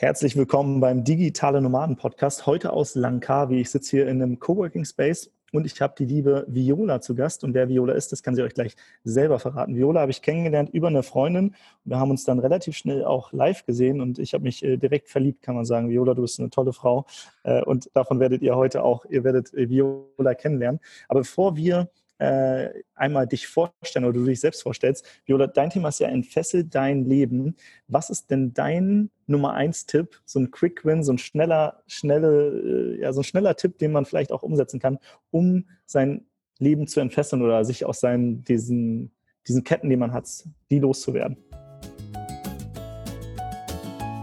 Herzlich 0.00 0.34
willkommen 0.34 0.80
beim 0.80 1.04
Digitale 1.04 1.60
Nomaden 1.60 1.94
Podcast. 1.94 2.46
Heute 2.46 2.72
aus 2.72 2.94
Langkawi. 2.94 3.60
Ich 3.60 3.68
sitze 3.68 3.90
hier 3.90 4.08
in 4.08 4.22
einem 4.22 4.38
Coworking 4.38 4.86
Space 4.86 5.30
und 5.52 5.66
ich 5.66 5.78
habe 5.82 5.92
die 5.98 6.06
liebe 6.06 6.46
Viola 6.48 7.02
zu 7.02 7.14
Gast. 7.14 7.44
Und 7.44 7.52
wer 7.52 7.68
Viola 7.68 7.92
ist, 7.92 8.10
das 8.10 8.22
kann 8.22 8.34
sie 8.34 8.42
euch 8.42 8.54
gleich 8.54 8.76
selber 9.04 9.38
verraten. 9.38 9.76
Viola 9.76 10.00
habe 10.00 10.10
ich 10.10 10.22
kennengelernt 10.22 10.70
über 10.70 10.88
eine 10.88 11.02
Freundin. 11.02 11.54
Wir 11.84 12.00
haben 12.00 12.10
uns 12.10 12.24
dann 12.24 12.38
relativ 12.38 12.78
schnell 12.78 13.04
auch 13.04 13.30
live 13.34 13.66
gesehen 13.66 14.00
und 14.00 14.18
ich 14.18 14.32
habe 14.32 14.42
mich 14.42 14.64
äh, 14.64 14.78
direkt 14.78 15.10
verliebt, 15.10 15.42
kann 15.42 15.54
man 15.54 15.66
sagen. 15.66 15.90
Viola, 15.90 16.14
du 16.14 16.22
bist 16.22 16.40
eine 16.40 16.48
tolle 16.48 16.72
Frau. 16.72 17.04
Äh, 17.42 17.62
und 17.64 17.90
davon 17.92 18.20
werdet 18.20 18.40
ihr 18.40 18.56
heute 18.56 18.82
auch, 18.82 19.04
ihr 19.04 19.22
werdet 19.22 19.52
äh, 19.52 19.68
Viola 19.68 20.32
kennenlernen. 20.32 20.80
Aber 21.08 21.20
bevor 21.20 21.56
wir 21.56 21.90
äh, 22.20 22.82
einmal 22.94 23.26
dich 23.26 23.46
vorstellen 23.46 24.04
oder 24.04 24.18
du 24.18 24.26
dich 24.26 24.40
selbst 24.40 24.62
vorstellst. 24.62 25.06
Viola, 25.24 25.46
dein 25.46 25.70
Thema 25.70 25.88
ist 25.88 26.00
ja 26.00 26.08
entfesselt 26.08 26.74
dein 26.74 27.06
Leben. 27.06 27.56
Was 27.88 28.10
ist 28.10 28.30
denn 28.30 28.52
dein 28.52 29.10
Nummer 29.26 29.54
eins 29.54 29.86
Tipp, 29.86 30.20
so 30.26 30.38
ein 30.38 30.50
Quick 30.50 30.84
Win, 30.84 31.02
so 31.02 31.12
ein 31.12 31.18
schneller, 31.18 31.82
schnelle, 31.86 32.96
äh, 32.98 33.00
ja, 33.00 33.12
so 33.14 33.20
ein 33.20 33.24
schneller 33.24 33.56
Tipp, 33.56 33.78
den 33.78 33.92
man 33.92 34.04
vielleicht 34.04 34.32
auch 34.32 34.42
umsetzen 34.42 34.80
kann, 34.80 34.98
um 35.30 35.64
sein 35.86 36.26
Leben 36.58 36.86
zu 36.86 37.00
entfesseln 37.00 37.40
oder 37.40 37.64
sich 37.64 37.86
aus 37.86 38.00
seinen, 38.00 38.44
diesen, 38.44 39.12
diesen 39.48 39.64
Ketten, 39.64 39.88
die 39.88 39.96
man 39.96 40.12
hat, 40.12 40.28
die 40.70 40.78
loszuwerden? 40.78 41.38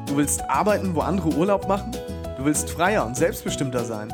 Du 0.05 0.17
willst 0.17 0.43
arbeiten, 0.47 0.93
wo 0.93 0.99
andere 0.99 1.29
Urlaub 1.29 1.67
machen? 1.67 1.91
Du 2.37 2.45
willst 2.45 2.69
freier 2.69 3.07
und 3.07 3.17
selbstbestimmter 3.17 3.83
sein? 3.83 4.13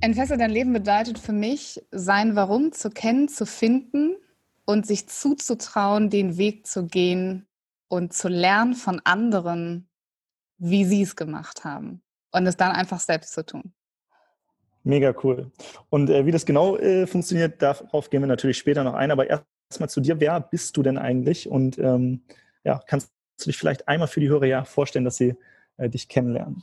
Entfessel 0.00 0.38
dein 0.38 0.52
Leben 0.52 0.72
bedeutet 0.72 1.18
für 1.18 1.32
mich, 1.32 1.82
sein 1.90 2.36
Warum 2.36 2.70
zu 2.70 2.88
kennen, 2.88 3.28
zu 3.28 3.46
finden 3.46 4.14
und 4.64 4.86
sich 4.86 5.08
zuzutrauen, 5.08 6.08
den 6.08 6.38
Weg 6.38 6.68
zu 6.68 6.86
gehen 6.86 7.46
und 7.88 8.12
zu 8.12 8.28
lernen 8.28 8.74
von 8.74 9.00
anderen, 9.02 9.88
wie 10.56 10.84
sie 10.84 11.02
es 11.02 11.16
gemacht 11.16 11.64
haben. 11.64 12.00
Und 12.30 12.46
es 12.46 12.56
dann 12.56 12.72
einfach 12.72 13.00
selbst 13.00 13.32
zu 13.32 13.44
tun. 13.44 13.72
Mega 14.84 15.12
cool. 15.24 15.50
Und 15.90 16.10
äh, 16.10 16.24
wie 16.24 16.30
das 16.30 16.46
genau 16.46 16.76
äh, 16.76 17.06
funktioniert, 17.06 17.60
darauf 17.60 18.08
gehen 18.08 18.22
wir 18.22 18.28
natürlich 18.28 18.58
später 18.58 18.84
noch 18.84 18.94
ein. 18.94 19.10
Aber 19.10 19.26
erstmal 19.28 19.88
zu 19.88 20.00
dir, 20.00 20.20
wer 20.20 20.40
bist 20.40 20.76
du 20.76 20.82
denn 20.84 20.96
eigentlich? 20.96 21.48
Und 21.48 21.76
ähm, 21.78 22.22
ja, 22.62 22.80
kannst 22.86 23.10
du 23.40 23.46
dich 23.46 23.58
vielleicht 23.58 23.88
einmal 23.88 24.08
für 24.08 24.20
die 24.20 24.28
Hörer 24.28 24.46
ja 24.46 24.64
vorstellen, 24.64 25.04
dass 25.04 25.16
sie 25.16 25.34
äh, 25.76 25.88
dich 25.88 26.08
kennenlernen? 26.08 26.62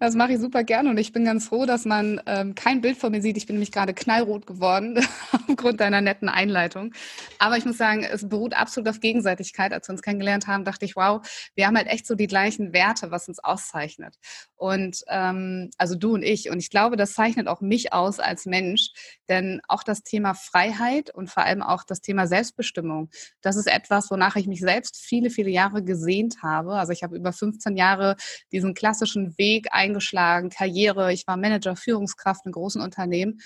Das 0.00 0.14
mache 0.14 0.32
ich 0.32 0.40
super 0.40 0.64
gerne 0.64 0.90
und 0.90 0.98
ich 0.98 1.12
bin 1.12 1.24
ganz 1.24 1.48
froh, 1.48 1.64
dass 1.64 1.84
man 1.84 2.20
ähm, 2.26 2.54
kein 2.54 2.80
Bild 2.80 2.96
von 2.96 3.12
mir 3.12 3.22
sieht. 3.22 3.36
Ich 3.36 3.46
bin 3.46 3.56
nämlich 3.56 3.72
gerade 3.72 3.94
knallrot 3.94 4.46
geworden 4.46 4.98
aufgrund 5.48 5.80
deiner 5.80 6.00
netten 6.00 6.28
Einleitung. 6.28 6.92
Aber 7.38 7.56
ich 7.56 7.64
muss 7.64 7.78
sagen, 7.78 8.02
es 8.02 8.28
beruht 8.28 8.54
absolut 8.54 8.88
auf 8.88 9.00
Gegenseitigkeit. 9.00 9.72
Als 9.72 9.88
wir 9.88 9.92
uns 9.92 10.02
kennengelernt 10.02 10.46
haben, 10.46 10.64
dachte 10.64 10.84
ich, 10.84 10.96
wow, 10.96 11.24
wir 11.54 11.66
haben 11.66 11.76
halt 11.76 11.86
echt 11.86 12.06
so 12.06 12.14
die 12.14 12.26
gleichen 12.26 12.72
Werte, 12.72 13.10
was 13.10 13.28
uns 13.28 13.38
auszeichnet. 13.38 14.16
Und 14.56 15.04
ähm, 15.08 15.70
also 15.78 15.94
du 15.94 16.14
und 16.14 16.22
ich. 16.22 16.50
Und 16.50 16.58
ich 16.58 16.70
glaube, 16.70 16.96
das 16.96 17.14
zeichnet 17.14 17.46
auch 17.46 17.60
mich 17.60 17.92
aus 17.92 18.18
als 18.18 18.46
Mensch, 18.46 18.90
denn 19.28 19.60
auch 19.68 19.84
das 19.84 20.02
Thema 20.02 20.34
Freiheit 20.34 21.14
und 21.14 21.30
vor 21.30 21.44
allem 21.44 21.62
auch 21.62 21.84
das 21.84 22.00
Thema 22.00 22.26
Selbstbestimmung, 22.26 23.10
das 23.40 23.56
ist 23.56 23.66
etwas, 23.66 24.10
wonach 24.10 24.36
ich 24.36 24.46
mich 24.46 24.60
selbst 24.60 24.96
viele, 24.96 25.30
viele 25.30 25.50
Jahre 25.50 25.84
gesehnt 25.84 26.42
habe. 26.42 26.72
Also 26.72 26.92
ich 26.92 27.02
habe 27.02 27.16
über 27.16 27.32
15 27.32 27.76
Jahre 27.76 28.16
diesen 28.52 28.74
klassischen 28.74 29.36
Weg 29.38 29.43
Weg 29.44 29.68
eingeschlagen, 29.72 30.48
Karriere. 30.48 31.12
Ich 31.12 31.26
war 31.26 31.36
Manager, 31.36 31.76
Führungskraft 31.76 32.46
in 32.46 32.52
großen 32.52 32.80
Unternehmen. 32.80 33.40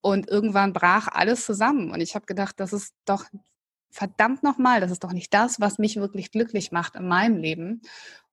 Und 0.00 0.28
irgendwann 0.28 0.72
brach 0.72 1.08
alles 1.08 1.44
zusammen. 1.44 1.90
Und 1.90 2.00
ich 2.00 2.14
habe 2.14 2.26
gedacht, 2.26 2.54
das 2.58 2.72
ist 2.72 2.94
doch 3.04 3.26
verdammt 3.96 4.42
nochmal, 4.42 4.80
das 4.80 4.90
ist 4.90 5.02
doch 5.02 5.12
nicht 5.12 5.32
das, 5.32 5.58
was 5.58 5.78
mich 5.78 5.96
wirklich 5.96 6.30
glücklich 6.30 6.70
macht 6.70 6.96
in 6.96 7.08
meinem 7.08 7.38
Leben. 7.38 7.80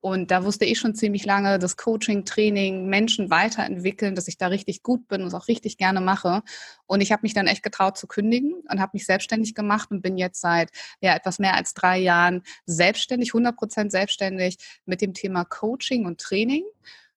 Und 0.02 0.32
da 0.32 0.44
wusste 0.44 0.66
ich 0.66 0.78
schon 0.78 0.96
ziemlich 0.96 1.26
lange, 1.26 1.58
das 1.60 1.78
Coaching, 1.78 2.26
Training, 2.26 2.88
Menschen 2.88 3.30
weiterentwickeln, 3.30 4.16
dass 4.16 4.28
ich 4.28 4.38
da 4.38 4.48
richtig 4.48 4.84
gut 4.84 5.08
bin 5.08 5.22
und 5.22 5.28
es 5.28 5.34
auch 5.34 5.48
richtig 5.48 5.78
gerne 5.78 6.02
mache. 6.02 6.44
Und 6.86 7.00
ich 7.00 7.14
habe 7.14 7.22
mich 7.22 7.34
dann 7.34 7.48
echt 7.48 7.64
getraut 7.64 7.98
zu 7.98 8.06
kündigen 8.06 8.56
und 8.70 8.82
habe 8.82 8.92
mich 8.94 9.06
selbstständig 9.06 9.56
gemacht 9.56 9.92
und 9.92 10.02
bin 10.02 10.18
jetzt 10.18 10.42
seit 10.42 10.70
ja, 11.00 11.16
etwas 11.16 11.40
mehr 11.40 11.56
als 11.56 11.74
drei 11.74 11.98
Jahren 12.00 12.44
selbstständig, 12.66 13.30
100 13.30 13.56
Prozent 13.56 13.92
selbstständig 13.94 14.58
mit 14.86 15.00
dem 15.00 15.14
Thema 15.14 15.46
Coaching 15.46 16.06
und 16.06 16.20
Training. 16.20 16.66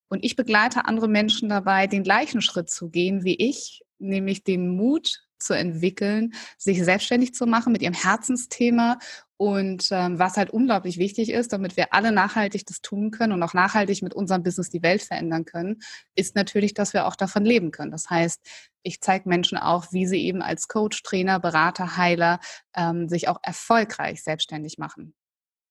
Und 0.06 0.24
ich 0.24 0.36
begleite 0.36 0.84
andere 0.84 1.08
Menschen 1.08 1.48
dabei, 1.48 1.88
den 1.88 2.04
gleichen 2.04 2.40
Schritt 2.40 2.70
zu 2.70 2.90
gehen 2.90 3.24
wie 3.24 3.34
ich, 3.34 3.82
nämlich 3.98 4.44
den 4.44 4.68
Mut 4.68 5.25
zu 5.38 5.54
entwickeln, 5.54 6.32
sich 6.58 6.82
selbstständig 6.82 7.34
zu 7.34 7.46
machen 7.46 7.72
mit 7.72 7.82
ihrem 7.82 7.94
Herzensthema 7.94 8.98
und 9.38 9.88
ähm, 9.90 10.18
was 10.18 10.36
halt 10.36 10.50
unglaublich 10.50 10.98
wichtig 10.98 11.30
ist, 11.30 11.52
damit 11.52 11.76
wir 11.76 11.92
alle 11.92 12.10
nachhaltig 12.10 12.64
das 12.66 12.80
tun 12.80 13.10
können 13.10 13.32
und 13.32 13.42
auch 13.42 13.52
nachhaltig 13.52 14.02
mit 14.02 14.14
unserem 14.14 14.42
Business 14.42 14.70
die 14.70 14.82
Welt 14.82 15.02
verändern 15.02 15.44
können, 15.44 15.80
ist 16.14 16.36
natürlich, 16.36 16.72
dass 16.72 16.94
wir 16.94 17.06
auch 17.06 17.16
davon 17.16 17.44
leben 17.44 17.70
können. 17.70 17.90
Das 17.90 18.08
heißt, 18.08 18.40
ich 18.82 19.00
zeige 19.00 19.28
Menschen 19.28 19.58
auch, 19.58 19.92
wie 19.92 20.06
sie 20.06 20.22
eben 20.22 20.40
als 20.40 20.68
Coach, 20.68 21.02
Trainer, 21.02 21.38
Berater, 21.38 21.98
Heiler 21.98 22.40
ähm, 22.74 23.08
sich 23.08 23.28
auch 23.28 23.38
erfolgreich 23.42 24.22
selbstständig 24.22 24.78
machen 24.78 25.14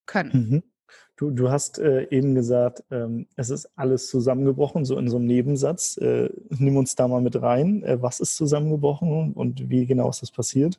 können. 0.06 0.31
Mhm. 0.31 0.75
Du, 1.18 1.31
du 1.31 1.50
hast 1.50 1.80
äh, 1.80 2.08
eben 2.09 2.36
gesagt, 2.36 2.84
ähm, 2.92 3.28
es 3.38 3.50
ist 3.50 3.70
alles 3.78 4.09
zusammengebrochen, 4.09 4.84
so 4.84 4.98
in 4.98 5.09
so 5.09 5.16
einem 5.16 5.26
Nebensatz. 5.26 5.96
Äh, 5.98 6.30
nimm 6.50 6.76
uns 6.76 6.96
da 6.96 7.08
mal 7.08 7.22
mit 7.22 7.42
rein. 7.42 7.84
Äh, 7.84 8.02
was 8.02 8.20
ist 8.20 8.36
zusammengebrochen 8.36 9.31
und 9.34 9.70
wie 9.70 9.86
genau 9.86 10.09
ist 10.09 10.22
das 10.22 10.31
passiert? 10.31 10.78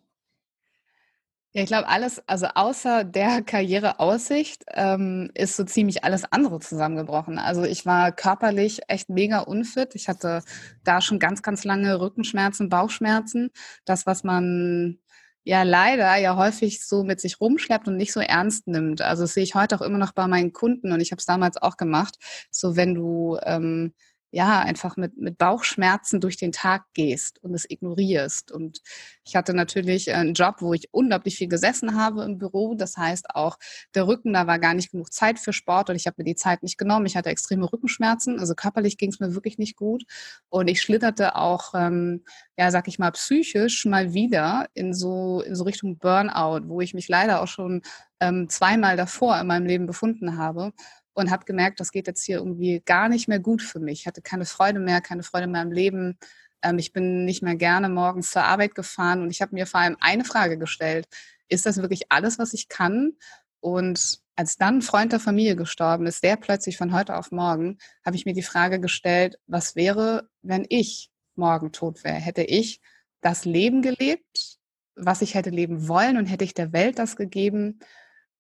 Ja, 1.54 1.62
ich 1.62 1.68
glaube, 1.68 1.88
alles, 1.88 2.22
also 2.26 2.48
außer 2.54 3.04
der 3.04 3.40
Karriereaussicht, 3.46 4.66
ähm, 4.74 5.30
ist 5.32 5.56
so 5.56 5.64
ziemlich 5.64 6.04
alles 6.04 6.30
andere 6.30 6.60
zusammengebrochen. 6.60 7.38
Also 7.38 7.64
ich 7.64 7.86
war 7.86 8.12
körperlich 8.12 8.80
echt 8.88 9.08
mega 9.08 9.38
unfit. 9.38 9.94
Ich 9.94 10.06
hatte 10.06 10.42
da 10.84 11.00
schon 11.00 11.18
ganz, 11.18 11.42
ganz 11.42 11.64
lange 11.64 11.98
Rückenschmerzen, 11.98 12.68
Bauchschmerzen. 12.68 13.52
Das, 13.86 14.04
was 14.04 14.22
man 14.22 14.98
ja 15.46 15.62
leider 15.62 16.16
ja 16.16 16.36
häufig 16.36 16.84
so 16.84 17.04
mit 17.04 17.20
sich 17.20 17.40
rumschleppt 17.40 17.86
und 17.86 17.96
nicht 17.96 18.12
so 18.12 18.18
ernst 18.18 18.66
nimmt. 18.66 19.00
Also 19.00 19.22
das 19.22 19.34
sehe 19.34 19.44
ich 19.44 19.54
heute 19.54 19.76
auch 19.76 19.80
immer 19.80 19.96
noch 19.96 20.12
bei 20.12 20.26
meinen 20.26 20.52
Kunden 20.52 20.92
und 20.92 21.00
ich 21.00 21.12
habe 21.12 21.20
es 21.20 21.24
damals 21.24 21.56
auch 21.56 21.76
gemacht. 21.76 22.16
So 22.50 22.74
wenn 22.74 22.94
du 22.94 23.38
ähm, 23.44 23.94
ja, 24.36 24.60
einfach 24.60 24.98
mit, 24.98 25.16
mit 25.16 25.38
Bauchschmerzen 25.38 26.20
durch 26.20 26.36
den 26.36 26.52
Tag 26.52 26.84
gehst 26.92 27.42
und 27.42 27.54
es 27.54 27.64
ignorierst. 27.70 28.52
Und 28.52 28.82
ich 29.24 29.34
hatte 29.34 29.54
natürlich 29.54 30.12
einen 30.12 30.34
Job, 30.34 30.56
wo 30.60 30.74
ich 30.74 30.92
unglaublich 30.92 31.36
viel 31.38 31.48
gesessen 31.48 31.98
habe 31.98 32.22
im 32.22 32.36
Büro. 32.36 32.74
Das 32.74 32.98
heißt 32.98 33.30
auch, 33.34 33.56
der 33.94 34.06
Rücken, 34.06 34.34
da 34.34 34.46
war 34.46 34.58
gar 34.58 34.74
nicht 34.74 34.90
genug 34.90 35.10
Zeit 35.10 35.38
für 35.38 35.54
Sport 35.54 35.88
und 35.88 35.96
ich 35.96 36.06
habe 36.06 36.16
mir 36.18 36.24
die 36.24 36.34
Zeit 36.34 36.62
nicht 36.62 36.76
genommen. 36.76 37.06
Ich 37.06 37.16
hatte 37.16 37.30
extreme 37.30 37.72
Rückenschmerzen, 37.72 38.38
also 38.38 38.54
körperlich 38.54 38.98
ging 38.98 39.08
es 39.08 39.20
mir 39.20 39.34
wirklich 39.34 39.56
nicht 39.56 39.74
gut. 39.74 40.04
Und 40.50 40.68
ich 40.68 40.82
schlitterte 40.82 41.34
auch, 41.36 41.72
ähm, 41.74 42.22
ja, 42.58 42.70
sag 42.70 42.88
ich 42.88 42.98
mal, 42.98 43.12
psychisch 43.12 43.86
mal 43.86 44.12
wieder 44.12 44.66
in 44.74 44.92
so, 44.92 45.40
in 45.46 45.54
so 45.54 45.64
Richtung 45.64 45.96
Burnout, 45.96 46.68
wo 46.68 46.82
ich 46.82 46.92
mich 46.92 47.08
leider 47.08 47.40
auch 47.40 47.48
schon 47.48 47.80
ähm, 48.20 48.50
zweimal 48.50 48.98
davor 48.98 49.40
in 49.40 49.46
meinem 49.46 49.64
Leben 49.64 49.86
befunden 49.86 50.36
habe 50.36 50.74
und 51.16 51.30
habe 51.30 51.46
gemerkt, 51.46 51.80
das 51.80 51.92
geht 51.92 52.06
jetzt 52.06 52.24
hier 52.24 52.36
irgendwie 52.36 52.82
gar 52.84 53.08
nicht 53.08 53.26
mehr 53.26 53.40
gut 53.40 53.62
für 53.62 53.80
mich. 53.80 54.00
Ich 54.00 54.06
hatte 54.06 54.20
keine 54.20 54.44
Freude 54.44 54.78
mehr, 54.78 55.00
keine 55.00 55.22
Freude 55.22 55.46
mehr 55.46 55.62
im 55.62 55.72
Leben. 55.72 56.18
Ähm, 56.62 56.78
ich 56.78 56.92
bin 56.92 57.24
nicht 57.24 57.42
mehr 57.42 57.56
gerne 57.56 57.88
morgens 57.88 58.30
zur 58.30 58.44
Arbeit 58.44 58.74
gefahren 58.74 59.22
und 59.22 59.30
ich 59.30 59.40
habe 59.40 59.54
mir 59.54 59.66
vor 59.66 59.80
allem 59.80 59.96
eine 60.00 60.24
Frage 60.24 60.58
gestellt. 60.58 61.08
Ist 61.48 61.64
das 61.64 61.78
wirklich 61.78 62.12
alles, 62.12 62.38
was 62.38 62.52
ich 62.52 62.68
kann? 62.68 63.12
Und 63.60 64.20
als 64.36 64.58
dann 64.58 64.78
ein 64.78 64.82
Freund 64.82 65.12
der 65.12 65.20
Familie 65.20 65.56
gestorben 65.56 66.06
ist, 66.06 66.22
der 66.22 66.36
plötzlich 66.36 66.76
von 66.76 66.92
heute 66.92 67.16
auf 67.16 67.32
morgen, 67.32 67.78
habe 68.04 68.16
ich 68.16 68.26
mir 68.26 68.34
die 68.34 68.42
Frage 68.42 68.78
gestellt, 68.78 69.38
was 69.46 69.74
wäre, 69.74 70.28
wenn 70.42 70.66
ich 70.68 71.10
morgen 71.34 71.72
tot 71.72 72.04
wäre? 72.04 72.16
Hätte 72.16 72.42
ich 72.42 72.82
das 73.22 73.46
Leben 73.46 73.80
gelebt, 73.80 74.58
was 74.94 75.22
ich 75.22 75.34
hätte 75.34 75.50
leben 75.50 75.88
wollen 75.88 76.18
und 76.18 76.26
hätte 76.26 76.44
ich 76.44 76.52
der 76.52 76.74
Welt 76.74 76.98
das 76.98 77.16
gegeben, 77.16 77.78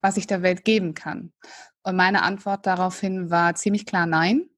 was 0.00 0.16
ich 0.16 0.26
der 0.26 0.42
Welt 0.42 0.64
geben 0.64 0.94
kann? 0.94 1.32
Und 1.82 1.96
meine 1.96 2.22
Antwort 2.22 2.66
daraufhin 2.66 3.30
war 3.30 3.54
ziemlich 3.54 3.86
klar 3.86 4.06
nein. 4.06 4.48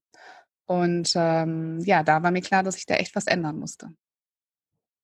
Und 0.67 1.12
ähm, 1.14 1.81
ja, 1.81 2.02
da 2.02 2.23
war 2.23 2.31
mir 2.31 2.43
klar, 2.43 2.62
dass 2.62 2.76
ich 2.76 2.87
da 2.87 2.94
echt 2.94 3.17
was 3.17 3.26
ändern 3.26 3.58
musste. 3.58 3.88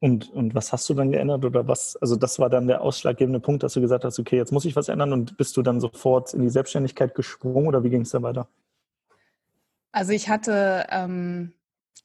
Und, 0.00 0.30
und 0.30 0.54
was 0.54 0.72
hast 0.72 0.86
du 0.90 0.94
dann 0.94 1.12
geändert 1.12 1.44
oder 1.46 1.66
was? 1.66 1.96
Also 1.96 2.16
das 2.16 2.38
war 2.38 2.50
dann 2.50 2.66
der 2.66 2.82
ausschlaggebende 2.82 3.40
Punkt, 3.40 3.62
dass 3.62 3.72
du 3.72 3.80
gesagt 3.80 4.04
hast, 4.04 4.18
okay, 4.18 4.36
jetzt 4.36 4.52
muss 4.52 4.66
ich 4.66 4.76
was 4.76 4.90
ändern 4.90 5.14
und 5.14 5.38
bist 5.38 5.56
du 5.56 5.62
dann 5.62 5.80
sofort 5.80 6.34
in 6.34 6.42
die 6.42 6.50
Selbstständigkeit 6.50 7.14
gesprungen 7.14 7.66
oder 7.66 7.82
wie 7.84 7.90
ging 7.90 8.02
es 8.02 8.10
dann 8.10 8.22
weiter? 8.22 8.46
Also 9.92 10.12
ich 10.12 10.28
hatte 10.28 10.86
ähm, 10.90 11.54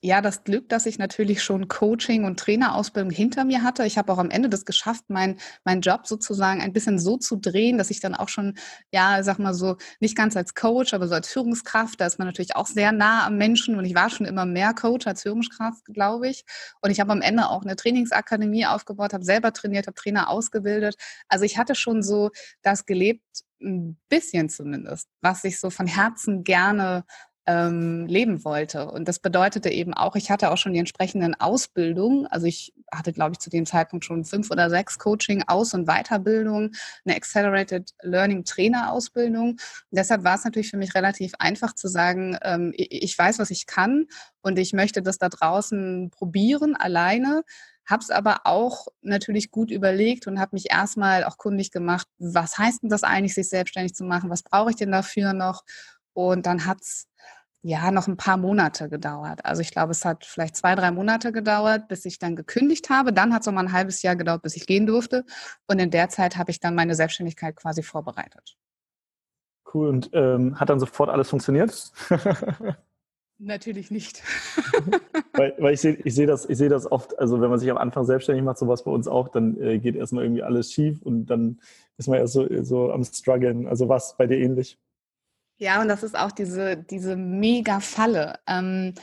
ja, 0.02 0.22
das 0.22 0.46
Glück, 0.46 0.70
dass 0.70 0.86
ich 0.86 0.98
natürlich 0.98 1.44
schon 1.44 1.68
Coaching 1.68 2.24
und 2.24 2.40
Trainerausbildung 2.40 3.12
hinter 3.12 3.44
mir 3.44 3.64
hatte. 3.64 3.86
Ich 3.86 3.98
habe 3.98 4.14
auch 4.14 4.18
am 4.18 4.30
Ende 4.30 4.48
das 4.48 4.64
geschafft, 4.64 5.10
meinen 5.10 5.40
mein 5.66 5.82
Job 5.82 6.08
sozusagen 6.08 6.62
ein 6.62 6.72
bisschen 6.72 7.00
so 7.00 7.18
zu 7.18 7.36
drehen, 7.36 7.78
dass 7.78 7.90
ich 7.90 8.00
dann 8.00 8.16
auch 8.16 8.30
schon, 8.30 8.58
ja, 8.94 9.22
sag 9.24 9.40
mal 9.40 9.54
so, 9.54 9.76
nicht 10.00 10.16
ganz 10.16 10.38
als 10.38 10.56
Coach, 10.56 10.94
aber 10.94 11.08
so 11.08 11.16
als 11.16 11.28
Führungskraft, 11.28 12.00
da 12.00 12.06
ist 12.06 12.18
man 12.18 12.28
natürlich 12.28 12.56
auch 12.56 12.68
sehr 12.68 12.94
nah 12.94 13.26
am 13.26 13.38
Menschen 13.38 13.78
und 13.78 13.84
ich 13.84 13.94
war 13.96 14.10
schon 14.10 14.26
immer 14.26 14.46
mehr 14.46 14.74
Coach 14.74 15.06
als 15.06 15.24
Führungskraft, 15.24 15.84
glaube 15.86 16.30
ich. 16.30 16.46
Und 16.82 16.92
ich 16.92 17.02
habe 17.02 17.12
am 17.12 17.22
Ende 17.22 17.50
auch 17.50 17.64
eine 17.64 17.76
Trainingsakademie 17.76 18.66
aufgebaut, 18.68 19.14
habe 19.14 19.26
selber 19.26 19.52
trainiert, 19.52 19.88
habe 19.88 19.96
Trainer 19.96 20.30
ausgebildet. 20.30 20.96
Also 21.28 21.44
ich 21.44 21.58
hatte 21.58 21.76
schon 21.76 22.04
so 22.04 22.30
das 22.62 22.86
gelebt, 22.86 23.24
ein 23.62 23.98
bisschen 24.08 24.50
zumindest, 24.50 25.08
was 25.22 25.44
ich 25.44 25.60
so 25.60 25.70
von 25.70 25.88
Herzen 25.88 26.44
gerne 26.44 27.04
ähm, 27.50 28.06
leben 28.06 28.46
wollte. 28.46 28.92
Und 28.92 29.08
das 29.08 29.18
bedeutete 29.18 29.70
eben 29.70 29.96
auch, 29.96 30.16
ich 30.16 30.30
hatte 30.30 30.52
auch 30.52 30.58
schon 30.58 30.74
die 30.74 30.80
entsprechenden 30.80 31.34
Ausbildungen. 31.34 32.28
Also 32.28 32.46
ich 32.46 32.76
hatte, 32.92 33.12
glaube 33.12 33.32
ich, 33.32 33.40
zu 33.40 33.50
dem 33.50 33.66
Zeitpunkt 33.66 34.06
schon 34.06 34.24
fünf 34.24 34.52
oder 34.52 34.70
sechs 34.70 35.00
Coaching, 35.00 35.44
Aus- 35.48 35.74
und 35.74 35.88
Weiterbildungen, 35.88 36.76
eine 37.06 37.16
Accelerated 37.16 37.96
Learning 38.04 38.44
Trainer 38.46 38.92
Ausbildung. 38.92 39.58
Deshalb 39.90 40.24
war 40.24 40.36
es 40.36 40.44
natürlich 40.44 40.70
für 40.70 40.78
mich 40.78 40.94
relativ 40.94 41.34
einfach 41.40 41.74
zu 41.74 41.88
sagen, 41.88 42.38
ähm, 42.44 42.72
ich 42.76 43.18
weiß, 43.18 43.40
was 43.40 43.50
ich 43.50 43.66
kann 43.66 44.06
und 44.42 44.60
ich 44.60 44.74
möchte 44.74 45.02
das 45.02 45.18
da 45.18 45.30
draußen 45.30 46.12
probieren, 46.12 46.76
alleine 46.76 47.44
habe 47.88 48.04
es 48.04 48.12
aber 48.12 48.42
auch 48.44 48.86
natürlich 49.02 49.50
gut 49.50 49.72
überlegt 49.72 50.28
und 50.28 50.40
habe 50.40 50.52
mich 50.54 50.70
erstmal 50.70 51.24
auch 51.24 51.40
kundig 51.40 51.72
gemacht, 51.72 52.06
was 52.20 52.60
heißt 52.60 52.84
denn 52.84 52.90
das 52.92 53.02
eigentlich, 53.02 53.34
sich 53.34 53.50
selbstständig 53.50 53.96
zu 53.96 54.04
machen, 54.04 54.30
was 54.30 54.44
brauche 54.44 54.70
ich 54.70 54.76
denn 54.76 54.92
dafür 54.92 55.34
noch? 55.34 55.64
Und 56.14 56.46
dann 56.46 56.68
hat 56.68 56.82
es 56.82 57.08
ja, 57.62 57.92
noch 57.92 58.08
ein 58.08 58.16
paar 58.16 58.38
Monate 58.38 58.90
gedauert. 58.90 59.44
Also 59.44 59.62
ich 59.62 59.72
glaube, 59.72 59.92
es 59.92 60.06
hat 60.06 60.26
vielleicht 60.26 60.56
zwei, 60.56 60.76
drei 60.76 60.92
Monate 60.92 61.32
gedauert, 61.32 61.90
bis 61.90 62.06
ich 62.06 62.18
dann 62.18 62.36
gekündigt 62.36 62.90
habe. 62.90 63.12
Dann 63.12 63.34
hat 63.34 63.42
es 63.42 63.48
nochmal 63.48 63.66
ein 63.66 63.74
halbes 63.74 64.02
Jahr 64.02 64.16
gedauert, 64.16 64.44
bis 64.44 64.56
ich 64.56 64.66
gehen 64.66 64.86
durfte. 64.86 65.26
Und 65.68 65.80
in 65.80 65.92
der 65.92 66.10
Zeit 66.10 66.38
habe 66.38 66.52
ich 66.52 66.60
dann 66.60 66.74
meine 66.76 66.96
Selbstständigkeit 66.96 67.58
quasi 67.58 67.84
vorbereitet. 67.84 68.58
Cool. 69.74 69.90
Und 69.90 70.10
ähm, 70.14 70.60
hat 70.60 70.70
dann 70.70 70.80
sofort 70.80 71.10
alles 71.10 71.30
funktioniert? 71.30 71.92
Natürlich 73.42 73.92
nicht. 73.92 74.24
weil, 75.34 75.54
weil, 75.60 75.74
ich 75.74 75.82
sehe 75.82 75.98
ich 76.04 76.16
seh 76.16 76.26
das, 76.26 76.44
seh 76.44 76.70
das 76.70 76.90
oft, 76.92 77.18
also 77.20 77.40
wenn 77.40 77.50
man 77.50 77.60
sich 77.60 77.72
am 77.72 77.78
Anfang 77.78 78.06
selbstständig 78.06 78.44
macht, 78.44 78.58
sowas 78.58 78.84
bei 78.84 78.92
uns 78.92 79.08
auch, 79.08 79.30
dann 79.30 79.60
äh, 79.62 79.80
geht 79.80 79.96
erstmal 79.96 80.24
irgendwie 80.24 80.44
alles 80.44 80.74
schief 80.74 81.02
und 81.02 81.28
dann 81.28 81.60
ist 81.98 82.08
man 82.08 82.20
erst 82.20 82.34
so, 82.34 82.48
so 82.64 82.92
am 82.92 83.04
struggeln. 83.04 83.68
Also 83.68 83.88
was 83.88 84.18
bei 84.18 84.28
dir 84.28 84.38
ähnlich? 84.38 84.78
Ja, 85.60 85.82
und 85.82 85.90
das 85.90 86.04
ist 86.04 86.18
auch 86.18 86.32
diese, 86.32 86.78
diese 86.78 87.18
mega 87.18 87.82
Falle. 87.82 88.40
Ähm, 88.48 88.96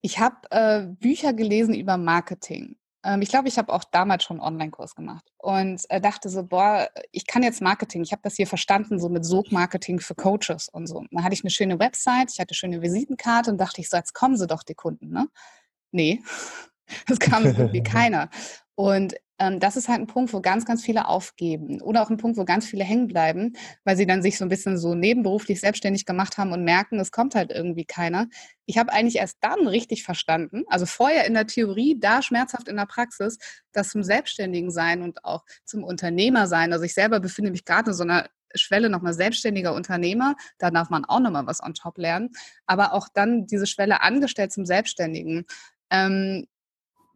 ich 0.00 0.18
habe 0.18 0.36
äh, 0.50 0.86
Bücher 0.86 1.34
gelesen 1.34 1.74
über 1.74 1.98
Marketing. 1.98 2.76
Ähm, 3.04 3.20
ich 3.20 3.28
glaube, 3.28 3.48
ich 3.48 3.58
habe 3.58 3.70
auch 3.70 3.84
damals 3.84 4.24
schon 4.24 4.40
einen 4.40 4.54
Online-Kurs 4.54 4.94
gemacht 4.94 5.30
und 5.36 5.82
äh, 5.90 6.00
dachte 6.00 6.30
so, 6.30 6.42
boah, 6.42 6.88
ich 7.12 7.26
kann 7.26 7.42
jetzt 7.42 7.60
Marketing. 7.60 8.02
Ich 8.02 8.12
habe 8.12 8.22
das 8.22 8.36
hier 8.36 8.46
verstanden, 8.46 8.98
so 8.98 9.10
mit 9.10 9.26
Sog-Marketing 9.26 10.00
für 10.00 10.14
Coaches 10.14 10.70
und 10.70 10.86
so. 10.86 11.04
Dann 11.10 11.22
hatte 11.22 11.34
ich 11.34 11.44
eine 11.44 11.50
schöne 11.50 11.78
Website, 11.78 12.32
ich 12.32 12.40
hatte 12.40 12.52
eine 12.52 12.56
schöne 12.56 12.82
Visitenkarte 12.82 13.50
und 13.50 13.58
dachte 13.58 13.82
ich 13.82 13.90
so, 13.90 13.98
jetzt 13.98 14.14
kommen 14.14 14.38
sie 14.38 14.46
doch, 14.46 14.62
die 14.62 14.74
Kunden, 14.74 15.10
ne? 15.10 15.28
Nee, 15.92 16.22
das 17.06 17.18
kam 17.18 17.44
so 17.44 17.52
gut 17.52 17.72
wie 17.74 17.82
keiner. 17.82 18.30
Und 18.76 19.14
ähm, 19.38 19.58
das 19.58 19.76
ist 19.76 19.88
halt 19.88 20.00
ein 20.00 20.06
Punkt, 20.06 20.32
wo 20.32 20.40
ganz, 20.40 20.64
ganz 20.66 20.84
viele 20.84 21.08
aufgeben 21.08 21.80
oder 21.80 22.02
auch 22.02 22.10
ein 22.10 22.18
Punkt, 22.18 22.36
wo 22.38 22.44
ganz 22.44 22.66
viele 22.66 22.84
hängen 22.84 23.06
bleiben, 23.08 23.54
weil 23.84 23.96
sie 23.96 24.06
dann 24.06 24.22
sich 24.22 24.38
so 24.38 24.44
ein 24.44 24.48
bisschen 24.50 24.78
so 24.78 24.94
nebenberuflich 24.94 25.60
selbstständig 25.60 26.04
gemacht 26.06 26.38
haben 26.38 26.52
und 26.52 26.62
merken, 26.64 27.00
es 27.00 27.10
kommt 27.10 27.34
halt 27.34 27.50
irgendwie 27.52 27.86
keiner. 27.86 28.28
Ich 28.66 28.78
habe 28.78 28.92
eigentlich 28.92 29.16
erst 29.16 29.38
dann 29.40 29.66
richtig 29.66 30.04
verstanden, 30.04 30.64
also 30.68 30.86
vorher 30.86 31.26
in 31.26 31.34
der 31.34 31.46
Theorie, 31.46 31.98
da 31.98 32.22
schmerzhaft 32.22 32.68
in 32.68 32.76
der 32.76 32.86
Praxis, 32.86 33.38
dass 33.72 33.90
zum 33.90 34.02
Selbstständigen 34.02 34.70
sein 34.70 35.02
und 35.02 35.24
auch 35.24 35.44
zum 35.64 35.84
Unternehmer 35.84 36.46
sein, 36.46 36.72
also 36.72 36.84
ich 36.84 36.94
selber 36.94 37.20
befinde 37.20 37.50
mich 37.50 37.64
gerade 37.64 37.90
in 37.90 37.96
so 37.96 38.04
einer 38.04 38.28
Schwelle 38.54 38.88
nochmal 38.88 39.12
selbstständiger 39.12 39.74
Unternehmer, 39.74 40.34
da 40.58 40.70
darf 40.70 40.88
man 40.90 41.04
auch 41.04 41.20
nochmal 41.20 41.46
was 41.46 41.62
on 41.62 41.74
top 41.74 41.98
lernen, 41.98 42.30
aber 42.66 42.92
auch 42.94 43.08
dann 43.12 43.46
diese 43.46 43.66
Schwelle 43.66 44.02
angestellt 44.02 44.52
zum 44.52 44.64
Selbstständigen. 44.64 45.44
Ähm, 45.90 46.46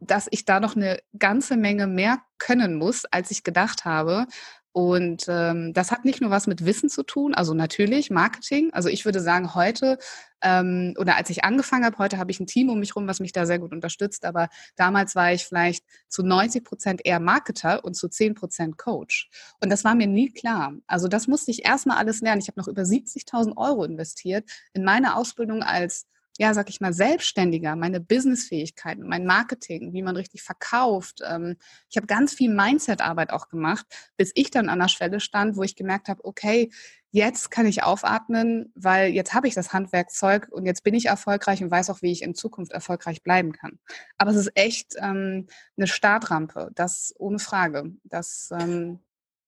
dass 0.01 0.27
ich 0.31 0.45
da 0.45 0.59
noch 0.59 0.75
eine 0.75 0.99
ganze 1.17 1.55
Menge 1.55 1.87
mehr 1.87 2.19
können 2.39 2.75
muss, 2.75 3.05
als 3.05 3.31
ich 3.31 3.43
gedacht 3.43 3.85
habe. 3.85 4.25
Und 4.73 5.25
ähm, 5.27 5.73
das 5.73 5.91
hat 5.91 6.05
nicht 6.05 6.21
nur 6.21 6.31
was 6.31 6.47
mit 6.47 6.65
Wissen 6.65 6.89
zu 6.89 7.03
tun, 7.03 7.35
also 7.35 7.53
natürlich 7.53 8.09
Marketing. 8.09 8.71
Also 8.71 8.87
ich 8.87 9.03
würde 9.03 9.19
sagen, 9.19 9.53
heute 9.53 9.97
ähm, 10.41 10.93
oder 10.97 11.17
als 11.17 11.29
ich 11.29 11.43
angefangen 11.43 11.83
habe, 11.83 11.97
heute 11.97 12.17
habe 12.17 12.31
ich 12.31 12.39
ein 12.39 12.47
Team 12.47 12.69
um 12.69 12.79
mich 12.79 12.91
herum, 12.91 13.05
was 13.05 13.19
mich 13.19 13.33
da 13.33 13.45
sehr 13.45 13.59
gut 13.59 13.73
unterstützt. 13.73 14.23
Aber 14.23 14.47
damals 14.77 15.13
war 15.13 15.33
ich 15.33 15.45
vielleicht 15.45 15.85
zu 16.07 16.23
90 16.23 16.63
Prozent 16.63 17.01
eher 17.03 17.19
Marketer 17.19 17.83
und 17.83 17.95
zu 17.95 18.07
10 18.07 18.33
Prozent 18.33 18.77
Coach. 18.77 19.29
Und 19.59 19.69
das 19.69 19.83
war 19.83 19.93
mir 19.93 20.07
nie 20.07 20.31
klar. 20.31 20.73
Also 20.87 21.09
das 21.09 21.27
musste 21.27 21.51
ich 21.51 21.65
erstmal 21.65 21.97
alles 21.97 22.21
lernen. 22.21 22.41
Ich 22.41 22.47
habe 22.47 22.59
noch 22.59 22.69
über 22.69 22.83
70.000 22.83 23.57
Euro 23.57 23.83
investiert 23.83 24.49
in 24.73 24.85
meine 24.85 25.17
Ausbildung 25.17 25.63
als 25.63 26.07
ja, 26.37 26.53
sag 26.53 26.69
ich 26.69 26.81
mal, 26.81 26.93
selbstständiger, 26.93 27.75
meine 27.75 27.99
Businessfähigkeiten, 27.99 29.07
mein 29.07 29.25
Marketing, 29.25 29.93
wie 29.93 30.01
man 30.01 30.15
richtig 30.15 30.43
verkauft. 30.43 31.19
Ähm, 31.27 31.57
ich 31.89 31.97
habe 31.97 32.07
ganz 32.07 32.33
viel 32.33 32.53
Mindset-Arbeit 32.53 33.31
auch 33.31 33.49
gemacht, 33.49 33.85
bis 34.17 34.31
ich 34.35 34.51
dann 34.51 34.69
an 34.69 34.79
der 34.79 34.87
Schwelle 34.87 35.19
stand, 35.19 35.57
wo 35.57 35.63
ich 35.63 35.75
gemerkt 35.75 36.07
habe, 36.07 36.23
okay, 36.23 36.71
jetzt 37.11 37.51
kann 37.51 37.65
ich 37.65 37.83
aufatmen, 37.83 38.71
weil 38.75 39.11
jetzt 39.11 39.33
habe 39.33 39.47
ich 39.47 39.53
das 39.53 39.73
Handwerkzeug 39.73 40.47
und 40.49 40.65
jetzt 40.65 40.83
bin 40.83 40.93
ich 40.93 41.07
erfolgreich 41.07 41.61
und 41.61 41.69
weiß 41.69 41.89
auch, 41.89 42.01
wie 42.01 42.11
ich 42.11 42.21
in 42.21 42.35
Zukunft 42.35 42.71
erfolgreich 42.71 43.21
bleiben 43.21 43.51
kann. 43.51 43.79
Aber 44.17 44.31
es 44.31 44.37
ist 44.37 44.51
echt 44.55 44.95
ähm, 44.97 45.47
eine 45.77 45.87
Startrampe, 45.87 46.71
das 46.73 47.13
ohne 47.19 47.39
Frage. 47.39 47.91
Das, 48.05 48.49
ähm, 48.57 48.99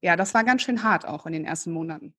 ja, 0.02 0.18
das 0.18 0.34
war 0.34 0.44
ganz 0.44 0.62
schön 0.64 0.84
hart 0.84 1.06
auch 1.06 1.26
in 1.26 1.34
den 1.34 1.46
ersten 1.46 1.72
Monaten. 1.72 2.14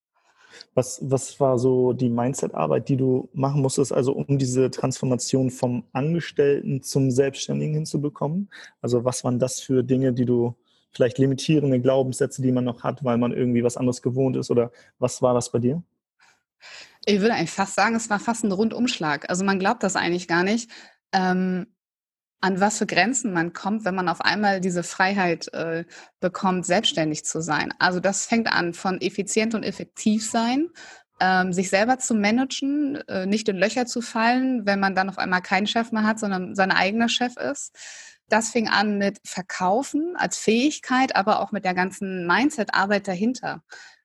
Was, 0.74 1.00
was 1.02 1.38
war 1.40 1.58
so 1.58 1.92
die 1.92 2.08
Mindset-Arbeit, 2.08 2.88
die 2.88 2.96
du 2.96 3.28
machen 3.32 3.62
musstest, 3.62 3.92
also 3.92 4.12
um 4.12 4.38
diese 4.38 4.70
Transformation 4.70 5.50
vom 5.50 5.84
Angestellten 5.92 6.82
zum 6.82 7.10
Selbstständigen 7.10 7.74
hinzubekommen? 7.74 8.50
Also 8.80 9.04
was 9.04 9.24
waren 9.24 9.38
das 9.38 9.60
für 9.60 9.82
Dinge, 9.82 10.12
die 10.12 10.24
du 10.24 10.54
vielleicht 10.92 11.18
limitierende 11.18 11.80
Glaubenssätze, 11.80 12.40
die 12.42 12.52
man 12.52 12.64
noch 12.64 12.82
hat, 12.82 13.04
weil 13.04 13.18
man 13.18 13.32
irgendwie 13.32 13.64
was 13.64 13.76
anderes 13.76 14.02
gewohnt 14.02 14.36
ist? 14.36 14.50
Oder 14.50 14.70
was 14.98 15.20
war 15.22 15.34
das 15.34 15.50
bei 15.50 15.58
dir? 15.58 15.82
Ich 17.04 17.20
würde 17.20 17.34
eigentlich 17.34 17.50
fast 17.50 17.74
sagen, 17.74 17.94
es 17.94 18.08
war 18.08 18.20
fast 18.20 18.44
ein 18.44 18.52
Rundumschlag. 18.52 19.28
Also 19.28 19.44
man 19.44 19.58
glaubt 19.58 19.82
das 19.82 19.96
eigentlich 19.96 20.28
gar 20.28 20.42
nicht. 20.42 20.70
Ähm, 21.12 21.66
an 22.44 22.60
was 22.60 22.76
für 22.76 22.86
Grenzen 22.86 23.32
man 23.32 23.54
kommt, 23.54 23.86
wenn 23.86 23.94
man 23.94 24.06
auf 24.06 24.20
einmal 24.20 24.60
diese 24.60 24.82
Freiheit 24.82 25.48
äh, 25.54 25.86
bekommt, 26.20 26.66
selbstständig 26.66 27.24
zu 27.24 27.40
sein. 27.40 27.72
Also 27.78 28.00
das 28.00 28.26
fängt 28.26 28.52
an 28.52 28.74
von 28.74 29.00
effizient 29.00 29.54
und 29.54 29.62
effektiv 29.62 30.28
sein, 30.28 30.68
ähm, 31.20 31.54
sich 31.54 31.70
selber 31.70 31.98
zu 31.98 32.14
managen, 32.14 32.96
äh, 33.08 33.24
nicht 33.24 33.48
in 33.48 33.56
Löcher 33.56 33.86
zu 33.86 34.02
fallen, 34.02 34.66
wenn 34.66 34.78
man 34.78 34.94
dann 34.94 35.08
auf 35.08 35.16
einmal 35.16 35.40
keinen 35.40 35.66
Chef 35.66 35.90
mehr 35.90 36.02
hat, 36.02 36.18
sondern 36.18 36.54
sein 36.54 36.70
eigener 36.70 37.08
Chef 37.08 37.34
ist. 37.38 37.74
Das 38.28 38.50
fing 38.50 38.68
an 38.68 38.98
mit 38.98 39.20
Verkaufen 39.24 40.14
als 40.14 40.36
Fähigkeit, 40.36 41.16
aber 41.16 41.40
auch 41.40 41.50
mit 41.50 41.64
der 41.64 41.74
ganzen 41.74 42.26
Mindset-Arbeit 42.26 43.08
dahinter. 43.08 43.62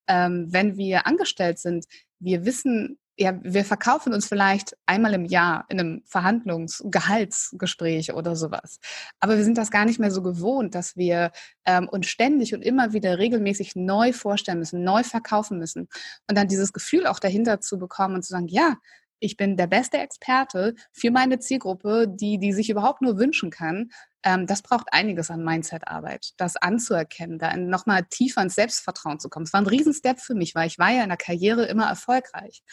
Ähm, 0.07 0.47
wenn 0.47 0.77
wir 0.77 1.05
angestellt 1.05 1.59
sind, 1.59 1.87
wir 2.19 2.45
wissen 2.45 2.99
ja, 3.19 3.37
wir 3.43 3.65
verkaufen 3.65 4.13
uns 4.13 4.27
vielleicht 4.27 4.77
einmal 4.85 5.13
im 5.13 5.25
Jahr 5.25 5.65
in 5.67 5.79
einem 5.79 6.01
Verhandlungsgehaltsgespräch 6.05 8.13
oder 8.13 8.37
sowas. 8.37 8.79
Aber 9.19 9.35
wir 9.35 9.43
sind 9.43 9.57
das 9.57 9.71
gar 9.71 9.83
nicht 9.83 9.99
mehr 9.99 10.09
so 10.09 10.23
gewohnt, 10.23 10.73
dass 10.73 10.95
wir 10.95 11.31
ähm, 11.65 11.89
uns 11.89 12.07
ständig 12.07 12.53
und 12.53 12.61
immer 12.61 12.93
wieder 12.93 13.17
regelmäßig 13.17 13.75
neu 13.75 14.13
vorstellen 14.13 14.59
müssen, 14.59 14.85
neu 14.85 15.03
verkaufen 15.03 15.59
müssen. 15.59 15.89
Und 16.29 16.37
dann 16.37 16.47
dieses 16.47 16.71
Gefühl 16.71 17.07
auch 17.07 17.19
dahinter 17.19 17.59
zu 17.59 17.77
bekommen 17.77 18.15
und 18.15 18.23
zu 18.23 18.31
sagen, 18.31 18.47
ja, 18.47 18.77
ich 19.19 19.37
bin 19.37 19.57
der 19.57 19.67
beste 19.67 19.97
Experte 19.97 20.75
für 20.91 21.11
meine 21.11 21.39
Zielgruppe, 21.39 22.07
die, 22.07 22.39
die 22.39 22.53
sich 22.53 22.69
überhaupt 22.69 23.01
nur 23.01 23.17
wünschen 23.17 23.49
kann. 23.49 23.89
Ähm, 24.23 24.47
das 24.47 24.61
braucht 24.61 24.87
einiges 24.91 25.31
an 25.31 25.43
Mindset-Arbeit, 25.43 26.33
das 26.37 26.57
anzuerkennen, 26.57 27.39
da 27.39 27.55
nochmal 27.55 28.03
tiefer 28.09 28.41
ins 28.41 28.55
Selbstvertrauen 28.55 29.19
zu 29.19 29.29
kommen. 29.29 29.45
Es 29.45 29.53
war 29.53 29.61
ein 29.61 29.67
Riesenstep 29.67 30.19
für 30.19 30.35
mich, 30.35 30.55
weil 30.55 30.67
ich 30.67 30.77
war 30.77 30.91
ja 30.91 31.03
in 31.03 31.09
der 31.09 31.17
Karriere 31.17 31.65
immer 31.65 31.87
erfolgreich. 31.87 32.63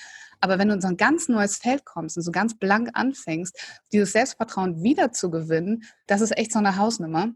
Aber 0.41 0.59
wenn 0.59 0.69
du 0.69 0.75
in 0.75 0.81
so 0.81 0.89
ein 0.89 0.97
ganz 0.97 1.29
neues 1.29 1.57
Feld 1.57 1.85
kommst 1.85 2.17
und 2.17 2.23
so 2.23 2.33
ganz 2.33 2.59
blank 2.59 2.91
anfängst, 2.95 3.59
dieses 3.93 4.13
Selbstvertrauen 4.13 4.83
wieder 4.83 5.13
zu 5.13 5.31
gewinnen, 5.31 5.85
das 6.07 6.21
ist 6.21 6.37
echt 6.37 6.53
so 6.53 6.59
eine 6.59 6.77
Hausnummer. 6.77 7.29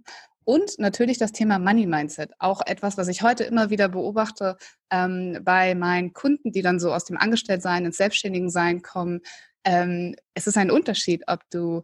Und 0.45 0.79
natürlich 0.79 1.19
das 1.19 1.33
Thema 1.33 1.59
Money 1.59 1.87
Mindset, 1.87 2.33
auch 2.39 2.63
etwas, 2.67 2.97
was 2.97 3.09
ich 3.09 3.23
heute 3.23 3.45
immer 3.45 3.71
wieder 3.71 3.89
beobachte 3.89 4.57
ähm, 4.91 5.39
bei 5.43 5.75
meinen 5.75 6.13
Kunden, 6.13 6.53
die 6.53 6.63
dann 6.63 6.81
so 6.81 6.93
aus 6.93 7.05
dem 7.05 7.17
Angestelltsein 7.17 7.85
ins 7.85 7.99
Selbstständigensein 7.99 8.83
kommen. 8.83 9.21
Ähm, 9.65 10.17
es 10.35 10.47
ist 10.47 10.57
ein 10.57 10.71
Unterschied, 10.71 11.25
ob 11.27 11.49
du 11.51 11.83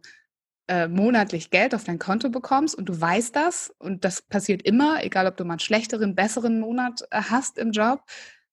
äh, 0.67 0.87
monatlich 0.87 1.49
Geld 1.49 1.73
auf 1.73 1.85
dein 1.85 1.99
Konto 1.99 2.29
bekommst 2.29 2.75
und 2.75 2.89
du 2.89 2.99
weißt 2.99 3.35
das 3.35 3.73
und 3.79 4.03
das 4.03 4.21
passiert 4.21 4.63
immer, 4.63 5.03
egal 5.03 5.27
ob 5.27 5.37
du 5.37 5.45
mal 5.45 5.53
einen 5.53 5.59
schlechteren, 5.59 6.15
besseren 6.15 6.59
Monat 6.59 7.03
äh, 7.11 7.21
hast 7.21 7.57
im 7.57 7.71
Job 7.71 8.01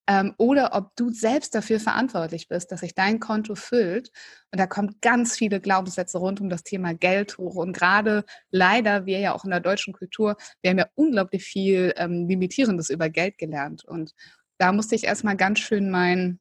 ähm, 0.07 0.35
oder 0.37 0.75
ob 0.75 0.95
du 0.97 1.11
selbst 1.11 1.55
dafür 1.55 1.81
verantwortlich 1.81 2.49
bist, 2.49 2.71
dass 2.71 2.81
sich 2.81 2.95
dein 2.95 3.21
Konto 3.21 3.55
füllt. 3.55 4.11
Und 4.53 4.61
da 4.61 4.67
kommen 4.67 4.97
ganz 5.01 5.37
viele 5.37 5.61
Glaubenssätze 5.61 6.19
rund 6.19 6.41
um 6.41 6.51
das 6.51 6.63
Thema 6.63 6.95
Geld 6.95 7.39
hoch. 7.39 7.57
Und 7.57 7.73
gerade 7.73 8.25
leider, 8.51 9.07
wir 9.07 9.19
ja 9.19 9.35
auch 9.35 9.45
in 9.45 9.51
der 9.51 9.61
deutschen 9.61 9.95
Kultur, 9.95 10.37
wir 10.61 10.71
haben 10.71 10.79
ja 10.79 10.89
unglaublich 10.95 11.45
viel 11.45 11.95
ähm, 11.97 12.29
Limitierendes 12.29 12.91
über 12.91 13.09
Geld 13.09 13.39
gelernt. 13.39 13.85
Und 13.85 14.13
da 14.59 14.73
musste 14.73 14.95
ich 14.95 15.05
erstmal 15.05 15.37
ganz 15.37 15.61
schön 15.61 15.91
mein, 15.91 16.39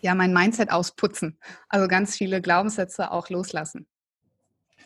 ja, 0.00 0.14
mein 0.14 0.32
Mindset 0.32 0.70
ausputzen. 0.70 1.38
Also 1.68 1.88
ganz 1.88 2.16
viele 2.16 2.40
Glaubenssätze 2.40 3.10
auch 3.10 3.30
loslassen. 3.30 3.86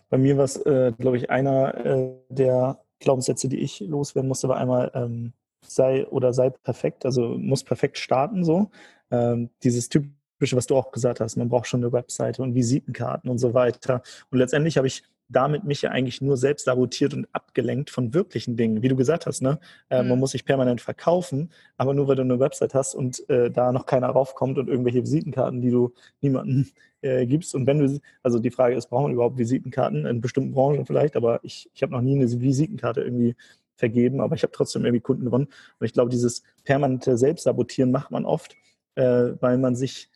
Bei 0.09 0.19
mir 0.19 0.37
war 0.39 0.45
es, 0.45 0.57
äh, 0.57 0.93
glaube 0.99 1.19
ich, 1.19 1.31
einer 1.31 1.75
äh, 1.85 2.13
der 2.31 2.83
Glaubenssätze, 2.99 3.49
die 3.49 3.59
ich 3.59 3.81
loswerden 3.81 4.29
musste, 4.29 4.49
war 4.49 4.57
einmal, 4.57 4.91
ähm, 4.95 5.33
sei 5.63 6.07
oder 6.09 6.33
sei 6.33 6.51
perfekt, 6.51 7.05
also 7.05 7.37
muss 7.39 7.65
perfekt 7.65 7.99
starten 7.99 8.45
so. 8.45 8.71
Ähm, 9.11 9.51
dieses 9.63 9.89
typische, 9.89 10.57
was 10.57 10.67
du 10.67 10.77
auch 10.77 10.93
gesagt 10.93 11.21
hast, 11.21 11.37
man 11.37 11.49
braucht 11.49 11.67
schon 11.67 11.83
eine 11.83 11.93
Webseite 11.93 12.43
und 12.43 12.55
Visitenkarten 12.55 13.31
und 13.31 13.39
so 13.39 13.55
weiter. 13.55 14.03
Und 14.31 14.39
letztendlich 14.39 14.77
habe 14.77 14.87
ich 14.87 15.03
damit 15.31 15.65
mich 15.65 15.83
ja 15.83 15.91
eigentlich 15.91 16.21
nur 16.21 16.37
selbst 16.37 16.65
sabotiert 16.65 17.15
und 17.15 17.29
abgelenkt 17.33 17.91
von 17.91 18.13
wirklichen 18.15 18.57
Dingen. 18.57 18.83
Wie 18.83 18.89
du 18.89 18.97
gesagt 18.97 19.27
hast, 19.27 19.41
ne? 19.41 19.61
Äh, 19.89 20.03
mhm. 20.03 20.11
Man 20.11 20.19
muss 20.19 20.33
sich 20.33 20.45
permanent 20.45 20.81
verkaufen, 20.81 21.51
aber 21.77 21.95
nur 21.95 22.09
weil 22.09 22.17
du 22.17 22.23
eine 22.23 22.41
Website 22.41 22.75
hast 22.75 22.95
und 22.95 23.29
äh, 23.31 23.51
da 23.51 23.73
noch 23.73 23.87
keiner 23.87 24.09
raufkommt 24.09 24.59
und 24.59 24.69
irgendwelche 24.69 25.03
Visitenkarten, 25.03 25.61
die 25.61 25.71
du 25.71 25.95
niemandem 26.21 26.67
äh, 27.03 27.27
gibst. 27.27 27.55
Und 27.55 27.67
wenn 27.67 27.79
du, 27.79 28.01
also 28.23 28.39
die 28.41 28.51
Frage 28.51 28.75
ist, 28.75 28.89
brauchen 28.89 29.07
wir 29.07 29.15
überhaupt 29.15 29.39
Visitenkarten 29.39 30.05
in 30.05 30.21
bestimmten 30.21 30.53
Branchen 30.53 30.85
vielleicht, 30.85 31.17
aber 31.17 31.41
ich, 31.45 31.71
ich 31.73 31.83
habe 31.83 31.93
noch 31.93 32.03
nie 32.03 32.17
eine 32.17 32.29
Visitenkarte 32.29 33.03
irgendwie 33.03 33.37
vergeben, 33.81 34.21
aber 34.21 34.37
ich 34.37 34.43
habe 34.45 34.53
trotzdem 34.53 34.85
irgendwie 34.85 35.01
Kunden 35.01 35.25
gewonnen. 35.25 35.49
Und 35.79 35.87
ich 35.87 35.93
glaube, 35.93 36.11
dieses 36.11 36.45
permanente 36.65 37.19
Selbstsabotieren 37.19 37.91
macht 37.91 38.13
man 38.13 38.25
oft, 38.25 38.57
äh, 38.95 39.33
weil 39.41 39.59
man 39.59 39.75
sich, 39.75 40.11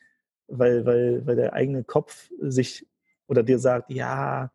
weil, 0.46 0.86
weil, 0.86 1.26
weil 1.26 1.36
der 1.36 1.54
eigene 1.54 1.82
Kopf 1.82 2.30
sich 2.40 2.86
oder 3.26 3.42
dir 3.42 3.58
sagt, 3.58 3.90
ja, 3.90 4.52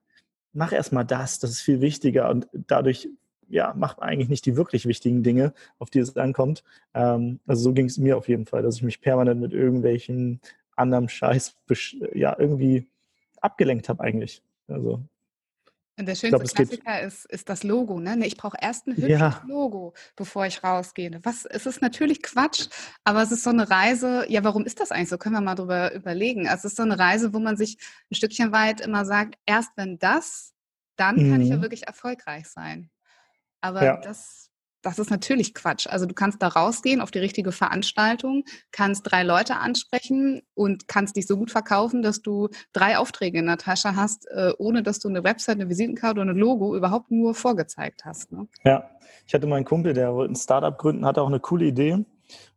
mach 0.54 0.72
erstmal 0.72 1.06
das, 1.06 1.40
das 1.40 1.52
ist 1.52 1.62
viel 1.62 1.82
wichtiger 1.82 2.30
und 2.30 2.48
dadurch 2.54 3.10
ja, 3.50 3.74
macht 3.76 4.00
man 4.00 4.10
eigentlich 4.10 4.30
nicht 4.30 4.46
die 4.46 4.56
wirklich 4.56 4.86
wichtigen 4.86 5.24
Dinge, 5.24 5.54
auf 5.80 5.90
die 5.90 6.00
es 6.00 6.16
ankommt. 6.16 6.64
Ähm, 6.94 7.40
also 7.48 7.64
so 7.64 7.74
ging 7.74 7.86
es 7.86 7.98
mir 7.98 8.16
auf 8.16 8.28
jeden 8.28 8.46
Fall, 8.46 8.62
dass 8.62 8.76
ich 8.76 8.84
mich 8.84 9.02
permanent 9.02 9.42
mit 9.42 9.54
irgendwelchen 9.54 10.40
anderem 10.76 11.10
Scheiß 11.10 11.56
ja 12.14 12.36
irgendwie 12.40 12.88
abgelenkt 13.42 13.90
habe 13.90 14.04
eigentlich. 14.04 14.44
Also 14.68 15.02
und 16.00 16.06
der 16.06 16.16
schönste 16.16 16.40
glaub, 16.40 16.56
Klassiker 16.56 17.02
ist, 17.02 17.26
ist 17.26 17.50
das 17.50 17.64
Logo. 17.64 18.00
Ne? 18.00 18.26
Ich 18.26 18.38
brauche 18.38 18.58
erst 18.60 18.88
ein 18.88 18.96
hübsches 18.96 19.20
ja. 19.20 19.44
Logo, 19.46 19.94
bevor 20.16 20.46
ich 20.46 20.64
rausgehe. 20.64 21.20
Was, 21.24 21.46
es 21.46 21.66
ist 21.66 21.82
natürlich 21.82 22.24
Quatsch, 22.24 22.68
aber 23.04 23.22
es 23.22 23.32
ist 23.32 23.44
so 23.44 23.50
eine 23.50 23.70
Reise. 23.70 24.26
Ja, 24.30 24.44
warum 24.46 24.66
ist 24.66 24.80
das 24.80 24.92
eigentlich 24.92 25.10
so? 25.10 25.18
Können 25.18 25.36
wir 25.36 25.42
mal 25.42 25.56
drüber 25.56 25.94
überlegen. 25.94 26.48
Also 26.48 26.68
es 26.68 26.74
ist 26.74 26.78
so 26.78 26.84
eine 26.84 26.98
Reise, 26.98 27.34
wo 27.34 27.40
man 27.40 27.58
sich 27.58 27.78
ein 28.10 28.16
Stückchen 28.16 28.54
weit 28.54 28.80
immer 28.80 29.04
sagt, 29.04 29.36
erst 29.46 29.72
wenn 29.76 30.00
das, 30.00 30.54
dann 30.96 31.18
mhm. 31.18 31.32
kann 31.32 31.42
ich 31.42 31.50
ja 31.50 31.58
mhm. 31.58 31.62
wirklich 31.64 31.86
erfolgreich 31.86 32.48
sein. 32.48 32.90
Aber 33.60 33.84
ja. 33.84 33.98
das 33.98 34.49
das 34.82 35.00
ist 35.00 35.10
natürlich 35.10 35.54
Quatsch. 35.54 35.88
Also 35.88 36.06
du 36.06 36.14
kannst 36.14 36.42
da 36.42 36.48
rausgehen 36.48 37.02
auf 37.02 37.12
die 37.12 37.20
richtige 37.20 37.52
Veranstaltung, 37.52 38.44
kannst 38.72 39.10
drei 39.10 39.24
Leute 39.24 39.58
ansprechen 39.58 40.42
und 40.54 40.88
kannst 40.88 41.16
dich 41.16 41.28
so 41.28 41.38
gut 41.38 41.52
verkaufen, 41.52 42.02
dass 42.02 42.22
du 42.22 42.50
drei 42.74 42.98
Aufträge 42.98 43.40
in 43.40 43.48
der 43.48 43.58
Tasche 43.58 43.96
hast, 43.96 44.28
äh, 44.32 44.52
ohne 44.58 44.84
dass 44.84 45.00
du 45.00 45.10
eine 45.10 45.24
Website, 45.24 45.56
eine 45.56 45.70
Visitenkarte 45.70 46.22
oder 46.22 46.32
ein 46.32 46.38
Logo 46.38 46.76
überhaupt 46.76 47.12
nur 47.12 47.36
vorgezeigt 47.36 48.06
hast. 48.06 48.32
Ne? 48.32 48.48
Ja, 48.64 48.90
ich 49.26 49.34
hatte 49.34 49.48
meinen 49.48 49.66
Kumpel, 49.66 49.94
der 49.94 50.14
wollte 50.14 50.34
ein 50.34 50.36
Startup 50.36 50.78
gründen, 50.78 51.06
hatte 51.06 51.22
auch 51.22 51.28
eine 51.28 51.40
coole 51.40 51.66
Idee. 51.66 52.06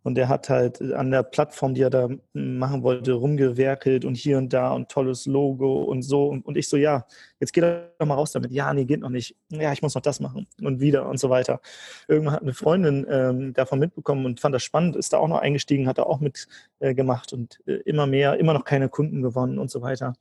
Und 0.03 0.17
der 0.17 0.29
hat 0.29 0.49
halt 0.49 0.83
an 0.83 1.11
der 1.11 1.23
Plattform, 1.23 1.75
die 1.75 1.83
er 1.83 1.91
da 1.91 2.09
machen 2.33 2.83
wollte, 2.83 3.13
rumgewerkelt 3.13 4.05
und 4.05 4.17
hier 4.17 4.39
und 4.39 4.53
da 4.53 4.73
und 4.73 4.89
tolles 4.89 5.27
Logo 5.27 5.83
und 5.83 6.03
so. 6.03 6.27
Und, 6.27 6.57
ich 6.57 6.69
so, 6.69 6.77
ja, 6.77 7.07
jetzt 7.41 7.53
geht 7.53 7.65
er 7.65 7.93
doch 7.99 8.07
mal 8.07 8.15
raus 8.15 8.33
damit. 8.33 8.51
Ja, 8.51 8.73
nee, 8.75 8.85
geht 8.85 9.01
noch 9.01 9.11
nicht. 9.11 9.37
Ja, 9.49 9.73
ich 9.73 9.83
muss 9.83 9.95
noch 9.95 10.03
das 10.03 10.21
machen 10.21 10.47
und 10.61 10.81
wieder 10.81 11.09
und 11.09 11.19
so 11.19 11.31
weiter. 11.31 11.61
Irgendwann 12.09 12.35
hat 12.35 12.43
eine 12.43 12.55
Freundin 12.55 13.07
ähm, 13.09 13.53
davon 13.53 13.79
mitbekommen 13.79 14.27
und 14.27 14.41
fand 14.41 14.55
das 14.55 14.63
spannend, 14.63 14.97
ist 14.97 15.13
da 15.13 15.19
auch 15.19 15.29
noch 15.29 15.39
eingestiegen, 15.39 15.87
hat 15.89 15.99
da 15.99 16.03
auch 16.03 16.21
mitgemacht 16.21 17.33
äh, 17.33 17.37
und 17.37 17.61
äh, 17.67 17.75
immer 17.85 18.07
mehr, 18.07 18.39
immer 18.39 18.55
noch 18.55 18.65
keine 18.65 18.89
Kunden 18.89 19.23
gewonnen 19.23 19.59
und 19.59 19.71
so 19.71 19.83
weiter. 19.83 20.15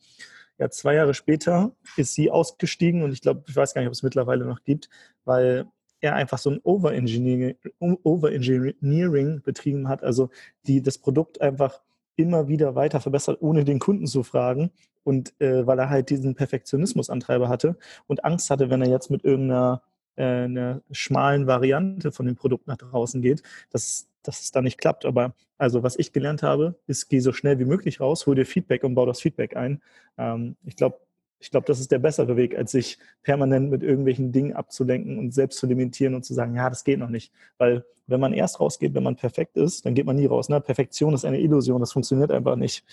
Ja, 0.59 0.69
zwei 0.69 0.93
Jahre 0.93 1.15
später 1.15 1.71
ist 1.97 2.13
sie 2.13 2.29
ausgestiegen 2.29 3.01
und 3.01 3.11
ich 3.13 3.21
glaube, 3.21 3.43
ich 3.47 3.55
weiß 3.55 3.73
gar 3.73 3.81
nicht, 3.81 3.87
ob 3.87 3.93
es 3.93 4.03
mittlerweile 4.03 4.45
noch 4.45 4.63
gibt, 4.63 4.89
weil 5.25 5.65
er 6.01 6.15
einfach 6.15 6.37
so 6.37 6.49
ein 6.49 6.59
Overengineering, 6.63 7.55
Overengineering 7.79 9.41
betrieben 9.43 9.87
hat, 9.87 10.03
also 10.03 10.29
die 10.67 10.81
das 10.81 10.97
Produkt 10.97 11.41
einfach 11.41 11.81
immer 12.15 12.47
wieder 12.47 12.75
weiter 12.75 12.99
verbessert, 12.99 13.37
ohne 13.41 13.63
den 13.63 13.79
Kunden 13.79 14.07
zu 14.07 14.23
fragen. 14.23 14.71
Und 15.03 15.33
äh, 15.39 15.65
weil 15.65 15.79
er 15.79 15.89
halt 15.89 16.09
diesen 16.09 16.35
Perfektionismusantreiber 16.35 17.49
hatte 17.49 17.77
und 18.07 18.23
Angst 18.23 18.49
hatte, 18.51 18.69
wenn 18.69 18.81
er 18.81 18.89
jetzt 18.89 19.09
mit 19.09 19.23
irgendeiner 19.23 19.81
äh, 20.15 20.23
einer 20.23 20.81
schmalen 20.91 21.47
Variante 21.47 22.11
von 22.11 22.25
dem 22.25 22.35
Produkt 22.35 22.67
nach 22.67 22.77
draußen 22.77 23.21
geht, 23.21 23.41
dass, 23.71 24.07
dass 24.23 24.41
es 24.41 24.51
da 24.51 24.61
nicht 24.61 24.77
klappt. 24.77 25.05
Aber 25.05 25.33
also 25.57 25.83
was 25.83 25.97
ich 25.97 26.13
gelernt 26.13 26.43
habe, 26.43 26.75
ist, 26.87 27.09
geh 27.09 27.19
so 27.19 27.33
schnell 27.33 27.59
wie 27.59 27.65
möglich 27.65 27.99
raus, 27.99 28.25
hol 28.27 28.35
dir 28.35 28.45
Feedback 28.45 28.83
und 28.83 28.95
bau 28.95 29.05
das 29.05 29.21
Feedback 29.21 29.55
ein. 29.55 29.81
Ähm, 30.17 30.55
ich 30.65 30.75
glaube, 30.75 30.99
ich 31.41 31.49
glaube, 31.49 31.65
das 31.65 31.79
ist 31.79 31.91
der 31.91 31.99
bessere 31.99 32.37
Weg, 32.37 32.55
als 32.55 32.71
sich 32.71 32.99
permanent 33.23 33.71
mit 33.71 33.81
irgendwelchen 33.81 34.31
Dingen 34.31 34.53
abzulenken 34.53 35.17
und 35.17 35.33
selbst 35.33 35.57
zu 35.57 35.65
limitieren 35.65 36.13
und 36.13 36.23
zu 36.23 36.35
sagen, 36.35 36.55
ja, 36.55 36.69
das 36.69 36.83
geht 36.83 36.99
noch 36.99 37.09
nicht. 37.09 37.33
Weil 37.57 37.83
wenn 38.05 38.19
man 38.19 38.33
erst 38.33 38.59
rausgeht, 38.59 38.93
wenn 38.93 39.03
man 39.03 39.15
perfekt 39.15 39.57
ist, 39.57 39.85
dann 39.85 39.95
geht 39.95 40.05
man 40.05 40.15
nie 40.15 40.27
raus. 40.27 40.49
Ne? 40.49 40.61
Perfektion 40.61 41.15
ist 41.15 41.25
eine 41.25 41.39
Illusion, 41.39 41.79
das 41.79 41.93
funktioniert 41.93 42.31
einfach 42.31 42.55
nicht. 42.55 42.85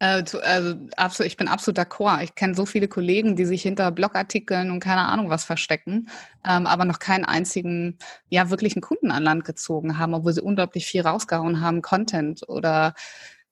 Äh, 0.00 0.24
also 0.42 0.76
absolut, 0.96 1.30
ich 1.30 1.36
bin 1.36 1.46
absolut 1.46 1.78
d'accord. 1.78 2.22
Ich 2.22 2.34
kenne 2.34 2.54
so 2.54 2.66
viele 2.66 2.88
Kollegen, 2.88 3.36
die 3.36 3.44
sich 3.44 3.62
hinter 3.62 3.92
Blogartikeln 3.92 4.72
und 4.72 4.80
keine 4.80 5.06
Ahnung 5.06 5.30
was 5.30 5.44
verstecken, 5.44 6.08
ähm, 6.44 6.66
aber 6.66 6.84
noch 6.84 6.98
keinen 6.98 7.24
einzigen, 7.24 7.98
ja, 8.28 8.50
wirklichen 8.50 8.80
Kunden 8.80 9.12
an 9.12 9.22
Land 9.22 9.44
gezogen 9.44 9.98
haben, 9.98 10.14
obwohl 10.14 10.32
sie 10.32 10.42
unglaublich 10.42 10.86
viel 10.86 11.02
rausgehauen 11.02 11.60
haben, 11.60 11.82
Content 11.82 12.48
oder 12.48 12.94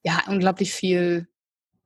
ja, 0.02 0.22
unglaublich 0.26 0.72
viel 0.72 1.28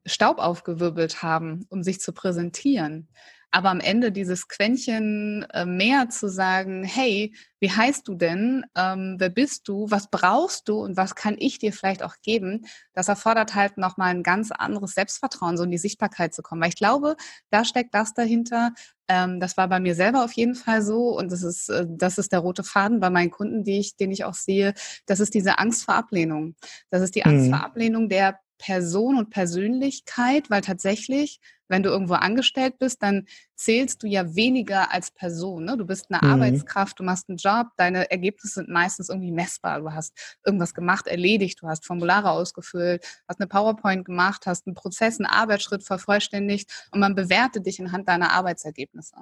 Staub 0.06 0.38
aufgewirbelt 0.38 1.22
haben, 1.22 1.66
um 1.68 1.82
sich 1.82 2.00
zu 2.00 2.12
präsentieren. 2.12 3.08
Aber 3.54 3.68
am 3.68 3.80
Ende 3.80 4.12
dieses 4.12 4.48
Quäntchen 4.48 5.46
äh, 5.52 5.66
mehr 5.66 6.08
zu 6.08 6.28
sagen, 6.30 6.84
hey, 6.84 7.34
wie 7.60 7.70
heißt 7.70 8.08
du 8.08 8.14
denn? 8.14 8.64
Ähm, 8.74 9.16
wer 9.18 9.28
bist 9.28 9.68
du? 9.68 9.90
Was 9.90 10.10
brauchst 10.10 10.70
du? 10.70 10.82
Und 10.82 10.96
was 10.96 11.14
kann 11.14 11.36
ich 11.38 11.58
dir 11.58 11.74
vielleicht 11.74 12.02
auch 12.02 12.14
geben? 12.22 12.64
Das 12.94 13.08
erfordert 13.08 13.54
halt 13.54 13.76
nochmal 13.76 14.08
ein 14.08 14.22
ganz 14.22 14.52
anderes 14.52 14.94
Selbstvertrauen, 14.94 15.58
so 15.58 15.64
in 15.64 15.70
die 15.70 15.76
Sichtbarkeit 15.76 16.32
zu 16.32 16.40
kommen. 16.40 16.62
Weil 16.62 16.70
ich 16.70 16.76
glaube, 16.76 17.14
da 17.50 17.66
steckt 17.66 17.94
das 17.94 18.14
dahinter. 18.14 18.72
Ähm, 19.06 19.38
das 19.38 19.58
war 19.58 19.68
bei 19.68 19.80
mir 19.80 19.94
selber 19.94 20.24
auf 20.24 20.32
jeden 20.32 20.54
Fall 20.54 20.80
so. 20.80 21.10
Und 21.14 21.30
das 21.30 21.42
ist, 21.42 21.68
äh, 21.68 21.84
das 21.86 22.16
ist 22.16 22.32
der 22.32 22.40
rote 22.40 22.64
Faden 22.64 23.00
bei 23.00 23.10
meinen 23.10 23.30
Kunden, 23.30 23.64
die 23.64 23.80
ich, 23.80 23.96
den 23.96 24.12
ich 24.12 24.24
auch 24.24 24.34
sehe. 24.34 24.72
Das 25.04 25.20
ist 25.20 25.34
diese 25.34 25.58
Angst 25.58 25.84
vor 25.84 25.94
Ablehnung. 25.94 26.56
Das 26.88 27.02
ist 27.02 27.14
die 27.14 27.26
Angst 27.26 27.48
mhm. 27.48 27.50
vor 27.50 27.64
Ablehnung 27.64 28.08
der 28.08 28.38
Person 28.62 29.18
und 29.18 29.30
Persönlichkeit, 29.30 30.48
weil 30.50 30.60
tatsächlich, 30.60 31.40
wenn 31.68 31.82
du 31.82 31.90
irgendwo 31.90 32.14
angestellt 32.14 32.78
bist, 32.78 33.02
dann 33.02 33.26
zählst 33.62 34.02
du 34.02 34.08
ja 34.08 34.34
weniger 34.34 34.92
als 34.92 35.10
Person. 35.10 35.64
Ne? 35.64 35.76
Du 35.76 35.86
bist 35.86 36.06
eine 36.10 36.18
mhm. 36.20 36.32
Arbeitskraft, 36.32 36.98
du 36.98 37.04
machst 37.04 37.28
einen 37.28 37.38
Job, 37.38 37.68
deine 37.76 38.10
Ergebnisse 38.10 38.54
sind 38.54 38.68
meistens 38.68 39.08
irgendwie 39.08 39.30
messbar. 39.30 39.80
Du 39.80 39.92
hast 39.92 40.12
irgendwas 40.44 40.74
gemacht, 40.74 41.06
erledigt, 41.06 41.62
du 41.62 41.68
hast 41.68 41.86
Formulare 41.86 42.30
ausgefüllt, 42.30 43.06
hast 43.28 43.40
eine 43.40 43.46
PowerPoint 43.46 44.04
gemacht, 44.04 44.46
hast 44.46 44.66
einen 44.66 44.74
Prozess, 44.74 45.20
einen 45.20 45.26
Arbeitsschritt 45.26 45.84
vervollständigt 45.84 46.88
und 46.90 47.00
man 47.00 47.14
bewertet 47.14 47.66
dich 47.66 47.80
anhand 47.80 48.08
deiner 48.08 48.32
Arbeitsergebnisse. 48.32 49.14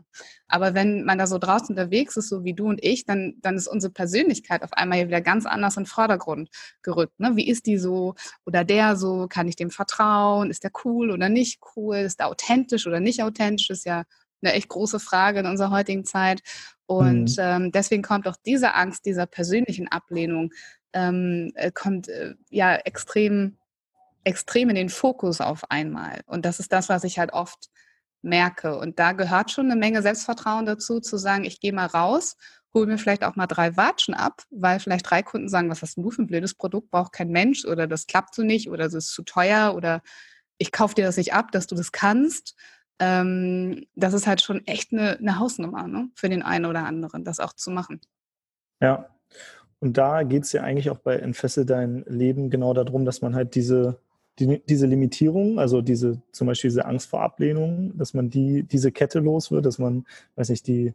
Aber 0.48 0.74
wenn 0.74 1.04
man 1.04 1.18
da 1.18 1.26
so 1.26 1.38
draußen 1.38 1.68
unterwegs 1.68 2.16
ist, 2.16 2.30
so 2.30 2.42
wie 2.44 2.54
du 2.54 2.68
und 2.68 2.82
ich, 2.82 3.04
dann, 3.04 3.34
dann 3.42 3.56
ist 3.56 3.68
unsere 3.68 3.92
Persönlichkeit 3.92 4.62
auf 4.62 4.72
einmal 4.72 5.06
wieder 5.06 5.20
ganz 5.20 5.44
anders 5.44 5.76
in 5.76 5.82
den 5.82 5.88
Vordergrund 5.88 6.48
gerückt. 6.82 7.20
Ne? 7.20 7.36
Wie 7.36 7.48
ist 7.48 7.66
die 7.66 7.76
so 7.76 8.14
oder 8.46 8.64
der 8.64 8.96
so? 8.96 9.26
Kann 9.28 9.48
ich 9.48 9.56
dem 9.56 9.70
vertrauen? 9.70 10.50
Ist 10.50 10.64
der 10.64 10.72
cool 10.84 11.10
oder 11.10 11.28
nicht 11.28 11.60
cool? 11.76 11.96
Ist 11.96 12.20
der 12.20 12.29
authentisch 12.30 12.86
oder 12.86 13.00
nicht 13.00 13.22
authentisch? 13.22 13.70
Ist 13.70 13.84
ja 13.84 14.04
eine 14.42 14.54
echt 14.54 14.68
große 14.68 15.00
Frage 15.00 15.40
in 15.40 15.46
unserer 15.46 15.70
heutigen 15.70 16.04
Zeit. 16.04 16.40
Und 16.86 17.36
mhm. 17.36 17.42
ähm, 17.42 17.72
deswegen 17.72 18.02
kommt 18.02 18.26
auch 18.26 18.36
diese 18.44 18.74
Angst 18.74 19.06
dieser 19.06 19.26
persönlichen 19.26 19.88
Ablehnung, 19.88 20.50
ähm, 20.92 21.52
äh, 21.54 21.70
kommt 21.70 22.08
äh, 22.08 22.34
ja 22.48 22.74
extrem, 22.74 23.58
extrem 24.24 24.70
in 24.70 24.76
den 24.76 24.88
Fokus 24.88 25.40
auf 25.40 25.70
einmal. 25.70 26.20
Und 26.26 26.44
das 26.44 26.58
ist 26.58 26.72
das, 26.72 26.88
was 26.88 27.04
ich 27.04 27.18
halt 27.18 27.32
oft 27.32 27.68
merke. 28.22 28.76
Und 28.76 28.98
da 28.98 29.12
gehört 29.12 29.50
schon 29.50 29.66
eine 29.66 29.78
Menge 29.78 30.02
Selbstvertrauen 30.02 30.66
dazu, 30.66 31.00
zu 31.00 31.16
sagen, 31.16 31.44
ich 31.44 31.60
gehe 31.60 31.72
mal 31.72 31.86
raus, 31.86 32.36
hole 32.74 32.86
mir 32.86 32.98
vielleicht 32.98 33.24
auch 33.24 33.36
mal 33.36 33.46
drei 33.46 33.76
Watschen 33.76 34.14
ab, 34.14 34.42
weil 34.50 34.78
vielleicht 34.80 35.08
drei 35.08 35.22
Kunden 35.22 35.48
sagen, 35.48 35.70
was 35.70 35.82
hast 35.82 35.96
du 35.96 36.10
für 36.10 36.22
ein 36.22 36.26
blödes 36.26 36.54
Produkt, 36.54 36.90
braucht 36.90 37.12
kein 37.12 37.30
Mensch 37.30 37.64
oder 37.64 37.86
das 37.86 38.06
klappt 38.06 38.34
so 38.34 38.42
nicht 38.42 38.68
oder 38.68 38.86
es 38.86 38.94
ist 38.94 39.12
zu 39.12 39.22
teuer 39.22 39.74
oder 39.74 40.02
ich 40.60 40.70
kaufe 40.70 40.94
dir 40.94 41.04
das 41.04 41.16
nicht 41.16 41.32
ab, 41.32 41.50
dass 41.50 41.66
du 41.66 41.74
das 41.74 41.90
kannst 41.90 42.54
ähm, 43.00 43.86
das 43.96 44.12
ist 44.12 44.26
halt 44.26 44.42
schon 44.42 44.64
echt 44.66 44.92
eine, 44.92 45.18
eine 45.18 45.38
Hausnummer 45.38 45.88
ne? 45.88 46.10
für 46.14 46.28
den 46.28 46.42
einen 46.42 46.66
oder 46.66 46.84
anderen, 46.84 47.24
das 47.24 47.40
auch 47.40 47.54
zu 47.54 47.70
machen. 47.70 48.00
Ja. 48.82 49.08
und 49.80 49.98
da 49.98 50.22
geht 50.22 50.44
es 50.44 50.52
ja 50.52 50.62
eigentlich 50.62 50.88
auch 50.90 50.98
bei 50.98 51.16
Entfessel 51.16 51.66
dein 51.66 52.02
Leben 52.06 52.48
genau 52.48 52.72
darum, 52.72 53.04
dass 53.04 53.20
man 53.20 53.34
halt 53.34 53.54
diese, 53.54 53.98
die, 54.38 54.62
diese 54.66 54.86
Limitierung, 54.86 55.58
also 55.58 55.82
diese, 55.82 56.22
zum 56.32 56.46
Beispiel 56.46 56.70
diese 56.70 56.86
Angst 56.86 57.08
vor 57.08 57.22
Ablehnung, 57.22 57.96
dass 57.96 58.14
man 58.14 58.30
die, 58.30 58.62
diese 58.62 58.92
Kette 58.92 59.18
los 59.18 59.50
wird, 59.50 59.66
dass 59.66 59.78
man, 59.78 60.06
weiß 60.36 60.50
nicht, 60.50 60.66
die, 60.66 60.94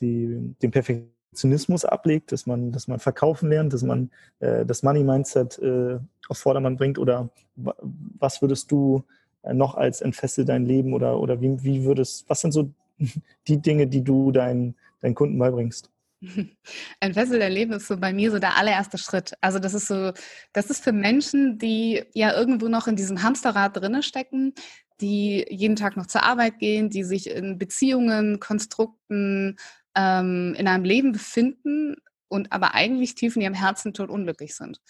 die, 0.00 0.54
den 0.62 0.70
Perfektionismus 0.70 1.15
ablegt, 1.44 2.32
dass 2.32 2.46
man, 2.46 2.72
dass 2.72 2.88
man 2.88 2.98
verkaufen 2.98 3.48
lernt, 3.48 3.72
dass 3.72 3.82
man 3.82 4.10
äh, 4.40 4.64
das 4.64 4.82
Money-Mindset 4.82 5.58
äh, 5.58 5.98
auf 6.28 6.38
Vordermann 6.38 6.76
bringt 6.76 6.98
oder 6.98 7.28
was 7.56 8.42
würdest 8.42 8.70
du 8.70 9.04
äh, 9.42 9.54
noch 9.54 9.74
als 9.74 10.00
Entfessel 10.00 10.44
dein 10.44 10.64
Leben 10.64 10.92
oder, 10.92 11.18
oder 11.18 11.40
wie, 11.40 11.62
wie 11.62 11.84
würdest, 11.84 12.28
was 12.28 12.40
sind 12.40 12.52
so 12.52 12.70
die 13.48 13.58
Dinge, 13.58 13.86
die 13.86 14.02
du 14.02 14.32
deinen, 14.32 14.74
deinen 15.00 15.14
Kunden 15.14 15.38
beibringst? 15.38 15.90
Ein 17.00 17.14
Fessel 17.14 17.38
der 17.38 17.50
Leben 17.50 17.72
ist 17.72 17.86
so 17.86 17.96
bei 17.96 18.12
mir 18.12 18.30
so 18.30 18.38
der 18.38 18.56
allererste 18.56 18.98
Schritt. 18.98 19.34
Also 19.40 19.58
das 19.58 19.74
ist 19.74 19.86
so, 19.86 20.12
das 20.52 20.70
ist 20.70 20.82
für 20.82 20.92
Menschen, 20.92 21.58
die 21.58 22.04
ja 22.14 22.34
irgendwo 22.34 22.68
noch 22.68 22.86
in 22.86 22.96
diesem 22.96 23.22
Hamsterrad 23.22 23.76
drinne 23.76 24.02
stecken, 24.02 24.54
die 25.00 25.44
jeden 25.50 25.76
Tag 25.76 25.96
noch 25.96 26.06
zur 26.06 26.22
Arbeit 26.22 26.58
gehen, 26.58 26.88
die 26.88 27.04
sich 27.04 27.28
in 27.28 27.58
Beziehungen, 27.58 28.40
Konstrukten, 28.40 29.56
ähm, 29.96 30.54
in 30.56 30.68
einem 30.68 30.84
Leben 30.84 31.12
befinden 31.12 31.96
und 32.28 32.52
aber 32.52 32.74
eigentlich 32.74 33.14
tief 33.14 33.34
in 33.36 33.42
ihrem 33.42 33.54
Herzen 33.54 33.94
tot 33.94 34.10
unglücklich 34.10 34.54
sind. 34.54 34.80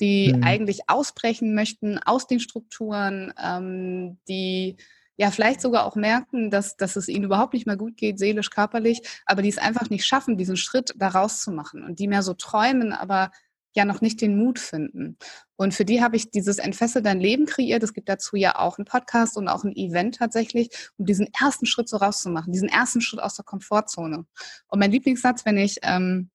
Die 0.00 0.34
mhm. 0.34 0.42
eigentlich 0.44 0.80
ausbrechen 0.88 1.54
möchten 1.54 1.98
aus 1.98 2.26
den 2.26 2.40
Strukturen, 2.40 3.32
ähm, 3.42 4.18
die 4.28 4.76
ja 5.16 5.30
vielleicht 5.30 5.62
sogar 5.62 5.86
auch 5.86 5.96
merken, 5.96 6.50
dass, 6.50 6.76
dass 6.76 6.96
es 6.96 7.08
ihnen 7.08 7.24
überhaupt 7.24 7.54
nicht 7.54 7.66
mehr 7.66 7.76
gut 7.76 7.96
geht, 7.96 8.18
seelisch, 8.18 8.50
körperlich, 8.50 9.00
aber 9.24 9.40
die 9.40 9.48
es 9.48 9.58
einfach 9.58 9.88
nicht 9.88 10.04
schaffen, 10.04 10.36
diesen 10.36 10.58
Schritt 10.58 10.92
da 10.96 11.08
rauszumachen 11.08 11.84
und 11.84 11.98
die 11.98 12.08
mehr 12.08 12.22
so 12.22 12.34
träumen, 12.34 12.92
aber 12.92 13.30
ja 13.76 13.84
noch 13.84 14.00
nicht 14.00 14.20
den 14.20 14.36
Mut 14.36 14.58
finden. 14.58 15.16
Und 15.56 15.74
für 15.74 15.84
die 15.84 16.02
habe 16.02 16.16
ich 16.16 16.30
dieses 16.30 16.58
Entfessel 16.58 17.02
dein 17.02 17.20
Leben 17.20 17.46
kreiert. 17.46 17.82
Es 17.82 17.94
gibt 17.94 18.08
dazu 18.08 18.36
ja 18.36 18.58
auch 18.58 18.78
einen 18.78 18.84
Podcast 18.84 19.36
und 19.36 19.48
auch 19.48 19.64
ein 19.64 19.76
Event 19.76 20.16
tatsächlich, 20.16 20.70
um 20.98 21.06
diesen 21.06 21.28
ersten 21.38 21.66
Schritt 21.66 21.88
so 21.88 21.96
rauszumachen, 21.96 22.52
diesen 22.52 22.68
ersten 22.68 23.00
Schritt 23.00 23.20
aus 23.20 23.36
der 23.36 23.44
Komfortzone. 23.44 24.26
Und 24.68 24.78
mein 24.78 24.90
Lieblingssatz, 24.90 25.44
wenn 25.44 25.58
ich 25.58 25.78
ähm, 25.82 26.30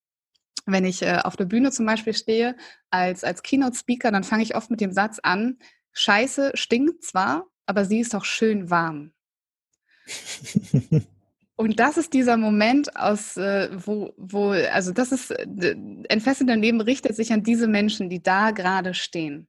wenn 0.65 0.85
ich 0.85 1.01
äh, 1.01 1.19
auf 1.23 1.35
der 1.35 1.45
Bühne 1.45 1.71
zum 1.71 1.85
Beispiel 1.85 2.13
stehe 2.13 2.55
als, 2.89 3.23
als 3.23 3.43
Keynote-Speaker, 3.43 4.11
dann 4.11 4.23
fange 4.23 4.43
ich 4.43 4.55
oft 4.55 4.69
mit 4.69 4.81
dem 4.81 4.91
Satz 4.91 5.19
an, 5.21 5.57
Scheiße 5.93 6.51
stinkt 6.53 7.03
zwar, 7.03 7.47
aber 7.65 7.85
sie 7.85 7.99
ist 7.99 8.13
doch 8.13 8.25
schön 8.25 8.69
warm. 8.69 9.11
Und 11.61 11.79
das 11.79 11.97
ist 11.97 12.13
dieser 12.13 12.37
Moment 12.37 12.95
aus, 12.95 13.37
äh, 13.37 13.69
wo, 13.71 14.15
wo, 14.17 14.49
also 14.49 14.91
das 14.91 15.11
ist, 15.11 15.29
äh, 15.29 15.75
Entfesselt 16.09 16.49
Leben 16.49 16.81
richtet 16.81 17.15
sich 17.15 17.31
an 17.33 17.43
diese 17.43 17.67
Menschen, 17.67 18.09
die 18.09 18.23
da 18.23 18.49
gerade 18.49 18.95
stehen. 18.95 19.47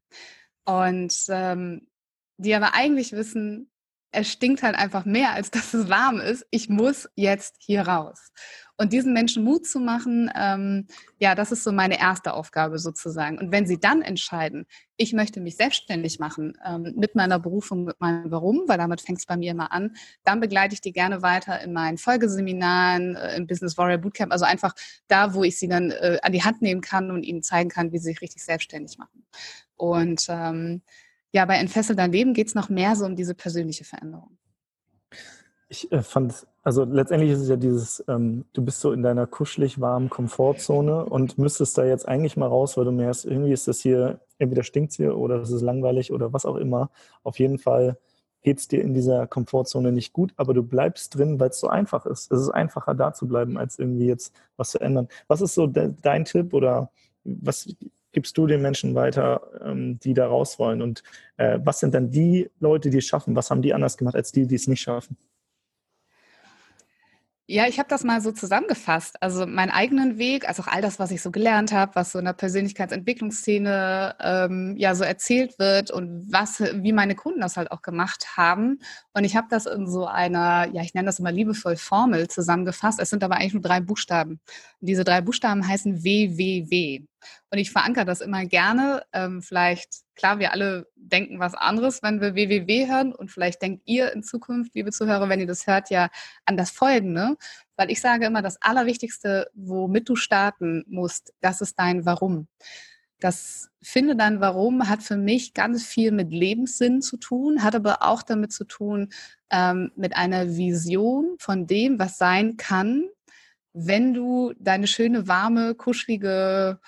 Und 0.67 1.15
ähm, 1.31 1.89
die 2.37 2.55
aber 2.55 2.75
eigentlich 2.75 3.13
wissen, 3.13 3.72
es 4.13 4.31
stinkt 4.31 4.63
halt 4.63 4.77
einfach 4.77 5.05
mehr, 5.05 5.33
als 5.33 5.51
dass 5.51 5.75
es 5.75 5.89
warm 5.89 6.21
ist. 6.21 6.47
Ich 6.51 6.69
muss 6.69 7.09
jetzt 7.17 7.57
hier 7.59 7.83
raus. 7.89 8.31
Und 8.77 8.93
diesen 8.93 9.13
Menschen 9.13 9.45
Mut 9.45 9.67
zu 9.67 9.81
machen, 9.81 10.31
ähm, 10.35 10.87
ja, 11.19 11.35
das 11.35 11.53
ist 11.53 11.63
so 11.63 11.73
meine 11.73 12.01
erste 12.01 12.35
Aufgabe 12.35 12.79
sozusagen. 12.79 13.39
Und 13.39 13.53
wenn 13.53 13.67
sie 13.67 13.79
dann 13.79 14.03
entscheiden, 14.03 14.67
ich 14.97 15.13
möchte 15.13 15.41
mich 15.41 15.57
selbstständig 15.57 16.19
machen 16.19 16.59
ähm, 16.67 16.93
mit 16.97 17.15
meiner 17.15 17.39
Berufung, 17.39 17.85
mit 17.85 18.01
meinem 18.01 18.31
Warum, 18.31 18.63
weil 18.67 18.79
damit 18.79 19.01
fängt 19.01 19.19
es 19.19 19.27
bei 19.27 19.37
mir 19.37 19.53
immer 19.53 19.73
an, 19.73 19.95
dann 20.25 20.41
begleite 20.41 20.75
ich 20.75 20.81
die 20.81 20.93
gerne 20.93 21.23
weiter 21.23 21.61
in 21.61 21.73
meinen 21.73 21.97
Folgeseminaren, 21.97 23.15
äh, 23.15 23.37
im 23.37 23.47
Business 23.47 23.79
Warrior 23.79 23.99
Bootcamp, 23.99 24.33
also 24.33 24.45
einfach 24.45 24.75
da, 25.07 25.33
wo 25.35 25.45
ich 25.45 25.59
sie 25.59 25.69
dann 25.69 25.91
äh, 25.91 26.19
an 26.23 26.33
die 26.33 26.43
Hand 26.43 26.61
nehmen 26.61 26.81
kann 26.81 27.11
und 27.11 27.23
ihnen 27.23 27.43
zeigen 27.43 27.71
kann, 27.71 27.93
wie 27.93 27.99
sie 27.99 28.11
sich 28.11 28.21
richtig 28.21 28.43
selbstständig 28.45 28.99
machen. 28.99 29.25
Und 29.77 30.27
ähm, 30.29 30.83
ja, 31.33 31.45
bei 31.47 31.57
Entfessel 31.57 31.97
dein 31.97 32.13
Leben 32.13 32.35
geht 32.35 32.49
es 32.49 32.55
noch 32.55 32.69
mehr 32.69 32.95
so 32.95 33.05
um 33.07 33.17
diese 33.17 33.35
persönliche 33.35 33.85
Veränderung. 33.85 34.37
Ich 35.69 35.91
äh, 35.91 36.03
fand, 36.03 36.47
also 36.63 36.85
letztendlich 36.85 37.31
ist 37.31 37.41
es 37.41 37.49
ja 37.49 37.57
dieses, 37.57 38.05
ähm, 38.07 38.45
du 38.53 38.63
bist 38.63 38.81
so 38.81 38.93
in 38.93 39.03
deiner 39.03 39.27
kuschelig 39.27 39.81
warmen 39.81 40.11
Komfortzone 40.11 41.07
und 41.07 41.39
müsstest 41.39 41.79
da 41.79 41.85
jetzt 41.85 42.07
eigentlich 42.07 42.37
mal 42.37 42.49
raus, 42.49 42.77
weil 42.77 42.85
du 42.85 42.93
merkst, 42.93 43.25
irgendwie 43.25 43.53
ist 43.53 43.67
das 43.67 43.81
hier, 43.81 44.21
entweder 44.39 44.63
stinkt 44.63 44.91
es 44.91 44.99
hier 44.99 45.17
oder 45.17 45.37
es 45.37 45.51
ist 45.51 45.63
langweilig 45.63 46.13
oder 46.13 46.35
was 46.35 46.45
auch 46.45 46.57
immer. 46.57 46.91
Auf 47.23 47.39
jeden 47.39 47.59
Fall 47.59 47.97
geht 48.43 48.59
es 48.59 48.69
dir 48.69 48.83
in 48.83 48.93
dieser 48.93 49.27
Komfortzone 49.27 49.93
nicht 49.93 50.13
gut, 50.13 50.35
aber 50.37 50.53
du 50.53 50.63
bleibst 50.63 51.17
drin, 51.17 51.41
weil 51.41 51.51
es 51.51 51.61
so 51.61 51.69
einfach 51.69 52.05
ist. 52.05 52.31
Es 52.31 52.43
ist 52.43 52.51
einfacher 52.51 52.95
da 52.95 53.15
zu 53.15 53.27
bleiben, 53.27 53.57
als 53.57 53.79
irgendwie 53.79 54.07
jetzt 54.07 54.35
was 54.57 54.73
zu 54.73 54.81
ändern. 54.81 55.09
Was 55.29 55.41
ist 55.41 55.55
so 55.55 55.67
de 55.67 55.95
dein 56.03 56.27
Tipp 56.27 56.53
oder 56.53 56.91
was 57.25 57.75
gibst 58.13 58.37
du 58.39 58.47
den 58.47 58.63
Menschen 58.63 58.95
weiter, 58.95 59.43
ähm, 59.65 59.99
die 60.01 60.15
da 60.15 60.27
raus 60.27 60.59
wollen? 60.59 60.83
Und 60.83 61.03
äh, 61.37 61.59
was 61.63 61.81
sind 61.81 61.95
dann 61.95 62.11
die 62.11 62.51
Leute, 62.61 62.91
die 62.91 62.99
es 62.99 63.07
schaffen? 63.07 63.35
Was 63.37 63.51
haben 63.51 63.63
die 63.63 63.75
anders 63.75 63.97
gemacht 63.97 64.15
als 64.15 64.33
die, 64.33 64.47
die 64.47 64.55
es 64.55 64.69
nicht 64.69 64.83
schaffen? 64.83 65.17
Ja, 67.53 67.67
ich 67.69 67.79
habe 67.79 67.89
das 67.91 68.03
mal 68.03 68.23
so 68.23 68.33
zusammengefasst. 68.33 69.23
Also 69.23 69.47
meinen 69.47 69.71
eigenen 69.71 70.17
Weg, 70.17 70.49
also 70.49 70.63
auch 70.63 70.69
all 70.69 70.81
das, 70.81 70.99
was 70.99 71.11
ich 71.11 71.21
so 71.21 71.31
gelernt 71.31 71.71
habe, 71.71 71.95
was 71.95 72.13
so 72.13 72.19
in 72.19 72.25
der 72.25 72.33
Persönlichkeitsentwicklungsszene 72.33 74.17
ähm, 74.21 74.75
ja 74.79 74.95
so 74.95 75.05
erzählt 75.05 75.59
wird 75.59 75.91
und 75.91 76.33
was, 76.33 76.61
wie 76.61 76.95
meine 76.95 77.15
Kunden 77.15 77.43
das 77.43 77.59
halt 77.59 77.71
auch 77.71 77.83
gemacht 77.83 78.39
haben. 78.39 78.79
Und 79.13 79.25
ich 79.25 79.37
habe 79.37 79.49
das 79.51 79.67
in 79.67 79.87
so 79.87 80.07
einer, 80.07 80.67
ja, 80.73 80.81
ich 80.81 80.95
nenne 80.95 81.05
das 81.05 81.19
immer 81.19 81.31
liebevoll 81.31 81.77
Formel 81.77 82.27
zusammengefasst. 82.27 82.99
Es 82.99 83.11
sind 83.11 83.23
aber 83.23 83.35
eigentlich 83.37 83.53
nur 83.53 83.63
drei 83.63 83.81
Buchstaben. 83.81 84.41
Und 84.81 84.89
diese 84.89 85.05
drei 85.05 85.21
Buchstaben 85.21 85.69
heißen 85.69 86.03
WWW. 86.03 87.05
Und 87.51 87.59
ich 87.59 87.71
verankere 87.71 88.07
das 88.07 88.23
immer 88.23 88.47
gerne. 88.47 89.03
Ähm, 89.13 89.43
vielleicht, 89.43 89.91
klar, 90.15 90.39
wir 90.39 90.53
alle 90.53 90.87
denken 90.97 91.39
was 91.39 91.55
anderes, 91.55 92.03
wenn 92.03 92.21
wir 92.21 92.35
WWW 92.35 92.89
hören. 92.89 93.13
Und 93.15 93.31
vielleicht 93.31 93.63
denkt 93.63 93.83
ihr 93.87 94.13
in 94.13 94.23
Zukunft, 94.23 94.75
liebe 94.75 94.93
Zuhörer, 94.93 95.29
wenn 95.29 95.41
ihr 95.41 95.47
das 95.47 95.67
hört, 95.67 95.91
ja 95.91 96.09
an 96.45 96.57
das 96.57 96.71
Folgende. 96.71 97.37
Weil 97.77 97.91
ich 97.91 98.01
sage 98.01 98.27
immer, 98.27 98.43
das 98.43 98.61
Allerwichtigste, 98.61 99.51
womit 99.55 100.09
du 100.09 100.17
starten 100.17 100.85
musst, 100.89 101.33
das 101.41 101.61
ist 101.61 101.79
dein 101.79 102.05
Warum. 102.05 102.49
Das 103.21 103.71
Finde 103.81 104.17
dein 104.17 104.41
Warum 104.41 104.89
hat 104.89 105.03
für 105.03 105.17
mich 105.17 105.55
ganz 105.55 105.85
viel 105.85 106.13
mit 106.13 106.33
Lebenssinn 106.33 107.03
zu 107.03 107.17
tun, 107.17 107.63
hat 107.63 107.75
aber 107.75 108.03
auch 108.03 108.23
damit 108.23 108.53
zu 108.53 108.65
tun, 108.65 109.13
ähm, 109.51 109.91
mit 109.97 110.17
einer 110.17 110.57
Vision 110.57 111.37
von 111.39 111.67
dem, 111.67 111.99
was 111.99 112.19
sein 112.19 112.57
kann, 112.57 113.05
wenn 113.73 114.15
du 114.15 114.53
deine 114.59 114.87
schöne, 114.87 115.29
warme, 115.29 115.75
kuschelige 115.75 116.81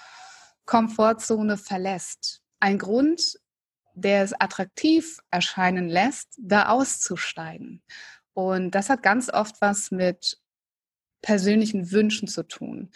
Komfortzone 0.66 1.56
verlässt. 1.56 2.43
Ein 2.64 2.78
Grund, 2.78 3.38
der 3.92 4.22
es 4.22 4.32
attraktiv 4.32 5.18
erscheinen 5.30 5.86
lässt, 5.86 6.38
da 6.38 6.70
auszusteigen. 6.70 7.82
Und 8.32 8.70
das 8.70 8.88
hat 8.88 9.02
ganz 9.02 9.28
oft 9.28 9.60
was 9.60 9.90
mit 9.90 10.40
persönlichen 11.20 11.90
Wünschen 11.92 12.26
zu 12.26 12.42
tun, 12.42 12.88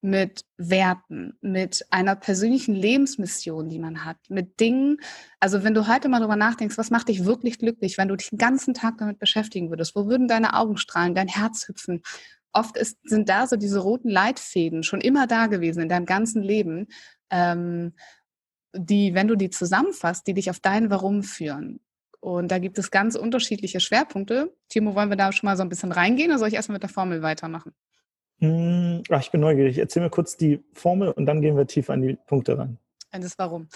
mit 0.00 0.46
Werten, 0.56 1.36
mit 1.42 1.84
einer 1.90 2.16
persönlichen 2.16 2.74
Lebensmission, 2.74 3.68
die 3.68 3.78
man 3.78 4.06
hat, 4.06 4.16
mit 4.30 4.58
Dingen. 4.58 4.96
Also 5.38 5.64
wenn 5.64 5.74
du 5.74 5.86
heute 5.86 6.08
mal 6.08 6.20
darüber 6.20 6.36
nachdenkst, 6.36 6.78
was 6.78 6.88
macht 6.90 7.08
dich 7.08 7.26
wirklich 7.26 7.58
glücklich, 7.58 7.98
wenn 7.98 8.08
du 8.08 8.16
dich 8.16 8.30
den 8.30 8.38
ganzen 8.38 8.72
Tag 8.72 8.96
damit 8.96 9.18
beschäftigen 9.18 9.68
würdest, 9.68 9.94
wo 9.94 10.06
würden 10.06 10.28
deine 10.28 10.54
Augen 10.54 10.78
strahlen, 10.78 11.14
dein 11.14 11.28
Herz 11.28 11.68
hüpfen? 11.68 12.00
oft 12.54 12.76
ist, 12.76 12.98
sind 13.02 13.28
da 13.28 13.46
so 13.46 13.56
diese 13.56 13.80
roten 13.80 14.08
Leitfäden 14.08 14.84
schon 14.84 15.00
immer 15.00 15.26
da 15.26 15.48
gewesen 15.48 15.82
in 15.82 15.88
deinem 15.88 16.06
ganzen 16.06 16.40
Leben, 16.40 16.86
ähm, 17.30 17.94
die, 18.74 19.14
wenn 19.14 19.28
du 19.28 19.36
die 19.36 19.50
zusammenfasst, 19.50 20.26
die 20.26 20.34
dich 20.34 20.50
auf 20.50 20.60
dein 20.60 20.90
Warum 20.90 21.22
führen. 21.22 21.80
Und 22.20 22.50
da 22.50 22.58
gibt 22.58 22.78
es 22.78 22.90
ganz 22.90 23.16
unterschiedliche 23.16 23.80
Schwerpunkte. 23.80 24.54
Timo, 24.68 24.94
wollen 24.94 25.10
wir 25.10 25.16
da 25.16 25.30
schon 25.32 25.46
mal 25.46 25.56
so 25.56 25.62
ein 25.62 25.68
bisschen 25.68 25.92
reingehen 25.92 26.30
oder 26.30 26.38
soll 26.38 26.48
ich 26.48 26.54
erstmal 26.54 26.76
mit 26.76 26.82
der 26.82 26.90
Formel 26.90 27.22
weitermachen? 27.22 27.72
Hm, 28.40 29.02
ach, 29.10 29.20
ich 29.20 29.30
bin 29.30 29.40
neugierig. 29.40 29.78
Erzähl 29.78 30.02
mir 30.02 30.10
kurz 30.10 30.36
die 30.36 30.64
Formel 30.72 31.10
und 31.10 31.26
dann 31.26 31.40
gehen 31.40 31.56
wir 31.56 31.66
tiefer 31.66 31.92
an 31.92 32.02
die 32.02 32.16
Punkte 32.26 32.58
rein. 32.58 32.78
Das 33.22 33.38
Warum. 33.38 33.68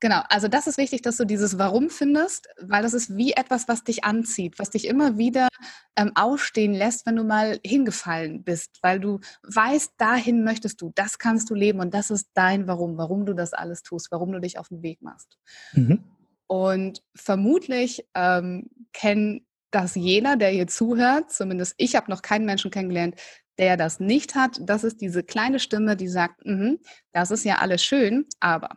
Genau, 0.00 0.22
also 0.28 0.48
das 0.48 0.66
ist 0.66 0.78
wichtig, 0.78 1.02
dass 1.02 1.16
du 1.16 1.24
dieses 1.24 1.58
Warum 1.58 1.90
findest, 1.90 2.48
weil 2.60 2.82
das 2.82 2.94
ist 2.94 3.16
wie 3.16 3.32
etwas, 3.32 3.68
was 3.68 3.84
dich 3.84 4.04
anzieht, 4.04 4.58
was 4.58 4.70
dich 4.70 4.86
immer 4.86 5.18
wieder 5.18 5.48
ähm, 5.96 6.12
ausstehen 6.14 6.72
lässt, 6.72 7.06
wenn 7.06 7.16
du 7.16 7.24
mal 7.24 7.58
hingefallen 7.64 8.42
bist, 8.42 8.78
weil 8.82 9.00
du 9.00 9.20
weißt, 9.42 9.92
dahin 9.98 10.44
möchtest 10.44 10.80
du, 10.80 10.92
das 10.94 11.18
kannst 11.18 11.50
du 11.50 11.54
leben 11.54 11.80
und 11.80 11.92
das 11.92 12.10
ist 12.10 12.28
dein 12.34 12.66
Warum, 12.66 12.96
warum 12.96 13.26
du 13.26 13.34
das 13.34 13.52
alles 13.52 13.82
tust, 13.82 14.10
warum 14.10 14.32
du 14.32 14.40
dich 14.40 14.58
auf 14.58 14.68
den 14.68 14.82
Weg 14.82 15.02
machst. 15.02 15.38
Mhm. 15.72 16.02
Und 16.46 17.02
vermutlich 17.14 18.06
ähm, 18.14 18.70
kennt 18.92 19.42
das 19.70 19.94
jeder, 19.94 20.36
der 20.36 20.50
hier 20.50 20.66
zuhört, 20.66 21.30
zumindest 21.30 21.74
ich 21.76 21.96
habe 21.96 22.10
noch 22.10 22.22
keinen 22.22 22.46
Menschen 22.46 22.70
kennengelernt, 22.70 23.16
der 23.58 23.76
das 23.76 24.00
nicht 24.00 24.34
hat, 24.34 24.58
das 24.60 24.84
ist 24.84 25.00
diese 25.00 25.22
kleine 25.22 25.58
Stimme, 25.58 25.96
die 25.96 26.08
sagt, 26.08 26.44
mm 26.44 26.74
das 27.12 27.30
ist 27.30 27.44
ja 27.44 27.56
alles 27.56 27.82
schön, 27.82 28.26
aber 28.40 28.76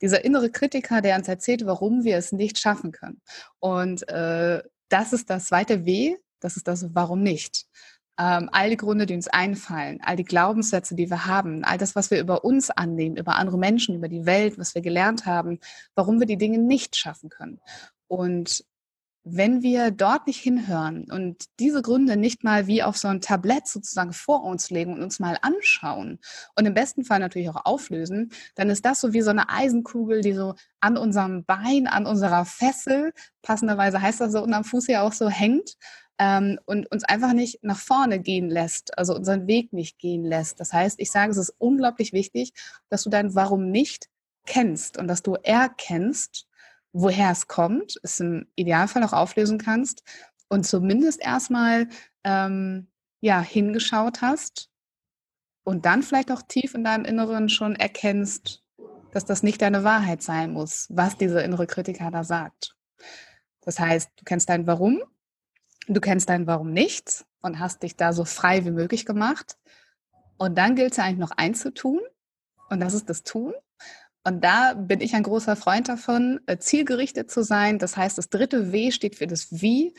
dieser 0.00 0.24
innere 0.24 0.50
Kritiker, 0.50 1.02
der 1.02 1.16
uns 1.16 1.28
erzählt, 1.28 1.66
warum 1.66 2.02
wir 2.04 2.16
es 2.16 2.32
nicht 2.32 2.58
schaffen 2.58 2.92
können. 2.92 3.20
Und 3.60 4.08
äh, 4.08 4.62
das 4.88 5.12
ist 5.12 5.28
das 5.28 5.46
zweite 5.46 5.84
W, 5.84 6.16
das 6.40 6.56
ist 6.56 6.66
das 6.68 6.94
Warum 6.94 7.22
nicht. 7.22 7.66
ähm, 8.18 8.48
all 8.52 8.70
die 8.70 8.76
Gründe, 8.76 9.06
die 9.06 9.14
uns 9.14 9.28
einfallen, 9.28 10.00
all 10.02 10.16
die 10.16 10.24
Glaubenssätze, 10.24 10.94
die 10.94 11.10
wir 11.10 11.26
haben, 11.26 11.64
all 11.64 11.78
das, 11.78 11.96
was 11.96 12.10
wir 12.10 12.20
über 12.20 12.44
uns 12.44 12.70
annehmen, 12.70 13.16
über 13.16 13.36
andere 13.36 13.58
Menschen, 13.58 13.96
über 13.96 14.08
die 14.08 14.24
Welt, 14.26 14.58
was 14.58 14.74
wir 14.74 14.82
gelernt 14.82 15.26
haben, 15.26 15.58
warum 15.94 16.20
wir 16.20 16.26
die 16.26 16.38
Dinge 16.38 16.58
nicht 16.58 16.96
schaffen 16.96 17.28
können. 17.28 17.60
Und 18.06 18.64
wenn 19.24 19.62
wir 19.62 19.90
dort 19.90 20.26
nicht 20.26 20.40
hinhören 20.40 21.10
und 21.10 21.46
diese 21.58 21.80
Gründe 21.80 22.16
nicht 22.16 22.44
mal 22.44 22.66
wie 22.66 22.82
auf 22.82 22.98
so 22.98 23.08
ein 23.08 23.22
Tablett 23.22 23.66
sozusagen 23.66 24.12
vor 24.12 24.44
uns 24.44 24.68
legen 24.70 24.92
und 24.92 25.02
uns 25.02 25.18
mal 25.18 25.38
anschauen 25.40 26.18
und 26.56 26.66
im 26.66 26.74
besten 26.74 27.04
Fall 27.04 27.20
natürlich 27.20 27.48
auch 27.48 27.64
auflösen, 27.64 28.30
dann 28.54 28.68
ist 28.68 28.84
das 28.84 29.00
so 29.00 29.14
wie 29.14 29.22
so 29.22 29.30
eine 29.30 29.48
Eisenkugel, 29.48 30.20
die 30.20 30.34
so 30.34 30.54
an 30.80 30.98
unserem 30.98 31.44
Bein, 31.44 31.86
an 31.86 32.04
unserer 32.04 32.44
Fessel, 32.44 33.14
passenderweise 33.40 34.02
heißt 34.02 34.20
das 34.20 34.32
so 34.32 34.42
unterm 34.42 34.64
Fuß 34.64 34.88
ja 34.88 35.02
auch 35.02 35.14
so 35.14 35.30
hängt 35.30 35.76
ähm, 36.18 36.58
und 36.66 36.90
uns 36.92 37.04
einfach 37.04 37.32
nicht 37.32 37.64
nach 37.64 37.78
vorne 37.78 38.20
gehen 38.20 38.50
lässt, 38.50 38.96
also 38.98 39.14
unseren 39.14 39.46
Weg 39.46 39.72
nicht 39.72 39.98
gehen 39.98 40.24
lässt. 40.24 40.60
Das 40.60 40.74
heißt, 40.74 41.00
ich 41.00 41.10
sage, 41.10 41.30
es 41.30 41.38
ist 41.38 41.54
unglaublich 41.56 42.12
wichtig, 42.12 42.52
dass 42.90 43.04
du 43.04 43.10
dein 43.10 43.34
Warum 43.34 43.70
nicht 43.70 44.08
kennst 44.46 44.98
und 44.98 45.08
dass 45.08 45.22
du 45.22 45.34
erkennst, 45.42 46.46
woher 46.94 47.30
es 47.32 47.48
kommt, 47.48 47.98
es 48.02 48.20
im 48.20 48.46
Idealfall 48.54 49.02
auch 49.02 49.12
auflösen 49.12 49.58
kannst 49.58 50.04
und 50.48 50.64
zumindest 50.64 51.20
erstmal 51.20 51.88
ähm, 52.22 52.86
ja, 53.20 53.40
hingeschaut 53.40 54.22
hast 54.22 54.70
und 55.64 55.86
dann 55.86 56.02
vielleicht 56.02 56.30
auch 56.30 56.42
tief 56.42 56.74
in 56.74 56.84
deinem 56.84 57.04
Inneren 57.04 57.48
schon 57.48 57.74
erkennst, 57.74 58.62
dass 59.10 59.24
das 59.24 59.42
nicht 59.42 59.60
deine 59.60 59.82
Wahrheit 59.82 60.22
sein 60.22 60.52
muss, 60.52 60.86
was 60.88 61.18
dieser 61.18 61.44
innere 61.44 61.66
Kritiker 61.66 62.10
da 62.10 62.22
sagt. 62.22 62.76
Das 63.62 63.80
heißt, 63.80 64.10
du 64.16 64.24
kennst 64.24 64.48
dein 64.48 64.66
Warum, 64.66 65.02
du 65.88 66.00
kennst 66.00 66.28
dein 66.28 66.46
Warum 66.46 66.72
nicht 66.72 67.24
und 67.40 67.58
hast 67.58 67.82
dich 67.82 67.96
da 67.96 68.12
so 68.12 68.24
frei 68.24 68.64
wie 68.64 68.70
möglich 68.70 69.04
gemacht. 69.04 69.58
Und 70.36 70.56
dann 70.56 70.76
gilt 70.76 70.92
es 70.92 70.98
eigentlich 70.98 71.18
noch 71.18 71.32
einzutun 71.32 72.00
und 72.70 72.80
das 72.80 72.94
ist 72.94 73.08
das 73.08 73.24
Tun. 73.24 73.52
Und 74.26 74.42
da 74.42 74.72
bin 74.72 75.02
ich 75.02 75.14
ein 75.14 75.22
großer 75.22 75.54
Freund 75.54 75.88
davon, 75.88 76.40
äh, 76.46 76.56
zielgerichtet 76.56 77.30
zu 77.30 77.42
sein. 77.42 77.78
Das 77.78 77.96
heißt, 77.96 78.16
das 78.16 78.30
dritte 78.30 78.72
W 78.72 78.90
steht 78.90 79.16
für 79.16 79.26
das 79.26 79.48
Wie. 79.50 79.94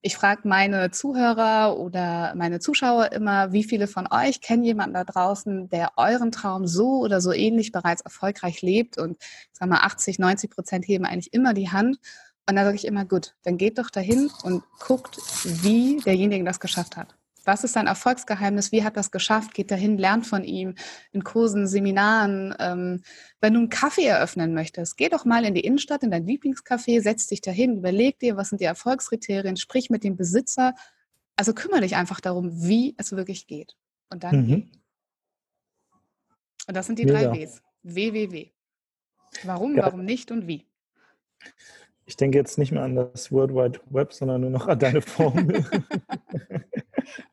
Ich 0.00 0.16
frage 0.16 0.48
meine 0.48 0.90
Zuhörer 0.90 1.76
oder 1.76 2.32
meine 2.34 2.60
Zuschauer 2.60 3.12
immer, 3.12 3.52
wie 3.52 3.64
viele 3.64 3.86
von 3.86 4.08
euch 4.10 4.40
kennen 4.40 4.64
jemanden 4.64 4.94
da 4.94 5.04
draußen, 5.04 5.68
der 5.68 5.90
euren 5.96 6.32
Traum 6.32 6.66
so 6.66 7.00
oder 7.00 7.20
so 7.20 7.32
ähnlich 7.32 7.72
bereits 7.72 8.00
erfolgreich 8.00 8.62
lebt? 8.62 8.96
Und 8.96 9.18
ich 9.20 9.58
sage 9.58 9.70
mal, 9.70 9.80
80, 9.80 10.18
90 10.18 10.50
Prozent 10.50 10.88
heben 10.88 11.04
eigentlich 11.04 11.34
immer 11.34 11.52
die 11.52 11.70
Hand. 11.70 11.98
Und 12.48 12.56
da 12.56 12.64
sage 12.64 12.76
ich 12.76 12.86
immer, 12.86 13.04
gut, 13.04 13.34
dann 13.42 13.58
geht 13.58 13.76
doch 13.78 13.90
dahin 13.90 14.30
und 14.44 14.62
guckt, 14.78 15.18
wie 15.44 15.98
derjenige 15.98 16.44
das 16.44 16.60
geschafft 16.60 16.96
hat. 16.96 17.17
Was 17.48 17.64
ist 17.64 17.72
sein 17.72 17.86
Erfolgsgeheimnis? 17.86 18.72
Wie 18.72 18.84
hat 18.84 18.98
das 18.98 19.10
geschafft? 19.10 19.54
Geht 19.54 19.70
dahin, 19.70 19.96
lernt 19.96 20.26
von 20.26 20.44
ihm 20.44 20.74
in 21.12 21.24
Kursen, 21.24 21.66
Seminaren. 21.66 22.54
Ähm, 22.58 23.02
wenn 23.40 23.54
du 23.54 23.60
einen 23.60 23.70
Kaffee 23.70 24.04
eröffnen 24.04 24.52
möchtest, 24.52 24.98
geh 24.98 25.08
doch 25.08 25.24
mal 25.24 25.46
in 25.46 25.54
die 25.54 25.62
Innenstadt, 25.62 26.02
in 26.02 26.10
dein 26.10 26.26
Lieblingscafé, 26.26 27.00
setz 27.00 27.26
dich 27.26 27.40
dahin, 27.40 27.78
überleg 27.78 28.18
dir, 28.18 28.36
was 28.36 28.50
sind 28.50 28.60
die 28.60 28.66
Erfolgskriterien, 28.66 29.56
sprich 29.56 29.88
mit 29.88 30.04
dem 30.04 30.14
Besitzer. 30.14 30.74
Also 31.36 31.54
kümmere 31.54 31.80
dich 31.80 31.96
einfach 31.96 32.20
darum, 32.20 32.50
wie 32.52 32.94
es 32.98 33.12
wirklich 33.12 33.46
geht. 33.46 33.76
Und 34.10 34.24
dann 34.24 34.46
mhm. 34.46 34.70
Und 36.66 36.76
das 36.76 36.86
sind 36.86 36.98
die 36.98 37.06
Mega. 37.06 37.30
drei 37.30 37.46
Ws. 37.46 37.62
WWW. 37.82 38.50
Warum, 39.44 39.74
ja. 39.74 39.84
warum 39.84 40.04
nicht 40.04 40.30
und 40.30 40.46
wie. 40.46 40.66
Ich 42.08 42.16
denke 42.16 42.38
jetzt 42.38 42.56
nicht 42.56 42.72
mehr 42.72 42.82
an 42.84 42.94
das 42.94 43.30
World 43.30 43.54
Wide 43.54 43.80
Web, 43.90 44.14
sondern 44.14 44.40
nur 44.40 44.48
noch 44.48 44.66
an 44.66 44.78
deine 44.78 45.02
Formel. 45.02 45.62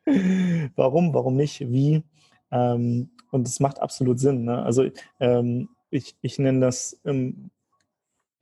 Warum, 0.76 1.14
warum 1.14 1.34
nicht, 1.34 1.60
wie? 1.60 2.02
Ähm, 2.50 3.10
und 3.30 3.48
es 3.48 3.58
macht 3.58 3.80
absolut 3.80 4.20
Sinn. 4.20 4.44
Ne? 4.44 4.62
Also 4.62 4.88
ähm, 5.18 5.70
ich, 5.90 6.14
ich 6.20 6.38
nenne 6.38 6.60
das 6.60 7.00
ähm, 7.04 7.50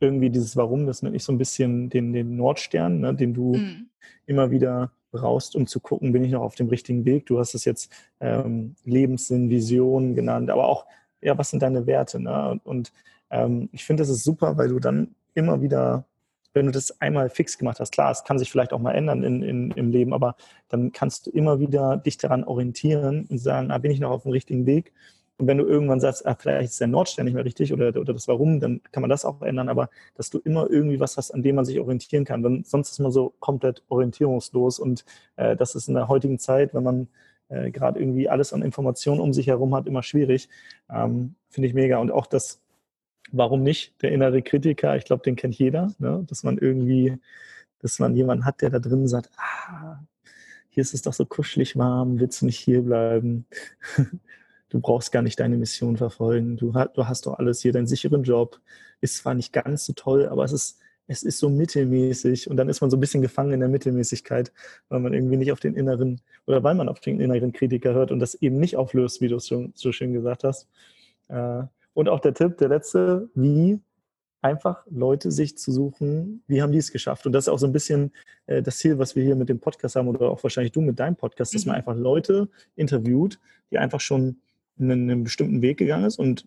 irgendwie 0.01 0.29
dieses 0.29 0.57
Warum, 0.57 0.87
das 0.87 1.03
nenne 1.03 1.17
ich 1.17 1.23
so 1.23 1.33
ein 1.33 1.39
bisschen 1.39 1.89
den, 1.89 2.13
den 2.13 2.37
Nordstern, 2.37 3.01
ne, 3.01 3.15
den 3.15 3.33
du 3.33 3.55
mhm. 3.55 3.87
immer 4.27 4.51
wieder 4.51 4.93
brauchst, 5.13 5.55
um 5.55 5.69
zu 5.69 5.79
gucken, 5.79 6.13
bin 6.13 6.25
ich 6.25 6.33
noch 6.33 6.43
auf 6.43 6.57
dem 6.57 6.69
richtigen 6.69 7.05
Weg. 7.05 7.27
Du 7.27 7.39
hast 7.39 7.55
es 7.55 7.65
jetzt 7.65 7.93
ähm, 8.21 8.75
Lebenssinn, 8.85 9.51
Vision 9.51 10.15
genannt, 10.15 10.51
aber 10.51 10.67
auch, 10.67 10.87
ja, 11.21 11.39
was 11.39 11.51
sind 11.51 11.63
deine 11.63 11.87
Werte? 11.87 12.21
Ne? 12.21 12.51
Und, 12.51 12.67
und 12.67 12.93
ähm, 13.31 13.69
ich 13.73 13.85
finde, 13.85 14.03
das 14.03 14.11
ist 14.11 14.25
super, 14.25 14.57
weil 14.59 14.69
du 14.69 14.81
dann 14.81 15.15
immer 15.35 15.63
wieder 15.63 16.07
wenn 16.55 16.67
du 16.67 16.73
das 16.73 17.01
einmal 17.01 17.29
fix 17.29 17.59
gemacht 17.59 17.81
hast, 17.81 17.93
klar, 17.93 18.11
es 18.11 18.25
kann 18.25 18.39
sich 18.39 18.51
vielleicht 18.51 18.73
auch 18.73 18.79
mal 18.79 18.93
ändern 18.93 19.23
in, 19.23 19.43
in, 19.43 19.71
im 19.73 19.91
Leben, 19.91 20.15
aber 20.15 20.37
dann 20.69 20.93
kannst 20.93 21.27
du 21.27 21.31
immer 21.31 21.61
wieder 21.61 21.99
dich 21.99 22.17
daran 22.17 22.45
orientieren 22.45 23.27
und 23.29 23.39
sagen, 23.39 23.71
ah, 23.71 23.79
bin 23.79 23.91
ich 23.91 24.01
noch 24.01 24.11
auf 24.11 24.23
dem 24.23 24.33
richtigen 24.33 24.65
Weg? 24.65 24.93
Und 25.37 25.49
wenn 25.49 25.59
du 25.59 25.65
irgendwann 25.65 25.99
sagst, 25.99 26.25
ah, 26.27 26.37
vielleicht 26.39 26.71
ist 26.71 26.81
der 26.81 26.87
Nordstern 26.87 27.25
nicht 27.25 27.35
mehr 27.35 27.45
richtig 27.45 27.73
oder, 27.73 27.89
oder 27.89 28.13
das 28.13 28.29
Warum, 28.29 28.61
dann 28.61 28.81
kann 28.93 29.01
man 29.01 29.11
das 29.11 29.25
auch 29.25 29.43
ändern, 29.43 29.69
aber 29.69 29.91
dass 30.15 30.31
du 30.31 30.39
immer 30.39 30.71
irgendwie 30.71 31.01
was 31.01 31.17
hast, 31.17 31.33
an 31.33 31.43
dem 31.43 31.57
man 31.57 31.65
sich 31.65 31.81
orientieren 31.81 32.25
kann. 32.25 32.43
Denn 32.43 32.63
sonst 32.65 32.93
ist 32.93 33.01
man 33.01 33.11
so 33.11 33.35
komplett 33.41 33.83
orientierungslos 33.89 34.79
und 34.79 35.05
äh, 35.37 35.57
das 35.57 35.75
ist 35.75 35.89
in 35.89 35.95
der 35.95 36.07
heutigen 36.07 36.39
Zeit, 36.39 36.73
wenn 36.73 36.85
man 36.85 37.09
äh, 37.49 37.73
gerade 37.73 37.99
irgendwie 37.99 38.29
alles 38.29 38.53
an 38.53 38.63
Informationen 38.63 39.21
um 39.21 39.33
sich 39.33 39.49
herum 39.49 39.75
hat, 39.75 39.87
immer 39.87 40.05
schwierig. 40.05 40.49
Ähm, 40.89 41.35
Finde 41.51 41.69
ich 41.69 41.75
mega. 41.75 41.99
Und 41.99 42.13
auch 42.13 42.27
das 42.27 42.61
warum 43.33 43.63
nicht? 43.63 43.95
Der 44.03 44.13
innere 44.13 44.43
Kritiker, 44.43 44.97
ich 44.97 45.05
glaube, 45.05 45.23
den 45.23 45.37
kennt 45.37 45.57
jeder, 45.57 45.93
ne? 45.99 46.25
dass 46.29 46.43
man 46.43 46.59
irgendwie, 46.59 47.19
dass 47.81 47.99
man 47.99 48.15
jemanden 48.17 48.45
hat, 48.45 48.63
der 48.63 48.71
da 48.71 48.79
drin 48.79 49.09
sagt, 49.09 49.31
ah, 49.37 49.99
hier 50.71 50.83
ist 50.83 50.95
es 50.95 51.03
doch 51.03 51.13
so 51.13 51.25
kuschelig 51.25 51.77
warm, 51.77 52.19
willst 52.19 52.43
du 52.43 52.47
nicht 52.47 52.59
hier 52.59 52.83
bleiben? 52.83 53.47
du 54.69 54.81
brauchst 54.81 55.13
gar 55.13 55.23
nicht 55.23 55.39
deine 55.39 55.57
Mission 55.57 55.97
verfolgen, 55.97 56.57
du, 56.57 56.73
du 56.73 57.07
hast 57.07 57.27
doch 57.27 57.39
alles 57.39 57.61
hier, 57.61 57.73
deinen 57.73 57.87
sicheren 57.87 58.25
Job, 58.25 58.61
ist 59.01 59.19
zwar 59.19 59.35
nicht 59.35 59.53
ganz 59.53 59.87
so 59.87 59.93
toll, 59.93 60.29
aber 60.29 60.45
es 60.45 60.53
ist, 60.53 60.79
es 61.07 61.23
ist 61.23 61.39
so 61.39 61.51
mittelmäßig 61.51 62.51
und 62.51 62.57
dann 62.57 62.69
ist 62.69 62.81
man 62.81 62.91
so 62.91 62.97
ein 62.97 63.01
bisschen 63.01 63.23
gefangen 63.23 63.53
in 63.53 63.61
der 63.61 63.69
Mittelmäßigkeit, 63.69 64.53
weil 64.89 65.01
man 65.01 65.13
irgendwie 65.13 65.37
nicht 65.37 65.53
auf 65.53 65.61
den 65.61 65.75
inneren 65.75 66.21
oder 66.47 66.63
weil 66.63 66.75
man 66.75 66.89
auf 66.89 67.01
den 67.01 67.21
inneren 67.21 67.53
Kritiker 67.53 67.95
hört 67.95 68.11
und 68.11 68.21
das 68.21 68.35
eben 68.37 68.59
nicht 68.59 68.77
auflöst, 68.77 69.21
wie 69.21 69.29
du 69.29 69.37
es 69.37 69.47
so 69.47 69.93
schön 69.93 70.13
gesagt 70.13 70.45
hast. 70.45 70.69
Äh, 71.29 71.65
und 71.95 72.09
auch 72.09 72.21
der 72.21 72.35
Tipp, 72.35 72.59
der 72.59 72.69
letzte, 72.69 73.29
wie 73.35 73.81
einfach 74.45 74.85
Leute 74.91 75.33
sich 75.33 75.57
zu 75.57 75.73
suchen, 75.73 76.43
wie 76.47 76.61
haben 76.61 76.73
die 76.73 76.79
es 76.79 76.93
geschafft? 76.93 77.25
Und 77.25 77.33
das 77.33 77.45
ist 77.45 77.49
auch 77.49 77.59
so 77.59 77.67
ein 77.67 77.73
bisschen 77.73 78.13
äh, 78.47 78.61
das 78.61 78.77
Ziel, 78.77 78.99
was 78.99 79.17
wir 79.17 79.25
hier 79.25 79.37
mit 79.37 79.49
dem 79.49 79.59
Podcast 79.59 79.97
haben 79.97 80.09
oder 80.09 80.29
auch 80.29 80.43
wahrscheinlich 80.43 80.73
du 80.73 80.83
mit 80.83 81.01
deinem 81.01 81.17
Podcast, 81.17 81.55
dass 81.55 81.65
man 81.65 81.75
mhm. 81.75 81.79
einfach 81.79 81.97
Leute 81.97 82.49
interviewt, 82.77 83.41
die 83.71 83.79
einfach 83.79 84.01
schon 84.01 84.37
einen, 84.79 85.11
einen 85.11 85.25
bestimmten 85.25 85.63
Weg 85.63 85.79
gegangen 85.79 86.05
ist. 86.05 86.19
Und 86.19 86.47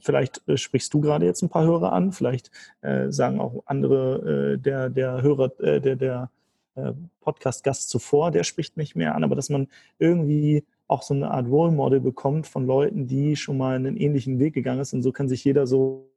vielleicht 0.00 0.46
äh, 0.46 0.58
sprichst 0.58 0.92
du 0.92 1.00
gerade 1.00 1.24
jetzt 1.24 1.42
ein 1.42 1.48
paar 1.48 1.64
Hörer 1.64 1.92
an, 1.92 2.12
vielleicht 2.12 2.50
äh, 2.82 3.10
sagen 3.10 3.40
auch 3.40 3.62
andere 3.64 4.54
äh, 4.54 4.58
der, 4.58 4.90
der 4.90 5.22
Hörer, 5.22 5.58
äh, 5.60 5.80
der, 5.80 5.96
der 5.96 6.30
äh, 6.74 6.92
Podcast-Gast 7.20 7.88
zuvor, 7.88 8.30
der 8.30 8.44
spricht 8.44 8.76
mich 8.76 8.94
mehr 8.94 9.14
an, 9.14 9.24
aber 9.24 9.36
dass 9.36 9.48
man 9.48 9.68
irgendwie 9.98 10.64
auch 10.88 11.02
so 11.02 11.14
eine 11.14 11.30
Art 11.30 11.46
Role 11.48 11.70
Model 11.70 12.00
bekommt 12.00 12.46
von 12.46 12.66
Leuten, 12.66 13.06
die 13.06 13.36
schon 13.36 13.58
mal 13.58 13.76
einen 13.76 13.96
ähnlichen 13.96 14.38
Weg 14.38 14.54
gegangen 14.54 14.84
sind. 14.84 14.98
Und 14.98 15.02
so 15.02 15.12
kann 15.12 15.28
sich 15.28 15.44
jeder 15.44 15.66
so 15.66 16.08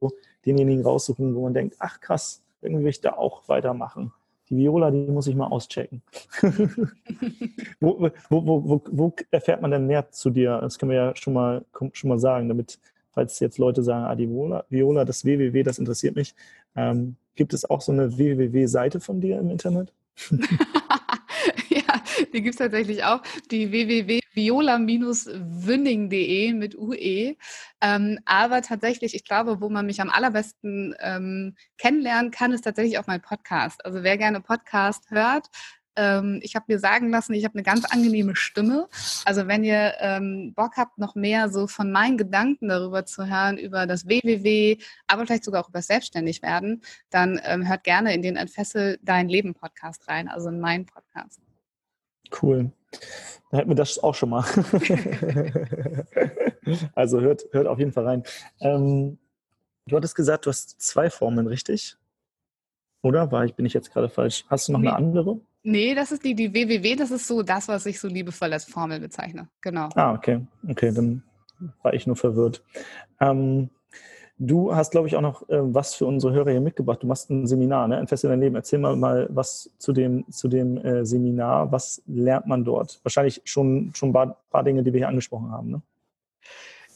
denjenigen 0.46 0.84
raussuchen, 0.84 1.36
wo 1.36 1.44
man 1.44 1.54
denkt, 1.54 1.76
ach 1.80 2.00
krass, 2.00 2.42
irgendwie 2.62 2.86
will 2.86 2.90
ich 2.90 3.02
da 3.02 3.14
auch 3.14 3.48
weitermachen. 3.50 4.14
Die 4.50 4.58
Viola, 4.58 4.90
die 4.92 5.12
muss 5.12 5.28
ich 5.28 5.36
mal 5.36 5.48
auschecken. 5.48 6.02
wo, 7.80 8.10
wo, 8.30 8.46
wo, 8.46 8.82
wo, 8.90 9.14
erfährt 9.30 9.62
man 9.62 9.72
denn 9.72 9.88
mehr 9.88 10.10
zu 10.10 10.30
dir? 10.30 10.60
Das 10.62 10.80
können 10.80 10.92
wir 10.92 10.98
ja 10.98 11.16
schon 11.16 11.34
mal, 11.34 11.66
schon 11.94 12.10
mal 12.10 12.20
sagen, 12.20 12.48
damit, 12.48 12.80
falls 13.12 13.40
jetzt 13.40 13.58
Leute 13.58 13.84
sagen, 13.84 14.06
ah, 14.06 14.16
die 14.16 14.30
Viola, 14.30 14.66
Viola 14.70 15.06
das 15.06 15.26
www, 15.26 15.64
das 15.64 15.80
interessiert 15.80 16.16
mich. 16.16 16.34
Ähm, 16.76 17.18
gibt 17.36 17.54
es 17.54 17.70
auch 17.70 17.82
so 17.82 17.92
eine 17.92 18.18
www-Seite 18.18 19.00
von 19.00 19.20
dir 19.20 19.40
im 19.40 19.50
Internet? 19.50 19.94
Die 22.34 22.42
gibt 22.42 22.56
es 22.56 22.60
tatsächlich 22.60 23.04
auch, 23.04 23.22
die 23.52 23.72
www.viola-wünning.de 23.72 26.54
mit 26.54 26.76
UE. 26.78 27.36
Ähm, 27.82 28.20
aber 28.26 28.62
tatsächlich, 28.62 29.16
ich 29.16 29.26
glaube, 29.26 29.60
wo 29.62 29.70
man 29.70 29.86
mich 29.86 30.02
am 30.02 30.10
allerbesten 30.10 30.96
ähm, 31.00 31.56
kennenlernen 31.78 32.32
kann, 32.32 32.54
ist 32.54 32.62
tatsächlich 32.62 32.98
auch 33.00 33.08
mein 33.08 33.22
Podcast. 33.22 33.84
Also 33.86 34.04
wer 34.04 34.18
gerne 34.18 34.42
Podcast 34.42 35.12
hört, 35.12 35.50
ähm, 35.96 36.40
ich 36.42 36.56
habe 36.56 36.66
mir 36.68 36.80
sagen 36.80 37.10
lassen, 37.10 37.34
ich 37.34 37.44
habe 37.44 37.56
eine 37.56 37.64
ganz 37.64 37.86
angenehme 37.86 38.36
Stimme. 38.36 38.88
Also 39.26 39.48
wenn 39.48 39.64
ihr 39.64 39.96
ähm, 40.00 40.54
Bock 40.56 40.78
habt, 40.78 40.98
noch 40.98 41.16
mehr 41.16 41.50
so 41.50 41.68
von 41.68 41.92
meinen 41.92 42.18
Gedanken 42.18 42.70
darüber 42.70 43.06
zu 43.06 43.28
hören, 43.28 43.58
über 43.58 43.86
das 43.86 44.08
WWW, 44.08 44.78
aber 45.08 45.26
vielleicht 45.26 45.44
sogar 45.44 45.64
auch 45.64 45.70
über 45.70 45.80
das 45.80 45.88
Selbstständigwerden, 45.88 46.82
dann 47.10 47.40
ähm, 47.44 47.68
hört 47.68 47.84
gerne 47.84 48.14
in 48.14 48.22
den 48.22 48.38
Entfessel 48.38 49.00
Dein 49.02 49.28
Leben 49.28 49.54
Podcast 49.54 50.08
rein, 50.08 50.30
also 50.30 50.50
in 50.50 50.60
meinen 50.60 50.86
Podcast. 50.86 51.42
Cool. 52.42 52.72
Dann 53.50 53.58
hätten 53.60 53.70
wir 53.70 53.76
das 53.76 54.00
auch 54.00 54.16
schon 54.16 54.30
mal. 54.30 54.44
also 56.96 57.20
hört, 57.20 57.46
hört 57.52 57.68
auf 57.68 57.80
jeden 57.80 57.92
Fall 57.92 58.06
rein. 58.06 58.24
Ähm, 58.60 59.18
du 59.88 59.98
hattest 59.98 60.16
gesagt, 60.16 60.46
du 60.46 60.50
hast 60.50 60.82
zwei 60.82 61.10
Formen, 61.10 61.48
richtig? 61.48 61.98
Oder 63.02 63.32
war 63.32 63.46
ich, 63.46 63.56
bin 63.56 63.66
ich 63.66 63.74
jetzt 63.74 63.92
gerade 63.92 64.10
falsch? 64.10 64.46
Hast 64.50 64.68
du 64.68 64.74
noch 64.74 64.80
nee. 64.80 64.88
eine 64.88 64.96
andere? 64.96 65.40
Nee, 65.64 65.94
das 65.96 66.12
ist 66.12 66.24
die, 66.24 66.34
die 66.34 66.54
WWW, 66.54 66.96
das 66.96 67.12
ist 67.12 67.28
so 67.28 67.44
das, 67.44 67.68
was 67.68 67.86
ich 67.86 68.00
so 68.00 68.08
liebevoll 68.08 68.52
als 68.54 68.66
Formel 68.66 69.00
bezeichne. 69.00 69.48
Genau. 69.62 69.90
Ah, 69.96 70.14
okay. 70.14 70.46
Okay, 70.68 70.92
dann 70.92 71.24
war 71.84 71.94
ich 71.94 72.08
nur 72.08 72.16
verwirrt. 72.16 72.64
Ähm, 73.20 73.70
du 74.42 74.76
hast, 74.76 74.92
glaube 74.92 75.08
ich, 75.08 75.16
auch 75.16 75.22
noch 75.22 75.48
äh, 75.50 75.60
was 75.62 75.94
für 75.94 76.06
unsere 76.06 76.34
Hörer 76.34 76.52
hier 76.52 76.62
mitgebracht. 76.62 77.02
Du 77.04 77.08
machst 77.08 77.30
ein 77.30 77.48
Seminar, 77.48 77.88
ne? 77.88 77.98
Ein 77.98 78.08
Fest 78.08 78.24
in 78.24 78.32
dein 78.32 78.42
Leben. 78.42 78.56
Erzähl 78.56 78.80
mal, 78.80 78.96
mal 78.96 79.28
was 79.30 79.70
zu 79.78 79.94
dem, 79.94 80.30
zu 80.32 80.48
dem 80.48 80.78
äh, 80.78 81.06
Seminar. 81.06 81.72
Was 81.72 82.02
lernt 82.08 82.48
man 82.48 82.66
dort? 82.66 83.00
Wahrscheinlich 83.04 83.42
schon, 83.46 83.92
schon 83.94 84.10
ein 84.10 84.14
paar, 84.14 84.38
paar 84.50 84.64
Dinge, 84.64 84.84
die 84.84 84.92
wir 84.92 85.00
hier 85.00 85.08
angesprochen 85.08 85.52
haben, 85.52 85.70
ne? 85.70 85.82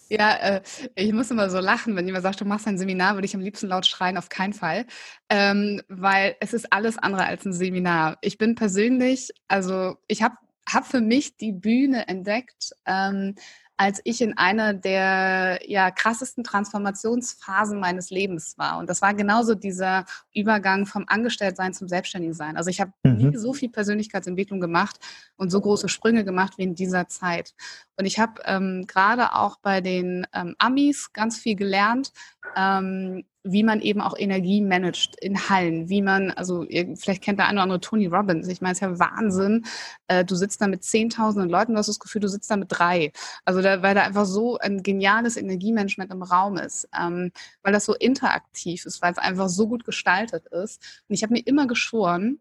Ja, 0.08 0.36
äh, 0.36 0.62
ich 0.94 1.14
muss 1.14 1.32
immer 1.32 1.50
so 1.50 1.60
lachen, 1.60 1.96
wenn 1.96 2.06
jemand 2.06 2.24
sagt, 2.24 2.40
du 2.40 2.46
machst 2.46 2.68
ein 2.68 2.78
Seminar, 2.78 3.16
würde 3.16 3.26
ich 3.26 3.36
am 3.36 3.42
liebsten 3.42 3.68
laut 3.68 3.88
schreien, 3.88 4.18
auf 4.18 4.30
keinen 4.30 4.54
Fall, 4.54 4.86
ähm, 5.30 5.82
weil 5.88 6.36
es 6.40 6.54
ist 6.54 6.72
alles 6.72 7.00
andere 7.00 7.26
als 7.26 7.44
ein 7.44 7.54
Seminar. 7.54 8.20
Ich 8.22 8.38
bin 8.38 8.54
persönlich, 8.54 9.32
also 9.48 9.96
ich 10.08 10.22
habe 10.22 10.36
hab 10.70 10.86
für 10.86 11.02
mich 11.02 11.38
die 11.38 11.54
Bühne 11.54 12.08
entdeckt, 12.08 12.76
ähm, 12.86 13.34
als 13.78 14.00
ich 14.06 14.22
in 14.22 14.38
einer 14.38 14.74
der 14.74 15.60
ja, 15.66 15.92
krassesten 15.92 16.44
Transformationsphasen 16.44 17.80
meines 17.80 18.10
Lebens 18.10 18.58
war. 18.58 18.78
Und 18.78 18.90
das 18.90 19.02
war 19.02 19.14
genauso 19.14 19.54
dieser 19.54 20.06
Übergang 20.34 20.86
vom 20.86 21.06
Angestelltsein 21.08 21.74
zum 21.74 21.90
Selbstständigsein. 21.90 22.56
Also 22.56 22.70
ich 22.70 22.80
habe 22.80 22.94
mhm. 23.04 23.18
nie 23.18 23.38
so 23.38 23.54
viel 23.54 23.70
Persönlichkeitsentwicklung 23.70 24.62
gemacht 24.62 24.98
und 25.36 25.52
so 25.52 25.60
große 25.60 25.90
Sprünge 25.90 26.24
gemacht 26.24 26.54
wie 26.58 26.64
in 26.64 26.76
dieser 26.76 27.08
Zeit. 27.08 27.54
Und 27.98 28.06
ich 28.06 28.20
habe 28.20 28.42
ähm, 28.46 28.86
gerade 28.88 29.34
auch 29.34 29.58
bei 29.62 29.82
den 29.82 30.28
ähm, 30.34 30.56
Amis 30.58 31.14
ganz 31.14 31.38
viel 31.38 31.56
gelernt, 31.56 32.12
ähm, 32.56 33.24
wie 33.48 33.64
man 33.64 33.80
eben 33.80 34.02
auch 34.02 34.18
Energie 34.18 34.60
managt 34.60 35.16
in 35.22 35.50
Hallen, 35.50 35.88
wie 35.88 36.02
man, 36.02 36.32
also 36.32 36.66
vielleicht 36.96 37.22
kennt 37.22 37.38
der 37.38 37.46
eine 37.46 37.58
oder 37.58 37.64
andere 37.64 37.80
Tony 37.80 38.08
Robbins, 38.08 38.48
ich 38.48 38.60
meine, 38.60 38.72
es 38.72 38.80
ist 38.80 38.82
ja 38.82 39.00
Wahnsinn, 39.00 39.66
äh, 40.08 40.26
du 40.26 40.36
sitzt 40.36 40.62
da 40.62 40.68
mit 40.68 40.84
zehntausenden 40.84 41.50
Leuten, 41.50 41.74
du 41.74 41.78
hast 41.78 41.88
das 41.88 42.00
Gefühl, 42.00 42.22
du 42.22 42.28
sitzt 42.28 42.50
da 42.50 42.58
mit 42.58 42.70
drei, 42.72 43.12
also 43.46 43.62
da, 43.62 43.84
weil 43.84 43.94
da 43.94 44.02
einfach 44.02 44.26
so 44.26 44.58
ein 44.58 44.82
geniales 44.82 45.38
Energiemanagement 45.38 46.12
im 46.12 46.24
Raum 46.24 46.58
ist, 46.58 46.90
ähm, 47.00 47.32
weil 47.62 47.72
das 47.72 47.86
so 47.86 47.94
interaktiv 47.94 48.86
ist, 48.86 49.04
weil 49.04 49.12
es 49.12 49.20
einfach 49.20 49.48
so 49.48 49.68
gut 49.68 49.86
gestaltet 49.86 50.48
ist. 50.48 50.82
Und 51.08 51.14
ich 51.14 51.22
habe 51.22 51.34
mir 51.34 51.46
immer 51.46 51.68
geschworen, 51.68 52.40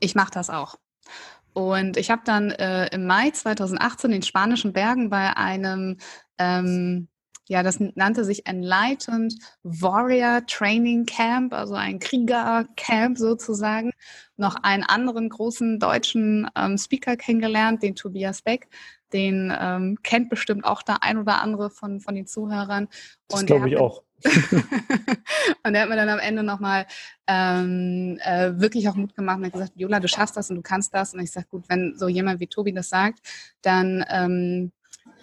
ich 0.00 0.14
mache 0.14 0.32
das 0.32 0.48
auch. 0.48 0.76
Und 1.54 1.96
ich 1.96 2.10
habe 2.10 2.22
dann 2.24 2.50
äh, 2.50 2.88
im 2.94 3.06
Mai 3.06 3.30
2018 3.30 4.10
in 4.10 4.16
den 4.16 4.22
spanischen 4.22 4.72
Bergen 4.72 5.08
bei 5.08 5.36
einem 5.36 5.96
ähm, 6.38 7.08
ja, 7.46 7.62
das 7.62 7.78
nannte 7.78 8.24
sich 8.24 8.46
Enlightened 8.46 9.34
Warrior 9.62 10.46
Training 10.46 11.04
Camp, 11.04 11.52
also 11.52 11.74
ein 11.74 11.98
Kriegercamp 11.98 13.18
sozusagen. 13.18 13.92
Noch 14.36 14.56
einen 14.62 14.82
anderen 14.82 15.28
großen 15.28 15.78
deutschen 15.78 16.48
ähm, 16.56 16.78
Speaker 16.78 17.16
kennengelernt, 17.16 17.82
den 17.82 17.94
Tobias 17.94 18.40
Beck. 18.40 18.68
Den 19.12 19.52
ähm, 19.58 19.98
kennt 20.02 20.30
bestimmt 20.30 20.64
auch 20.64 20.82
der 20.82 21.02
ein 21.02 21.18
oder 21.18 21.42
andere 21.42 21.70
von, 21.70 22.00
von 22.00 22.14
den 22.14 22.26
Zuhörern. 22.26 22.88
das 23.28 23.44
glaube 23.44 23.68
ich 23.68 23.76
auch. 23.76 24.02
und 25.64 25.74
er 25.74 25.82
hat 25.82 25.88
mir 25.88 25.96
dann 25.96 26.08
am 26.08 26.18
Ende 26.18 26.42
nochmal 26.42 26.86
ähm, 27.26 28.18
äh, 28.24 28.52
wirklich 28.58 28.88
auch 28.88 28.94
Mut 28.94 29.14
gemacht 29.14 29.38
und 29.38 29.46
hat 29.46 29.52
gesagt, 29.52 29.72
Viola, 29.76 30.00
du 30.00 30.08
schaffst 30.08 30.36
das 30.36 30.50
und 30.50 30.56
du 30.56 30.62
kannst 30.62 30.94
das. 30.94 31.14
Und 31.14 31.20
ich 31.20 31.30
sage, 31.30 31.46
gut, 31.50 31.64
wenn 31.68 31.94
so 31.98 32.08
jemand 32.08 32.40
wie 32.40 32.46
Tobi 32.46 32.72
das 32.72 32.88
sagt, 32.88 33.20
dann 33.62 34.04
ähm, 34.08 34.72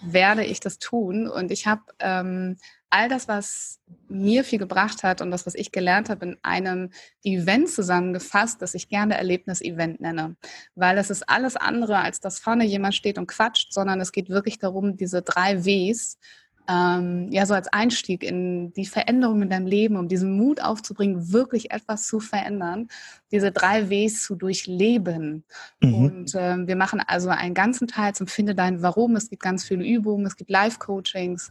werde 0.02 0.44
ich 0.44 0.60
das 0.60 0.78
tun. 0.78 1.28
Und 1.28 1.50
ich 1.50 1.66
habe 1.66 1.82
ähm, 1.98 2.56
all 2.90 3.08
das, 3.08 3.26
was 3.26 3.80
mir 4.08 4.44
viel 4.44 4.58
gebracht 4.58 5.02
hat 5.02 5.20
und 5.20 5.30
das, 5.30 5.46
was 5.46 5.54
ich 5.54 5.72
gelernt 5.72 6.10
habe, 6.10 6.26
in 6.26 6.36
einem 6.42 6.90
Event 7.24 7.70
zusammengefasst, 7.70 8.60
das 8.60 8.74
ich 8.74 8.88
gerne 8.88 9.16
Erlebnis-Event 9.16 10.00
nenne. 10.00 10.36
Weil 10.74 10.98
es 10.98 11.10
ist 11.10 11.28
alles 11.28 11.56
andere, 11.56 11.98
als 11.98 12.20
dass 12.20 12.38
vorne 12.38 12.64
jemand 12.64 12.94
steht 12.94 13.18
und 13.18 13.26
quatscht, 13.26 13.72
sondern 13.72 14.00
es 14.00 14.12
geht 14.12 14.28
wirklich 14.28 14.58
darum, 14.58 14.96
diese 14.96 15.22
drei 15.22 15.64
Ws 15.64 16.18
ähm, 16.68 17.28
ja, 17.30 17.44
so 17.44 17.54
als 17.54 17.68
Einstieg 17.68 18.22
in 18.22 18.72
die 18.74 18.86
Veränderung 18.86 19.42
in 19.42 19.50
deinem 19.50 19.66
Leben, 19.66 19.96
um 19.96 20.08
diesen 20.08 20.36
Mut 20.36 20.62
aufzubringen, 20.62 21.32
wirklich 21.32 21.72
etwas 21.72 22.06
zu 22.06 22.20
verändern, 22.20 22.88
diese 23.32 23.50
drei 23.50 23.90
Ws 23.90 24.22
zu 24.22 24.36
durchleben. 24.36 25.44
Mhm. 25.80 25.94
Und 25.94 26.32
ähm, 26.36 26.68
wir 26.68 26.76
machen 26.76 27.02
also 27.04 27.30
einen 27.30 27.54
ganzen 27.54 27.88
Teil 27.88 28.14
zum 28.14 28.28
Finde 28.28 28.54
dein 28.54 28.82
Warum. 28.82 29.16
Es 29.16 29.28
gibt 29.28 29.42
ganz 29.42 29.64
viele 29.64 29.84
Übungen, 29.84 30.26
es 30.26 30.36
gibt 30.36 30.50
Live-Coachings. 30.50 31.50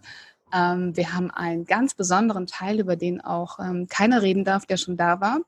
Ähm, 0.54 0.96
wir 0.96 1.14
haben 1.14 1.30
einen 1.30 1.66
ganz 1.66 1.94
besonderen 1.94 2.48
Teil, 2.48 2.80
über 2.80 2.96
den 2.96 3.22
auch 3.22 3.60
ähm, 3.60 3.88
keiner 3.88 4.22
reden 4.22 4.46
darf, 4.46 4.66
der 4.66 4.78
schon 4.78 4.96
da 4.96 5.20
war. 5.20 5.42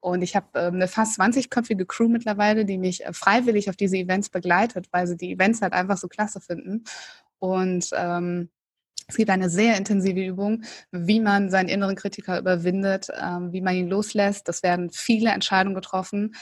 Und 0.00 0.22
ich 0.22 0.34
habe 0.34 0.46
ähm, 0.54 0.76
eine 0.76 0.88
fast 0.88 1.20
20-köpfige 1.20 1.84
Crew 1.84 2.08
mittlerweile, 2.08 2.64
die 2.64 2.78
mich 2.78 3.04
äh, 3.04 3.12
freiwillig 3.12 3.68
auf 3.68 3.76
diese 3.76 3.98
Events 3.98 4.30
begleitet, 4.30 4.88
weil 4.92 5.06
sie 5.06 5.18
die 5.18 5.32
Events 5.32 5.60
halt 5.60 5.74
einfach 5.74 5.98
so 5.98 6.08
klasse 6.08 6.40
finden. 6.40 6.84
Und 7.38 7.90
ähm, 7.94 8.48
es 9.10 9.16
gibt 9.16 9.30
eine 9.30 9.50
sehr 9.50 9.76
intensive 9.76 10.24
Übung, 10.24 10.62
wie 10.92 11.18
man 11.18 11.50
seinen 11.50 11.68
inneren 11.68 11.96
Kritiker 11.96 12.38
überwindet, 12.38 13.08
ähm, 13.20 13.52
wie 13.52 13.60
man 13.60 13.74
ihn 13.74 13.88
loslässt. 13.88 14.46
Das 14.46 14.62
werden 14.62 14.90
viele 14.90 15.30
Entscheidungen 15.30 15.74
getroffen 15.74 16.32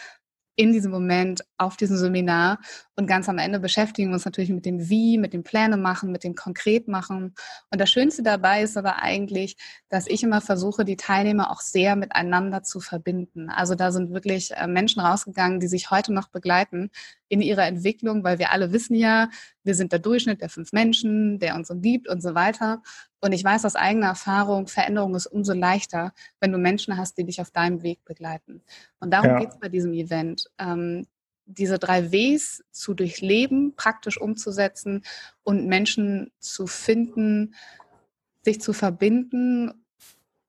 in 0.54 0.72
diesem 0.72 0.90
Moment 0.90 1.44
auf 1.56 1.76
diesem 1.76 1.96
Seminar. 1.96 2.58
Und 2.96 3.06
ganz 3.06 3.28
am 3.28 3.38
Ende 3.38 3.60
beschäftigen 3.60 4.08
wir 4.08 4.14
uns 4.14 4.24
natürlich 4.24 4.50
mit 4.50 4.66
dem 4.66 4.88
Wie, 4.90 5.16
mit 5.16 5.32
dem 5.32 5.44
Pläne 5.44 5.76
machen, 5.76 6.10
mit 6.10 6.24
dem 6.24 6.34
Konkret 6.34 6.88
machen. 6.88 7.34
Und 7.70 7.80
das 7.80 7.88
Schönste 7.88 8.24
dabei 8.24 8.62
ist 8.62 8.76
aber 8.76 9.00
eigentlich, 9.00 9.56
dass 9.88 10.08
ich 10.08 10.24
immer 10.24 10.40
versuche, 10.40 10.84
die 10.84 10.96
Teilnehmer 10.96 11.52
auch 11.52 11.60
sehr 11.60 11.94
miteinander 11.94 12.64
zu 12.64 12.80
verbinden. 12.80 13.48
Also 13.50 13.76
da 13.76 13.92
sind 13.92 14.12
wirklich 14.12 14.50
äh, 14.50 14.66
Menschen 14.66 15.00
rausgegangen, 15.00 15.60
die 15.60 15.68
sich 15.68 15.92
heute 15.92 16.12
noch 16.12 16.28
begleiten 16.28 16.90
in 17.28 17.40
ihrer 17.40 17.66
Entwicklung, 17.66 18.24
weil 18.24 18.38
wir 18.38 18.52
alle 18.52 18.72
wissen 18.72 18.94
ja, 18.94 19.28
wir 19.62 19.74
sind 19.74 19.92
der 19.92 19.98
Durchschnitt 19.98 20.40
der 20.40 20.48
fünf 20.48 20.72
Menschen, 20.72 21.38
der 21.38 21.54
uns 21.54 21.70
umgibt 21.70 22.08
und 22.08 22.22
so 22.22 22.34
weiter. 22.34 22.82
Und 23.20 23.32
ich 23.32 23.44
weiß 23.44 23.64
aus 23.64 23.76
eigener 23.76 24.08
Erfahrung, 24.08 24.66
Veränderung 24.66 25.14
ist 25.14 25.26
umso 25.26 25.52
leichter, 25.52 26.12
wenn 26.40 26.52
du 26.52 26.58
Menschen 26.58 26.96
hast, 26.96 27.18
die 27.18 27.24
dich 27.24 27.40
auf 27.40 27.50
deinem 27.50 27.82
Weg 27.82 28.04
begleiten. 28.04 28.62
Und 29.00 29.12
darum 29.12 29.30
ja. 29.30 29.38
geht 29.40 29.50
es 29.50 29.58
bei 29.58 29.68
diesem 29.68 29.92
Event. 29.92 30.46
Ähm, 30.58 31.06
diese 31.50 31.78
drei 31.78 32.12
Ws 32.12 32.62
zu 32.70 32.92
durchleben, 32.92 33.74
praktisch 33.74 34.20
umzusetzen 34.20 35.02
und 35.44 35.66
Menschen 35.66 36.30
zu 36.40 36.66
finden, 36.66 37.54
sich 38.42 38.60
zu 38.60 38.74
verbinden 38.74 39.72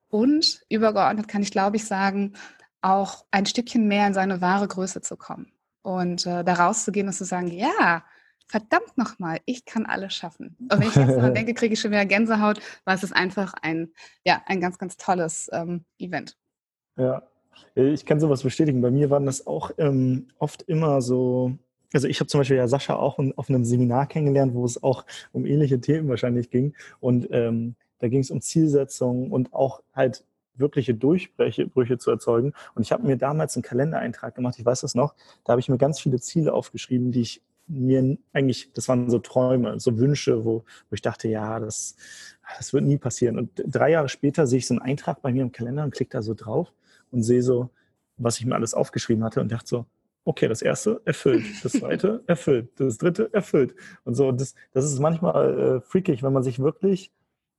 und 0.10 0.62
übergeordnet 0.68 1.30
kann 1.30 1.42
ich, 1.42 1.52
glaube 1.52 1.78
ich, 1.78 1.86
sagen, 1.86 2.34
auch 2.82 3.26
ein 3.32 3.46
Stückchen 3.46 3.88
mehr 3.88 4.08
in 4.08 4.14
seine 4.14 4.42
wahre 4.42 4.68
Größe 4.68 5.02
zu 5.02 5.16
kommen 5.16 5.52
und 5.82 6.26
äh, 6.26 6.44
da 6.44 6.54
rauszugehen 6.54 7.08
und 7.08 7.14
zu 7.14 7.26
sagen, 7.26 7.48
ja, 7.48 8.04
verdammt 8.48 8.98
nochmal, 8.98 9.40
ich 9.46 9.64
kann 9.66 9.86
alles 9.86 10.14
schaffen. 10.14 10.56
Und 10.60 10.80
wenn 10.80 10.88
ich 10.88 10.96
jetzt 10.96 11.16
daran 11.16 11.34
denke, 11.36 11.54
kriege 11.54 11.74
ich 11.74 11.80
schon 11.80 11.92
wieder 11.92 12.06
Gänsehaut, 12.06 12.60
weil 12.84 12.96
es 12.96 13.04
ist 13.04 13.16
einfach 13.16 13.54
ein, 13.62 13.94
ja, 14.26 14.42
ein 14.48 14.60
ganz, 14.60 14.78
ganz 14.78 14.98
tolles 14.98 15.50
ähm, 15.54 15.86
Event. 16.00 16.36
Ja, 16.98 17.24
ich 17.76 18.06
kann 18.06 18.20
sowas 18.20 18.44
bestätigen. 18.44 18.82
Bei 18.82 18.92
mir 18.92 19.10
waren 19.10 19.26
das 19.26 19.46
auch 19.46 19.72
ähm, 19.78 20.28
oft 20.40 20.64
immer 20.64 21.02
so, 21.02 21.58
also 21.94 22.08
ich 22.08 22.20
habe 22.20 22.28
zum 22.28 22.40
Beispiel 22.40 22.58
ja 22.58 22.68
Sascha 22.68 22.96
auch 22.96 23.20
auf 23.36 23.50
einem 23.50 23.66
Seminar 23.66 24.08
kennengelernt, 24.08 24.54
wo 24.54 24.66
es 24.66 24.82
auch 24.82 25.06
um 25.32 25.46
ähnliche 25.46 25.80
Themen 25.80 26.10
wahrscheinlich 26.10 26.50
ging. 26.50 26.74
Und 27.00 27.28
ähm, 27.32 27.76
da 28.00 28.08
ging 28.08 28.22
es 28.22 28.32
um 28.32 28.42
Zielsetzungen 28.42 29.32
und 29.32 29.54
auch 29.54 29.82
halt 29.94 30.24
wirkliche 30.60 30.94
Durchbrüche 30.94 31.68
Brüche 31.68 31.98
zu 31.98 32.12
erzeugen. 32.12 32.54
Und 32.76 32.84
ich 32.84 32.92
habe 32.92 33.06
mir 33.06 33.18
damals 33.18 33.56
einen 33.56 33.64
Kalendereintrag 33.64 34.36
gemacht, 34.36 34.56
ich 34.58 34.66
weiß 34.66 34.82
das 34.82 34.96
noch, 34.96 35.16
da 35.44 35.52
habe 35.52 35.60
ich 35.60 35.70
mir 35.70 35.78
ganz 35.78 36.00
viele 36.00 36.20
Ziele 36.20 36.54
aufgeschrieben, 36.54 37.12
die 37.12 37.22
ich 37.22 37.42
mir 37.68 38.18
eigentlich, 38.34 38.72
das 38.74 38.88
waren 38.88 39.10
so 39.10 39.20
Träume, 39.20 39.80
so 39.80 39.98
Wünsche, 39.98 40.44
wo, 40.44 40.64
wo 40.90 40.94
ich 40.94 41.02
dachte, 41.02 41.28
ja, 41.28 41.60
das, 41.60 41.96
das 42.58 42.74
wird 42.74 42.84
nie 42.84 42.98
passieren. 42.98 43.38
Und 43.38 43.52
drei 43.66 43.92
Jahre 43.92 44.10
später 44.10 44.48
sehe 44.48 44.58
ich 44.58 44.68
so 44.68 44.74
einen 44.74 44.82
Eintrag 44.82 45.22
bei 45.22 45.32
mir 45.32 45.44
im 45.44 45.52
Kalender 45.52 45.84
und 45.84 45.94
klicke 45.94 46.12
da 46.12 46.22
so 46.22 46.34
drauf 46.34 46.74
und 47.12 47.24
sehe 47.24 47.44
so, 47.44 47.70
was 48.18 48.40
ich 48.40 48.46
mir 48.46 48.56
alles 48.56 48.74
aufgeschrieben 48.74 49.24
hatte 49.24 49.40
und 49.40 49.52
dachte 49.52 49.68
so, 49.68 49.86
okay, 50.26 50.48
das 50.48 50.62
erste 50.62 51.02
erfüllt, 51.06 51.46
das 51.64 51.74
zweite 51.74 52.24
erfüllt, 52.28 52.70
das 52.80 52.98
dritte 52.98 53.34
erfüllt. 53.34 53.76
Und 54.04 54.16
so, 54.16 54.32
das, 54.32 54.56
das 54.74 54.86
ist 54.86 55.00
manchmal 55.00 55.60
äh, 55.60 55.82
freakig, 55.82 56.24
wenn 56.24 56.34
man 56.34 56.44
sich 56.44 56.60
wirklich 56.60 57.12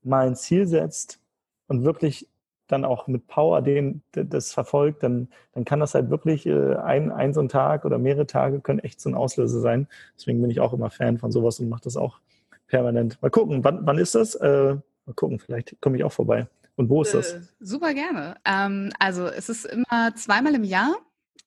mal 0.02 0.26
ein 0.26 0.36
Ziel 0.36 0.66
setzt 0.66 1.20
und 1.66 1.84
wirklich 1.84 2.28
dann 2.72 2.84
auch 2.84 3.06
mit 3.06 3.26
Power 3.26 3.62
den, 3.62 4.02
das 4.12 4.52
verfolgt, 4.52 5.02
dann, 5.02 5.28
dann 5.52 5.64
kann 5.64 5.80
das 5.80 5.94
halt 5.94 6.10
wirklich 6.10 6.46
äh, 6.46 6.76
ein, 6.76 7.10
ein 7.10 7.34
so 7.34 7.40
ein 7.40 7.48
Tag 7.48 7.84
oder 7.84 7.98
mehrere 7.98 8.26
Tage 8.26 8.60
können 8.60 8.78
echt 8.78 9.00
so 9.00 9.08
ein 9.08 9.14
Auslöser 9.14 9.60
sein. 9.60 9.88
Deswegen 10.16 10.40
bin 10.40 10.50
ich 10.50 10.60
auch 10.60 10.72
immer 10.72 10.90
Fan 10.90 11.18
von 11.18 11.32
sowas 11.32 11.60
und 11.60 11.68
mache 11.68 11.82
das 11.84 11.96
auch 11.96 12.20
permanent. 12.66 13.20
Mal 13.20 13.30
gucken, 13.30 13.64
wann, 13.64 13.86
wann 13.86 13.98
ist 13.98 14.14
das? 14.14 14.34
Äh, 14.34 14.76
mal 15.06 15.14
gucken, 15.14 15.38
vielleicht 15.38 15.80
komme 15.80 15.96
ich 15.96 16.04
auch 16.04 16.12
vorbei. 16.12 16.46
Und 16.76 16.88
wo 16.88 17.02
ist 17.02 17.12
das? 17.12 17.32
Äh, 17.32 17.40
super 17.60 17.92
gerne. 17.92 18.36
Ähm, 18.44 18.92
also 18.98 19.26
es 19.26 19.48
ist 19.48 19.66
immer 19.66 20.14
zweimal 20.14 20.54
im 20.54 20.64
Jahr 20.64 20.94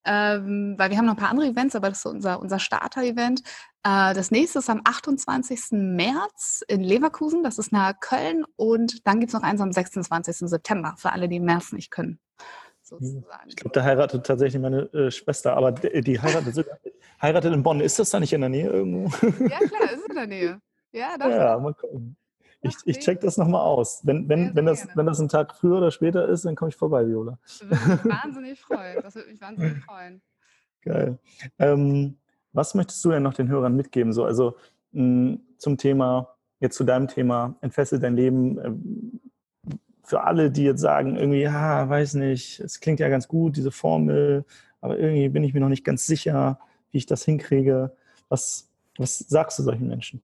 ähm, 0.06 0.76
weil 0.78 0.90
wir 0.90 0.98
haben 0.98 1.06
noch 1.06 1.14
ein 1.14 1.20
paar 1.20 1.30
andere 1.30 1.48
Events, 1.48 1.76
aber 1.76 1.90
das 1.90 2.00
ist 2.00 2.06
unser, 2.06 2.40
unser 2.40 2.60
Starter-Event. 2.60 3.42
Äh, 3.84 4.14
das 4.14 4.32
nächste 4.32 4.60
ist 4.60 4.70
am 4.70 4.82
28. 4.84 5.72
März 5.72 6.64
in 6.68 6.82
Leverkusen, 6.82 7.44
das 7.44 7.58
ist 7.58 7.72
nahe 7.72 7.94
Köln. 8.00 8.46
Und 8.56 9.06
dann 9.08 9.20
gibt 9.20 9.30
es 9.30 9.34
noch 9.34 9.44
eins 9.44 9.62
am 9.62 9.72
26. 9.72 10.50
September 10.50 10.96
für 10.98 11.12
alle, 11.12 11.30
die 11.30 11.38
im 11.38 11.46
März 11.46 11.72
nicht 11.72 11.92
können. 11.92 12.20
sozusagen. 12.82 13.48
Ich 13.48 13.56
glaube, 13.56 13.74
der 13.74 13.84
heiratet 13.84 14.26
tatsächlich 14.26 14.62
meine 14.62 14.84
äh, 14.94 15.12
Schwester, 15.12 15.56
aber 15.56 15.72
die, 15.72 16.02
die 16.02 16.22
heiratet, 16.22 16.66
heiratet 17.22 17.54
in 17.54 17.64
Bonn. 17.64 17.80
Ist 17.80 18.00
das 18.00 18.10
da 18.10 18.20
nicht 18.20 18.34
in 18.34 18.42
der 18.42 18.50
Nähe 18.50 18.70
irgendwo? 18.70 19.10
Ja, 19.48 19.60
klar, 19.60 19.92
ist 19.92 20.10
in 20.10 20.16
der 20.16 20.28
Nähe. 20.28 20.60
Ja, 20.92 21.18
das 21.18 21.30
ja 21.30 21.58
mal 21.58 21.74
gucken. 21.74 22.16
Ich, 22.64 22.76
ich 22.86 23.00
check 23.00 23.20
das 23.20 23.38
nochmal 23.38 23.62
aus. 23.62 24.02
Wenn, 24.04 24.28
wenn, 24.30 24.56
wenn, 24.56 24.66
das, 24.66 24.88
wenn 24.96 25.06
das 25.06 25.20
ein 25.20 25.28
Tag 25.28 25.56
früher 25.56 25.78
oder 25.78 25.92
später 25.92 26.28
ist, 26.28 26.46
dann 26.46 26.56
komme 26.56 26.70
ich 26.70 26.76
vorbei, 26.76 27.06
Viola. 27.06 27.38
Das 27.44 27.62
würde 27.62 27.76
mich 27.76 28.06
wahnsinnig 28.06 28.62
freuen. 28.62 29.02
Das 29.02 29.16
würde 29.16 29.30
mich 29.30 29.42
wahnsinnig 29.42 29.84
freuen. 29.84 30.22
Geil. 30.82 31.20
Ähm, 31.60 32.18
was 32.54 32.74
möchtest 32.74 33.04
du 33.04 33.12
denn 33.12 33.24
noch 33.24 33.34
den 33.34 33.50
Hörern 33.50 33.76
mitgeben? 33.76 34.14
So, 34.14 34.24
also 34.24 34.56
mh, 34.92 35.38
zum 35.58 35.78
Thema, 35.78 36.36
jetzt 36.60 36.78
zu 36.78 36.84
deinem 36.84 37.08
Thema, 37.08 37.56
entfessel 37.62 38.00
dein 38.00 38.16
Leben. 38.16 38.58
Ähm, 38.60 39.20
für 40.06 40.22
alle, 40.24 40.52
die 40.52 40.64
jetzt 40.64 40.82
sagen, 40.82 41.16
irgendwie, 41.16 41.42
ja, 41.42 41.88
weiß 41.88 42.16
nicht, 42.16 42.60
es 42.60 42.80
klingt 42.80 43.00
ja 43.00 43.10
ganz 43.10 43.28
gut, 43.28 43.56
diese 43.56 43.72
Formel, 43.72 44.46
aber 44.82 45.00
irgendwie 45.00 45.30
bin 45.30 45.44
ich 45.44 45.54
mir 45.54 45.62
noch 45.62 45.70
nicht 45.70 45.86
ganz 45.86 46.06
sicher, 46.06 46.60
wie 46.92 46.98
ich 46.98 47.06
das 47.06 47.24
hinkriege. 47.24 47.96
Was, 48.28 48.70
was 48.98 49.20
sagst 49.20 49.60
du 49.60 49.64
solchen 49.64 49.88
Menschen? 49.88 50.22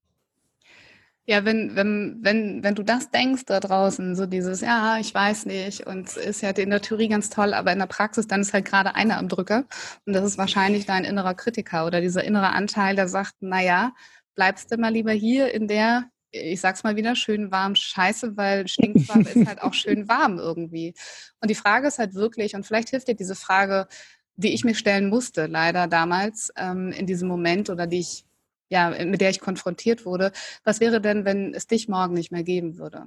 Ja, 1.29 1.45
wenn, 1.45 1.75
wenn, 1.75 2.17
wenn, 2.23 2.63
wenn 2.63 2.73
du 2.73 2.81
das 2.81 3.11
denkst 3.11 3.43
da 3.45 3.59
draußen, 3.59 4.15
so 4.15 4.25
dieses, 4.25 4.61
ja, 4.61 4.97
ich 4.99 5.13
weiß 5.13 5.45
nicht, 5.45 5.85
und 5.85 6.17
ist 6.17 6.41
ja 6.41 6.49
in 6.49 6.71
der 6.71 6.81
Theorie 6.81 7.07
ganz 7.07 7.29
toll, 7.29 7.53
aber 7.53 7.71
in 7.71 7.77
der 7.77 7.85
Praxis, 7.85 8.25
dann 8.25 8.41
ist 8.41 8.51
halt 8.51 8.65
gerade 8.65 8.95
einer 8.95 9.19
am 9.19 9.27
Drücker. 9.27 9.65
Und 10.07 10.13
das 10.13 10.25
ist 10.25 10.39
wahrscheinlich 10.39 10.87
dein 10.87 11.03
innerer 11.03 11.35
Kritiker 11.35 11.85
oder 11.85 12.01
dieser 12.01 12.23
innere 12.23 12.49
Anteil, 12.49 12.95
der 12.95 13.07
sagt, 13.07 13.35
naja, 13.41 13.93
bleibst 14.33 14.71
du 14.71 14.77
mal 14.77 14.91
lieber 14.91 15.11
hier 15.11 15.53
in 15.53 15.67
der, 15.67 16.05
ich 16.31 16.61
sag's 16.61 16.83
mal 16.83 16.95
wieder, 16.95 17.15
schön 17.15 17.51
warm 17.51 17.75
Scheiße, 17.75 18.35
weil 18.35 18.67
Stinkfarbe 18.67 19.29
ist 19.29 19.47
halt 19.47 19.61
auch 19.61 19.75
schön 19.75 20.09
warm 20.09 20.39
irgendwie. 20.39 20.95
Und 21.41 21.51
die 21.51 21.55
Frage 21.55 21.89
ist 21.89 21.99
halt 21.99 22.15
wirklich, 22.15 22.55
und 22.55 22.65
vielleicht 22.65 22.89
hilft 22.89 23.07
dir 23.07 23.15
diese 23.15 23.35
Frage, 23.35 23.87
die 24.35 24.55
ich 24.55 24.63
mir 24.63 24.73
stellen 24.73 25.09
musste, 25.09 25.45
leider 25.45 25.85
damals 25.85 26.51
ähm, 26.57 26.91
in 26.91 27.05
diesem 27.05 27.27
Moment 27.27 27.69
oder 27.69 27.85
die 27.85 27.99
ich 27.99 28.25
ja, 28.69 28.89
mit 29.05 29.21
der 29.21 29.29
ich 29.29 29.39
konfrontiert 29.39 30.05
wurde. 30.05 30.31
Was 30.63 30.79
wäre 30.79 31.01
denn, 31.01 31.25
wenn 31.25 31.53
es 31.53 31.67
dich 31.67 31.87
morgen 31.87 32.13
nicht 32.13 32.31
mehr 32.31 32.43
geben 32.43 32.77
würde? 32.77 33.05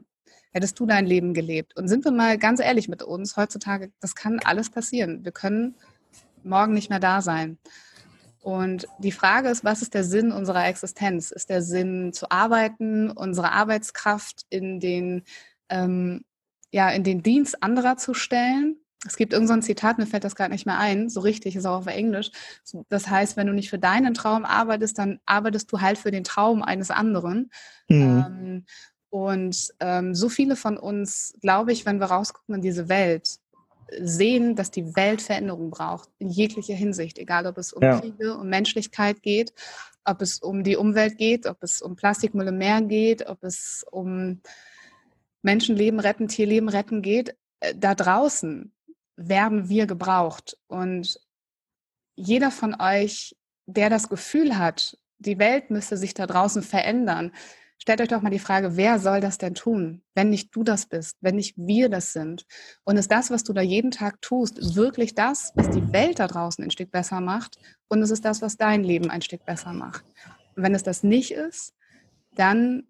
Hättest 0.53 0.79
du 0.79 0.87
dein 0.87 1.07
Leben 1.07 1.33
gelebt? 1.33 1.77
Und 1.77 1.89
sind 1.89 2.05
wir 2.05 2.13
mal 2.13 2.37
ganz 2.37 2.61
ehrlich 2.61 2.89
mit 2.89 3.03
uns, 3.03 3.37
heutzutage, 3.37 3.91
das 4.01 4.15
kann 4.15 4.39
alles 4.45 4.71
passieren. 4.71 5.25
Wir 5.25 5.33
können 5.33 5.77
morgen 6.43 6.75
nicht 6.75 6.91
mehr 6.91 7.01
da 7.01 7.23
sein. 7.23 7.59
Und 8.43 8.87
die 8.99 9.13
Frage 9.13 9.49
ist, 9.49 9.65
was 9.65 9.83
ist 9.83 9.95
der 9.95 10.05
Sinn 10.05 10.33
unserer 10.33 10.67
Existenz? 10.67 11.31
Ist 11.31 11.49
der 11.49 11.63
Sinn 11.63 12.13
zu 12.13 12.31
arbeiten, 12.31 13.11
unsere 13.11 13.53
Arbeitskraft 13.53 14.43
in 14.51 14.81
den, 14.81 15.23
ähm, 15.69 16.25
ja, 16.73 16.91
in 16.91 17.05
den 17.05 17.23
Dienst 17.23 17.63
anderer 17.63 17.97
zu 17.97 18.15
stellen? 18.15 18.82
Es 19.07 19.17
gibt 19.17 19.33
irgendein 19.33 19.63
so 19.63 19.67
Zitat, 19.67 19.99
mir 19.99 20.07
fällt 20.07 20.25
das 20.25 20.37
gerade 20.37 20.53
nicht 20.53 20.67
mehr 20.67 20.79
ein, 20.79 21.09
so 21.09 21.21
richtig, 21.21 21.57
ist 21.57 21.67
auch 21.67 21.79
auf 21.79 21.87
Englisch. 21.87 22.31
Das 22.89 23.09
heißt, 23.09 23.37
wenn 23.37 23.49
du 23.49 23.53
nicht 23.53 23.71
für 23.71 23.79
deinen 23.79 24.15
Traum 24.15 24.45
arbeitest, 24.45 24.99
dann 24.99 25.19
arbeitest 25.27 25.73
du 25.73 25.81
halt 25.81 25.99
für 25.99 26.11
den 26.11 26.25
Traum 26.25 26.63
eines 26.63 26.91
anderen. 26.91 27.51
Mhm. 27.89 28.01
Ähm, 28.01 28.65
und 29.11 29.69
ähm, 29.81 30.15
so 30.15 30.29
viele 30.29 30.57
von 30.57 30.79
uns, 30.79 31.35
glaube 31.41 31.73
ich, 31.73 31.85
wenn 31.85 31.99
wir 31.99 32.07
rausgucken 32.07 32.55
in 32.57 32.63
diese 32.63 32.89
Welt, 32.89 33.39
sehen, 34.01 34.57
dass 34.57 34.71
die 34.71 34.97
Welt 34.97 35.21
Veränderung 35.21 35.71
braucht, 35.71 36.09
in 36.19 36.31
jeglicher 36.31 36.75
Hinsicht, 36.75 37.19
egal 37.19 37.47
ob 37.47 37.59
es 37.59 37.73
um 37.73 37.83
ja. 37.83 38.01
Kriege, 38.01 38.37
um 38.37 38.49
Menschlichkeit 38.49 39.23
geht, 39.23 39.53
ob 40.05 40.23
es 40.23 40.39
um 40.39 40.65
die 40.65 40.77
Umwelt 40.77 41.19
geht, 41.19 41.47
ob 41.47 41.63
es 41.63 41.83
um 41.83 41.97
Plastikmüll 41.97 42.49
im 42.49 42.59
Meer 42.59 42.81
geht, 42.81 43.27
ob 43.27 43.43
es 43.45 43.85
um 43.91 44.41
Menschenleben 45.43 46.01
retten, 46.01 46.29
Tierleben 46.29 46.69
retten 46.69 47.03
geht. 47.03 47.37
Äh, 47.61 47.75
da 47.77 47.95
draußen 47.95 48.73
werden 49.29 49.69
wir 49.69 49.87
gebraucht. 49.87 50.57
Und 50.67 51.21
jeder 52.15 52.51
von 52.51 52.81
euch, 52.81 53.37
der 53.67 53.91
das 53.91 54.09
Gefühl 54.09 54.59
hat, 54.59 54.99
die 55.19 55.39
Welt 55.39 55.71
müsste 55.71 55.97
sich 55.97 56.15
da 56.15 56.27
draußen 56.27 56.63
verändern, 56.63 57.33
stellt 57.79 58.01
euch 58.01 58.09
doch 58.09 58.23
mal 58.23 58.31
die 58.31 58.39
Frage, 58.39 58.77
wer 58.77 58.99
soll 58.99 59.21
das 59.21 59.39
denn 59.39 59.55
tun, 59.55 60.03
wenn 60.15 60.31
nicht 60.31 60.55
du 60.55 60.63
das 60.63 60.87
bist, 60.87 61.17
wenn 61.21 61.37
nicht 61.37 61.57
wir 61.57 61.89
das 61.89 62.13
sind? 62.13 62.47
Und 62.85 62.97
ist 62.97 63.11
das, 63.11 63.31
was 63.31 63.45
du 63.45 63.53
da 63.53 63.61
jeden 63.61 63.91
Tag 63.91 64.21
tust, 64.21 64.77
wirklich 64.77 65.15
das, 65.15 65.53
was 65.55 65.71
die 65.71 65.93
Welt 65.93 66.19
da 66.19 66.27
draußen 66.27 66.63
ein 66.63 66.71
Stück 66.71 66.91
besser 66.91 67.21
macht? 67.21 67.59
Und 67.89 68.03
ist 68.03 68.11
es 68.11 68.21
das, 68.21 68.43
was 68.43 68.57
dein 68.57 68.85
Leben 68.85 69.11
ein 69.11 69.23
Stück 69.23 69.45
besser 69.45 69.73
macht? 69.73 70.05
Und 70.55 70.63
wenn 70.63 70.75
es 70.75 70.83
das 70.83 71.03
nicht 71.03 71.33
ist, 71.33 71.75
dann 72.35 72.85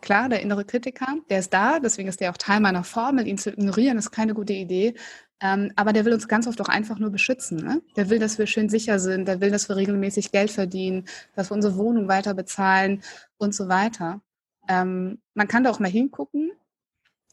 Klar, 0.00 0.28
der 0.28 0.42
innere 0.42 0.64
Kritiker, 0.64 1.16
der 1.28 1.40
ist 1.40 1.52
da, 1.52 1.80
deswegen 1.80 2.08
ist 2.08 2.20
der 2.20 2.30
auch 2.30 2.36
Teil 2.36 2.60
meiner 2.60 2.84
Formel. 2.84 3.26
Ihn 3.26 3.38
zu 3.38 3.50
ignorieren 3.50 3.98
ist 3.98 4.10
keine 4.10 4.34
gute 4.34 4.52
Idee. 4.52 4.94
Ähm, 5.40 5.72
aber 5.76 5.92
der 5.92 6.04
will 6.04 6.12
uns 6.12 6.26
ganz 6.26 6.46
oft 6.46 6.60
auch 6.60 6.68
einfach 6.68 6.98
nur 6.98 7.10
beschützen. 7.10 7.58
Ne? 7.58 7.80
Der 7.96 8.10
will, 8.10 8.18
dass 8.18 8.38
wir 8.38 8.46
schön 8.46 8.68
sicher 8.68 8.98
sind, 8.98 9.28
der 9.28 9.40
will, 9.40 9.50
dass 9.50 9.68
wir 9.68 9.76
regelmäßig 9.76 10.32
Geld 10.32 10.50
verdienen, 10.50 11.04
dass 11.36 11.50
wir 11.50 11.54
unsere 11.54 11.76
Wohnung 11.76 12.08
weiter 12.08 12.34
bezahlen 12.34 13.02
und 13.36 13.54
so 13.54 13.68
weiter. 13.68 14.20
Ähm, 14.68 15.20
man 15.34 15.48
kann 15.48 15.64
da 15.64 15.70
auch 15.70 15.78
mal 15.78 15.90
hingucken 15.90 16.50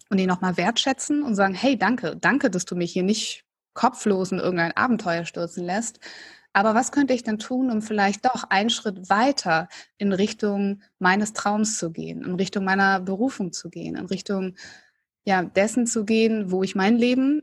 und 0.10 0.20
ihn 0.20 0.28
nochmal 0.28 0.58
wertschätzen 0.58 1.24
und 1.24 1.36
sagen, 1.36 1.56
hey, 1.56 1.78
danke, 1.78 2.16
danke, 2.16 2.50
dass 2.52 2.66
du 2.66 2.76
mich 2.76 2.94
hier 2.94 3.04
nicht 3.04 3.44
kopflos 3.74 4.32
in 4.32 4.40
irgendein 4.40 4.78
Abenteuer 4.78 5.26
stürzen 5.26 5.66
lässt. 5.66 6.00
Aber 6.54 6.74
was 6.74 6.94
könnte 6.94 7.14
ich 7.14 7.24
denn 7.24 7.38
tun, 7.38 7.70
um 7.70 7.82
vielleicht 7.82 8.24
doch 8.24 8.46
einen 8.50 8.70
Schritt 8.70 9.10
weiter 9.10 9.68
in 9.98 10.14
Richtung 10.14 10.82
meines 11.00 11.34
Traums 11.34 11.78
zu 11.78 11.92
gehen, 11.92 12.24
in 12.24 12.36
Richtung 12.36 12.64
meiner 12.64 13.02
Berufung 13.02 13.52
zu 13.52 13.70
gehen, 13.70 13.98
in 13.98 14.06
Richtung 14.06 14.56
ja, 15.26 15.44
dessen 15.44 15.86
zu 15.86 16.06
gehen, 16.06 16.52
wo 16.52 16.64
ich 16.64 16.76
mein 16.76 16.98
Leben 16.98 17.42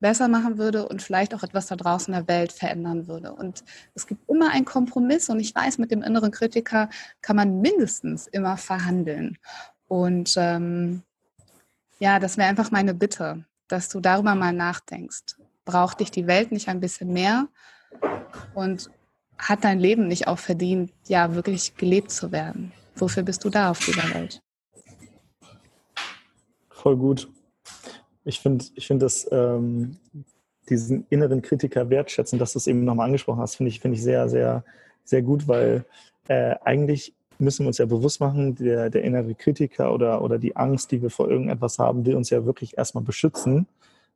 besser 0.00 0.28
machen 0.28 0.58
würde 0.58 0.86
und 0.88 1.02
vielleicht 1.02 1.34
auch 1.34 1.42
etwas 1.42 1.66
da 1.66 1.76
draußen 1.76 2.12
in 2.12 2.20
der 2.20 2.28
Welt 2.28 2.52
verändern 2.52 3.08
würde. 3.08 3.32
Und 3.32 3.64
es 3.94 4.06
gibt 4.06 4.28
immer 4.28 4.50
einen 4.50 4.64
Kompromiss 4.64 5.28
und 5.28 5.40
ich 5.40 5.54
weiß, 5.54 5.78
mit 5.78 5.90
dem 5.90 6.02
inneren 6.02 6.30
Kritiker 6.30 6.90
kann 7.22 7.36
man 7.36 7.60
mindestens 7.60 8.26
immer 8.26 8.56
verhandeln. 8.56 9.38
Und 9.88 10.34
ähm, 10.36 11.02
ja, 11.98 12.18
das 12.18 12.36
wäre 12.36 12.48
einfach 12.48 12.70
meine 12.70 12.94
Bitte, 12.94 13.44
dass 13.68 13.88
du 13.88 14.00
darüber 14.00 14.34
mal 14.34 14.52
nachdenkst. 14.52 15.36
Braucht 15.64 16.00
dich 16.00 16.10
die 16.10 16.26
Welt 16.26 16.52
nicht 16.52 16.68
ein 16.68 16.80
bisschen 16.80 17.12
mehr? 17.12 17.48
Und 18.54 18.90
hat 19.38 19.64
dein 19.64 19.80
Leben 19.80 20.08
nicht 20.08 20.26
auch 20.28 20.38
verdient, 20.38 20.92
ja, 21.06 21.34
wirklich 21.34 21.76
gelebt 21.76 22.10
zu 22.10 22.32
werden? 22.32 22.72
Wofür 22.96 23.22
bist 23.22 23.44
du 23.44 23.50
da 23.50 23.70
auf 23.70 23.78
dieser 23.80 24.14
Welt? 24.14 24.42
Voll 26.70 26.96
gut. 26.96 27.28
Ich 28.24 28.40
finde, 28.40 28.64
ich 28.74 28.86
finde 28.86 29.06
das, 29.06 29.28
ähm, 29.30 29.96
diesen 30.68 31.06
inneren 31.10 31.42
Kritiker 31.42 31.90
wertschätzen, 31.90 32.38
dass 32.38 32.52
du 32.52 32.58
es 32.58 32.66
eben 32.66 32.84
nochmal 32.84 33.06
angesprochen 33.06 33.40
hast, 33.40 33.56
finde 33.56 33.68
ich, 33.68 33.80
finde 33.80 33.96
ich 33.96 34.02
sehr, 34.02 34.28
sehr, 34.28 34.64
sehr 35.04 35.22
gut, 35.22 35.46
weil 35.46 35.84
äh, 36.28 36.54
eigentlich 36.64 37.14
müssen 37.38 37.64
wir 37.64 37.68
uns 37.68 37.78
ja 37.78 37.86
bewusst 37.86 38.20
machen, 38.20 38.54
der, 38.54 38.90
der 38.90 39.02
innere 39.02 39.34
Kritiker 39.34 39.92
oder, 39.92 40.22
oder 40.22 40.38
die 40.38 40.56
Angst, 40.56 40.92
die 40.92 41.02
wir 41.02 41.10
vor 41.10 41.28
irgendetwas 41.30 41.78
haben, 41.78 42.06
will 42.06 42.16
uns 42.16 42.30
ja 42.30 42.46
wirklich 42.46 42.78
erstmal 42.78 43.04
beschützen. 43.04 43.66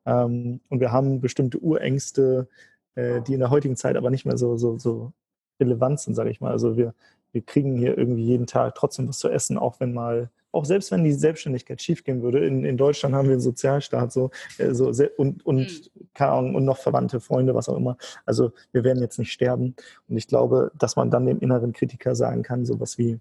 Ähm, 0.07 0.61
und 0.69 0.81
wir 0.81 0.93
haben 0.93 1.21
bestimmte 1.21 1.59
Urängste, 1.59 2.49
äh, 2.95 3.21
die 3.23 3.35
in 3.35 3.41
der 3.41 3.51
heutigen 3.51 3.77
Zeit 3.77 3.97
aber 3.97 4.11
nicht 4.11 4.25
mehr 4.25 4.39
so, 4.39 4.57
so, 4.57 4.79
so 4.79 5.13
relevant 5.61 6.01
sind, 6.01 6.15
sage 6.15 6.31
ich 6.31 6.41
mal. 6.41 6.53
Also 6.53 6.77
wir, 6.77 6.95
wir 7.33 7.43
kriegen 7.43 7.77
hier 7.77 7.99
irgendwie 7.99 8.25
jeden 8.25 8.47
Tag 8.47 8.75
trotzdem 8.75 9.09
was 9.09 9.19
zu 9.19 9.29
essen, 9.29 9.59
auch 9.59 9.81
wenn 9.81 9.93
mal, 9.93 10.31
auch 10.53 10.65
selbst 10.65 10.91
wenn 10.91 11.05
die 11.05 11.13
Selbstständigkeit 11.13 11.81
schiefgehen 11.83 12.23
würde. 12.23 12.45
In, 12.45 12.65
in 12.65 12.77
Deutschland 12.77 13.15
haben 13.15 13.27
wir 13.27 13.33
einen 13.33 13.41
Sozialstaat 13.41 14.13
so, 14.13 14.31
äh, 14.59 14.73
so 14.73 14.93
und, 15.17 15.45
und, 15.45 15.91
mhm. 16.19 16.55
und 16.55 16.65
noch 16.65 16.79
Verwandte, 16.79 17.21
Freunde, 17.21 17.55
was 17.55 17.69
auch 17.69 17.77
immer. 17.77 17.97
Also 18.25 18.53
wir 18.73 18.85
werden 18.85 19.03
jetzt 19.03 19.19
nicht 19.19 19.33
sterben. 19.33 19.75
Und 20.09 20.17
ich 20.17 20.27
glaube, 20.27 20.73
dass 20.79 20.97
man 20.97 21.11
dann 21.11 21.27
dem 21.27 21.41
inneren 21.41 21.73
Kritiker 21.73 22.15
sagen 22.15 22.43
kann, 22.43 22.65
sowas 22.65 22.99
wie, 22.99 23.19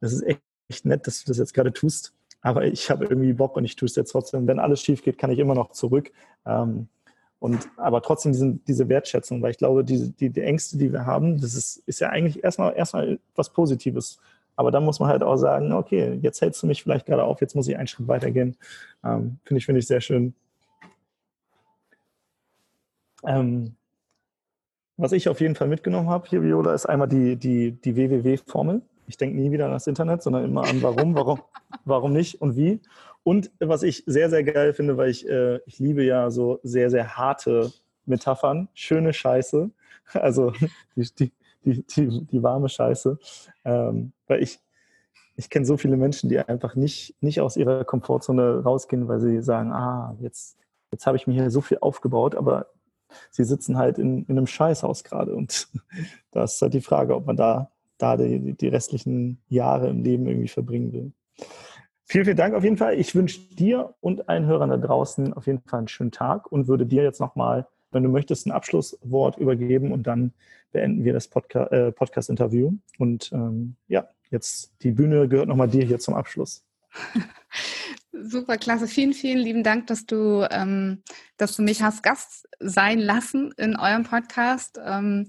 das 0.00 0.12
ist 0.12 0.22
echt, 0.22 0.40
echt 0.68 0.84
nett, 0.84 1.06
dass 1.06 1.22
du 1.22 1.30
das 1.30 1.38
jetzt 1.38 1.54
gerade 1.54 1.72
tust, 1.72 2.14
aber 2.42 2.66
ich 2.66 2.90
habe 2.90 3.04
irgendwie 3.04 3.32
Bock 3.32 3.56
und 3.56 3.64
ich 3.64 3.76
tue 3.76 3.86
es 3.86 3.94
jetzt 3.94 4.10
trotzdem. 4.10 4.46
Wenn 4.46 4.58
alles 4.58 4.82
schief 4.82 5.02
geht, 5.02 5.16
kann 5.16 5.30
ich 5.30 5.38
immer 5.38 5.54
noch 5.54 5.70
zurück. 5.70 6.10
Ähm, 6.44 6.88
und 7.38 7.68
aber 7.76 8.02
trotzdem 8.02 8.32
diesen, 8.32 8.64
diese 8.64 8.88
Wertschätzung, 8.88 9.42
weil 9.42 9.52
ich 9.52 9.58
glaube, 9.58 9.84
die, 9.84 10.12
die, 10.12 10.30
die 10.30 10.42
Ängste, 10.42 10.76
die 10.76 10.92
wir 10.92 11.06
haben, 11.06 11.40
das 11.40 11.54
ist, 11.54 11.82
ist 11.86 12.00
ja 12.00 12.08
eigentlich 12.08 12.44
erstmal 12.44 12.74
erstmal 12.74 13.18
was 13.34 13.52
Positives. 13.52 14.18
Aber 14.56 14.70
dann 14.70 14.84
muss 14.84 15.00
man 15.00 15.08
halt 15.08 15.22
auch 15.22 15.36
sagen, 15.36 15.72
okay, 15.72 16.18
jetzt 16.22 16.40
hältst 16.40 16.62
du 16.62 16.66
mich 16.66 16.82
vielleicht 16.82 17.06
gerade 17.06 17.24
auf, 17.24 17.40
jetzt 17.40 17.56
muss 17.56 17.68
ich 17.68 17.76
einen 17.76 17.86
Schritt 17.86 18.08
weitergehen. 18.08 18.56
Ähm, 19.04 19.38
finde 19.44 19.58
ich, 19.58 19.66
finde 19.66 19.78
ich 19.80 19.86
sehr 19.86 20.00
schön. 20.00 20.34
Ähm, 23.24 23.76
was 24.96 25.12
ich 25.12 25.28
auf 25.28 25.40
jeden 25.40 25.54
Fall 25.54 25.68
mitgenommen 25.68 26.10
habe 26.10 26.28
hier, 26.28 26.42
Viola, 26.42 26.74
ist 26.74 26.86
einmal 26.86 27.08
die, 27.08 27.36
die, 27.36 27.72
die 27.72 27.96
WWW-Formel. 27.96 28.82
Ich 29.06 29.16
denke 29.16 29.36
nie 29.36 29.50
wieder 29.50 29.66
an 29.66 29.72
das 29.72 29.86
Internet, 29.86 30.22
sondern 30.22 30.44
immer 30.44 30.64
an 30.64 30.82
warum, 30.82 31.14
warum, 31.14 31.40
warum 31.84 32.12
nicht 32.12 32.40
und 32.40 32.56
wie. 32.56 32.80
Und 33.24 33.50
was 33.60 33.82
ich 33.82 34.02
sehr, 34.06 34.30
sehr 34.30 34.44
geil 34.44 34.74
finde, 34.74 34.96
weil 34.96 35.10
ich, 35.10 35.28
äh, 35.28 35.60
ich 35.66 35.78
liebe 35.78 36.04
ja 36.04 36.30
so 36.30 36.60
sehr, 36.62 36.90
sehr 36.90 37.16
harte 37.16 37.72
Metaphern, 38.04 38.68
schöne 38.74 39.12
Scheiße, 39.12 39.70
also 40.12 40.52
die, 40.96 41.08
die, 41.18 41.32
die, 41.64 41.84
die, 41.84 42.26
die 42.26 42.42
warme 42.42 42.68
Scheiße, 42.68 43.18
ähm, 43.64 44.12
weil 44.26 44.42
ich, 44.42 44.60
ich 45.36 45.50
kenne 45.50 45.64
so 45.64 45.76
viele 45.76 45.96
Menschen, 45.96 46.28
die 46.28 46.38
einfach 46.38 46.74
nicht, 46.74 47.16
nicht 47.20 47.40
aus 47.40 47.56
ihrer 47.56 47.84
Komfortzone 47.84 48.62
rausgehen, 48.62 49.08
weil 49.08 49.20
sie 49.20 49.42
sagen, 49.42 49.72
ah, 49.72 50.16
jetzt, 50.20 50.58
jetzt 50.90 51.06
habe 51.06 51.16
ich 51.16 51.26
mir 51.26 51.34
hier 51.34 51.50
so 51.50 51.60
viel 51.60 51.78
aufgebaut, 51.80 52.34
aber 52.34 52.66
sie 53.30 53.44
sitzen 53.44 53.76
halt 53.76 53.98
in, 53.98 54.24
in 54.24 54.36
einem 54.36 54.46
Scheißhaus 54.46 55.04
gerade. 55.04 55.34
Und 55.34 55.68
da 56.30 56.44
ist 56.44 56.60
halt 56.60 56.74
die 56.74 56.80
Frage, 56.80 57.14
ob 57.14 57.26
man 57.26 57.36
da, 57.36 57.70
da 57.98 58.16
die, 58.16 58.54
die 58.54 58.68
restlichen 58.68 59.40
Jahre 59.48 59.88
im 59.88 60.02
Leben 60.02 60.26
irgendwie 60.26 60.48
verbringen 60.48 60.92
will. 60.92 61.12
Vielen, 62.04 62.24
vielen 62.24 62.36
Dank 62.36 62.54
auf 62.54 62.64
jeden 62.64 62.76
Fall. 62.76 62.98
Ich 62.98 63.14
wünsche 63.14 63.40
dir 63.54 63.94
und 64.00 64.28
allen 64.28 64.46
Hörern 64.46 64.70
da 64.70 64.76
draußen 64.76 65.32
auf 65.32 65.46
jeden 65.46 65.62
Fall 65.62 65.78
einen 65.78 65.88
schönen 65.88 66.10
Tag 66.10 66.50
und 66.50 66.68
würde 66.68 66.84
dir 66.84 67.02
jetzt 67.02 67.20
nochmal, 67.20 67.66
wenn 67.92 68.02
du 68.02 68.08
möchtest, 68.08 68.46
ein 68.46 68.52
Abschlusswort 68.52 69.38
übergeben 69.38 69.92
und 69.92 70.06
dann 70.06 70.32
beenden 70.72 71.04
wir 71.04 71.12
das 71.12 71.28
Podca 71.28 71.66
äh, 71.66 71.92
Podcast-Interview. 71.92 72.72
Und 72.98 73.30
ähm, 73.32 73.76
ja, 73.88 74.08
jetzt 74.30 74.72
die 74.82 74.92
Bühne 74.92 75.28
gehört 75.28 75.48
nochmal 75.48 75.68
dir 75.68 75.84
hier 75.84 75.98
zum 75.98 76.14
Abschluss. 76.14 76.64
Super, 78.12 78.56
klasse. 78.56 78.86
Vielen, 78.86 79.14
vielen 79.14 79.38
lieben 79.38 79.62
Dank, 79.62 79.86
dass 79.86 80.06
du, 80.06 80.46
ähm, 80.50 81.02
dass 81.36 81.56
du 81.56 81.62
mich 81.62 81.82
hast 81.82 82.02
Gast 82.02 82.48
sein 82.60 82.98
lassen 82.98 83.52
in 83.56 83.76
eurem 83.76 84.04
Podcast. 84.04 84.78
Ähm, 84.84 85.28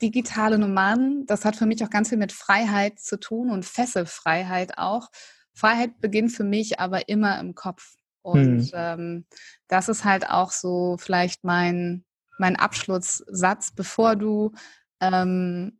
digitale 0.00 0.58
Nomaden, 0.58 1.26
das 1.26 1.44
hat 1.44 1.56
für 1.56 1.66
mich 1.66 1.82
auch 1.84 1.90
ganz 1.90 2.08
viel 2.08 2.18
mit 2.18 2.32
Freiheit 2.32 2.98
zu 2.98 3.18
tun 3.18 3.50
und 3.50 3.64
Fesselfreiheit 3.64 4.78
auch. 4.78 5.08
Freiheit 5.54 6.00
beginnt 6.00 6.32
für 6.32 6.44
mich 6.44 6.80
aber 6.80 7.08
immer 7.08 7.38
im 7.38 7.54
Kopf. 7.54 7.96
Und 8.22 8.62
hm. 8.62 8.70
ähm, 8.74 9.26
das 9.68 9.88
ist 9.88 10.04
halt 10.04 10.28
auch 10.28 10.52
so 10.52 10.96
vielleicht 10.98 11.44
mein, 11.44 12.04
mein 12.38 12.56
Abschlusssatz, 12.56 13.72
bevor 13.72 14.16
du 14.16 14.52
ähm, 15.00 15.78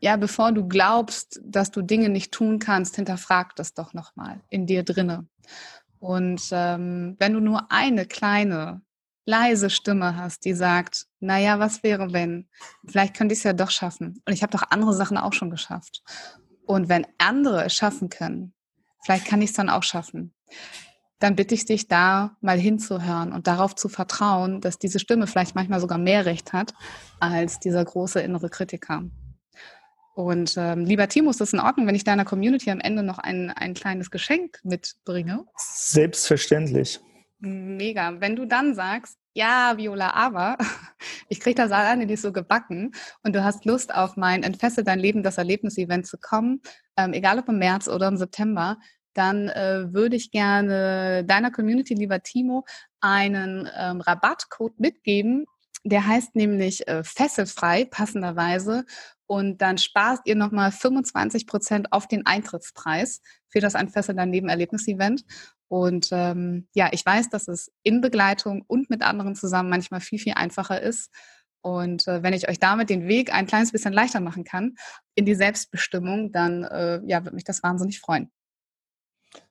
ja, 0.00 0.16
bevor 0.16 0.52
du 0.52 0.66
glaubst, 0.66 1.40
dass 1.44 1.70
du 1.70 1.82
Dinge 1.82 2.08
nicht 2.08 2.32
tun 2.32 2.58
kannst, 2.58 2.96
hinterfrag 2.96 3.54
das 3.56 3.74
doch 3.74 3.92
nochmal 3.92 4.40
in 4.48 4.66
dir 4.66 4.82
drinne. 4.82 5.28
Und 5.98 6.48
ähm, 6.52 7.16
wenn 7.18 7.34
du 7.34 7.40
nur 7.40 7.70
eine 7.70 8.06
kleine, 8.06 8.80
leise 9.26 9.68
Stimme 9.68 10.16
hast, 10.16 10.46
die 10.46 10.54
sagt, 10.54 11.06
naja, 11.20 11.58
was 11.58 11.82
wäre 11.82 12.14
wenn? 12.14 12.48
Vielleicht 12.86 13.14
könnte 13.14 13.34
ich 13.34 13.40
es 13.40 13.44
ja 13.44 13.52
doch 13.52 13.70
schaffen. 13.70 14.22
Und 14.24 14.32
ich 14.32 14.42
habe 14.42 14.52
doch 14.52 14.64
andere 14.70 14.94
Sachen 14.94 15.18
auch 15.18 15.34
schon 15.34 15.50
geschafft. 15.50 16.02
Und 16.64 16.88
wenn 16.88 17.06
andere 17.18 17.64
es 17.66 17.74
schaffen 17.74 18.08
können, 18.08 18.54
vielleicht 19.04 19.26
kann 19.26 19.42
ich 19.42 19.50
es 19.50 19.56
dann 19.56 19.68
auch 19.68 19.82
schaffen. 19.82 20.34
Dann 21.20 21.36
bitte 21.36 21.54
ich 21.54 21.66
dich 21.66 21.86
da 21.86 22.36
mal 22.40 22.58
hinzuhören 22.58 23.32
und 23.32 23.46
darauf 23.46 23.76
zu 23.76 23.88
vertrauen, 23.88 24.60
dass 24.60 24.78
diese 24.78 24.98
Stimme 24.98 25.26
vielleicht 25.26 25.54
manchmal 25.54 25.80
sogar 25.80 25.98
mehr 25.98 26.26
Recht 26.26 26.52
hat 26.52 26.74
als 27.20 27.60
dieser 27.60 27.84
große 27.84 28.20
innere 28.20 28.48
Kritiker. 28.48 29.04
Und 30.14 30.54
ähm, 30.56 30.84
lieber 30.84 31.08
Timo, 31.08 31.30
ist 31.30 31.40
das 31.40 31.52
in 31.52 31.60
Ordnung, 31.60 31.86
wenn 31.86 31.94
ich 31.94 32.04
deiner 32.04 32.24
Community 32.24 32.70
am 32.70 32.80
Ende 32.80 33.02
noch 33.02 33.18
ein, 33.18 33.50
ein 33.50 33.74
kleines 33.74 34.10
Geschenk 34.10 34.58
mitbringe? 34.64 35.44
Selbstverständlich. 35.56 37.00
Mega. 37.38 38.20
Wenn 38.20 38.36
du 38.36 38.44
dann 38.44 38.74
sagst, 38.74 39.16
ja, 39.32 39.74
Viola, 39.76 40.10
aber 40.10 40.58
ich 41.28 41.40
kriege 41.40 41.54
das 41.54 41.70
alle 41.70 42.04
nicht 42.04 42.20
so 42.20 42.32
gebacken 42.32 42.92
und 43.22 43.34
du 43.34 43.44
hast 43.44 43.64
Lust 43.64 43.94
auf 43.94 44.16
mein 44.16 44.42
Entfessel 44.42 44.84
dein 44.84 44.98
Leben, 44.98 45.22
das 45.22 45.38
Erlebnis-Event 45.38 46.06
zu 46.06 46.18
kommen, 46.18 46.60
ähm, 46.96 47.12
egal 47.12 47.38
ob 47.38 47.48
im 47.48 47.58
März 47.58 47.88
oder 47.88 48.08
im 48.08 48.16
September, 48.16 48.78
dann 49.20 49.50
äh, 49.50 49.92
würde 49.92 50.16
ich 50.16 50.30
gerne 50.30 51.24
deiner 51.26 51.50
Community, 51.50 51.92
lieber 51.92 52.22
Timo, 52.22 52.64
einen 53.00 53.68
ähm, 53.76 54.00
Rabattcode 54.00 54.80
mitgeben. 54.80 55.44
Der 55.84 56.06
heißt 56.06 56.36
nämlich 56.36 56.88
äh, 56.88 57.04
fesselfrei, 57.04 57.84
passenderweise. 57.84 58.86
Und 59.26 59.58
dann 59.60 59.76
sparst 59.76 60.22
ihr 60.24 60.36
nochmal 60.36 60.72
25 60.72 61.46
Prozent 61.46 61.92
auf 61.92 62.08
den 62.08 62.24
Eintrittspreis 62.24 63.20
für 63.50 63.60
das 63.60 63.74
Ein 63.74 63.90
Fessel 63.90 64.14
daneben 64.14 64.48
Erlebnis-Event. 64.48 65.24
Und 65.68 66.08
ähm, 66.12 66.66
ja, 66.74 66.88
ich 66.90 67.04
weiß, 67.04 67.28
dass 67.28 67.46
es 67.46 67.70
in 67.82 68.00
Begleitung 68.00 68.64
und 68.66 68.88
mit 68.88 69.02
anderen 69.02 69.36
zusammen 69.36 69.68
manchmal 69.68 70.00
viel, 70.00 70.18
viel 70.18 70.32
einfacher 70.34 70.80
ist. 70.80 71.10
Und 71.60 72.08
äh, 72.08 72.22
wenn 72.22 72.32
ich 72.32 72.48
euch 72.48 72.58
damit 72.58 72.88
den 72.88 73.06
Weg 73.06 73.34
ein 73.34 73.46
kleines 73.46 73.70
bisschen 73.70 73.92
leichter 73.92 74.20
machen 74.20 74.44
kann 74.44 74.76
in 75.14 75.26
die 75.26 75.34
Selbstbestimmung, 75.34 76.32
dann 76.32 76.64
äh, 76.64 77.02
ja, 77.04 77.22
würde 77.22 77.34
mich 77.34 77.44
das 77.44 77.62
wahnsinnig 77.62 78.00
freuen. 78.00 78.30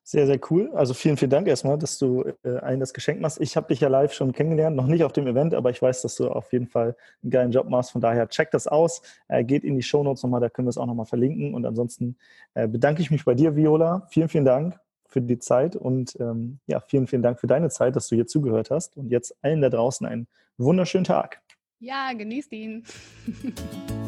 Sehr, 0.04 0.26
sehr 0.26 0.40
cool. 0.50 0.72
Also 0.74 0.96
vielen, 0.96 1.18
vielen 1.18 1.30
Dank 1.30 1.48
erstmal, 1.48 1.78
dass 1.78 2.00
du 2.00 2.24
äh, 2.44 2.58
allen 2.58 2.80
das 2.80 2.94
Geschenk 2.94 3.22
machst. 3.22 3.40
Ich 3.40 3.56
habe 3.56 3.68
dich 3.68 3.80
ja 3.80 3.90
live 3.90 4.12
schon 4.12 4.34
kennengelernt, 4.34 4.76
noch 4.76 4.88
nicht 4.88 5.04
auf 5.04 5.14
dem 5.14 5.28
Event, 5.28 5.54
aber 5.54 5.70
ich 5.70 5.82
weiß, 5.82 6.02
dass 6.02 6.16
du 6.16 6.30
auf 6.30 6.52
jeden 6.52 6.68
Fall 6.68 6.96
einen 7.22 7.30
geilen 7.30 7.52
Job 7.52 7.70
machst. 7.70 7.92
Von 7.92 8.02
daher 8.02 8.28
check 8.28 8.50
das 8.50 8.68
aus, 8.68 9.04
äh, 9.28 9.44
geht 9.44 9.64
in 9.64 9.76
die 9.76 9.84
Show 9.84 10.04
Notes 10.04 10.24
nochmal, 10.24 10.42
da 10.42 10.50
können 10.50 10.66
wir 10.66 10.72
es 10.72 10.80
auch 10.80 10.88
nochmal 10.88 11.06
verlinken. 11.06 11.54
Und 11.54 11.66
ansonsten 11.66 12.18
äh, 12.56 12.68
bedanke 12.68 13.04
ich 13.04 13.12
mich 13.12 13.24
bei 13.24 13.36
dir, 13.36 13.56
Viola. 13.56 14.08
Vielen, 14.10 14.30
vielen 14.30 14.46
Dank 14.46 14.80
für 15.08 15.22
die 15.22 15.40
Zeit 15.40 15.76
und 15.76 16.16
ähm, 16.20 16.60
ja, 16.68 16.80
vielen, 16.80 17.08
vielen 17.08 17.22
Dank 17.22 17.40
für 17.40 17.48
deine 17.48 17.70
Zeit, 17.70 17.96
dass 17.96 18.08
du 18.08 18.16
hier 18.16 18.28
zugehört 18.28 18.72
hast. 18.72 18.98
Und 18.98 19.10
jetzt 19.10 19.36
allen 19.44 19.62
da 19.62 19.70
draußen 19.70 20.08
einen 20.08 20.28
wunderschönen 20.58 21.04
Tag. 21.04 21.42
Ja, 21.80 22.14
genießt 22.14 22.52
ihn. 22.52 22.84